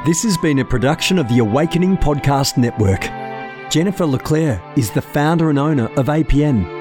This 0.06 0.24
has 0.24 0.38
been 0.38 0.60
a 0.60 0.66
production 0.66 1.20
of 1.20 1.28
the 1.28 1.40
Awakening 1.40 1.98
Podcast 1.98 2.58
Network. 2.58 3.02
Jennifer 3.72 4.06
LeClaire 4.06 4.62
is 4.76 4.92
the 4.92 5.02
founder 5.02 5.50
and 5.50 5.60
owner 5.60 5.88
of 5.98 6.08
APN 6.08 6.81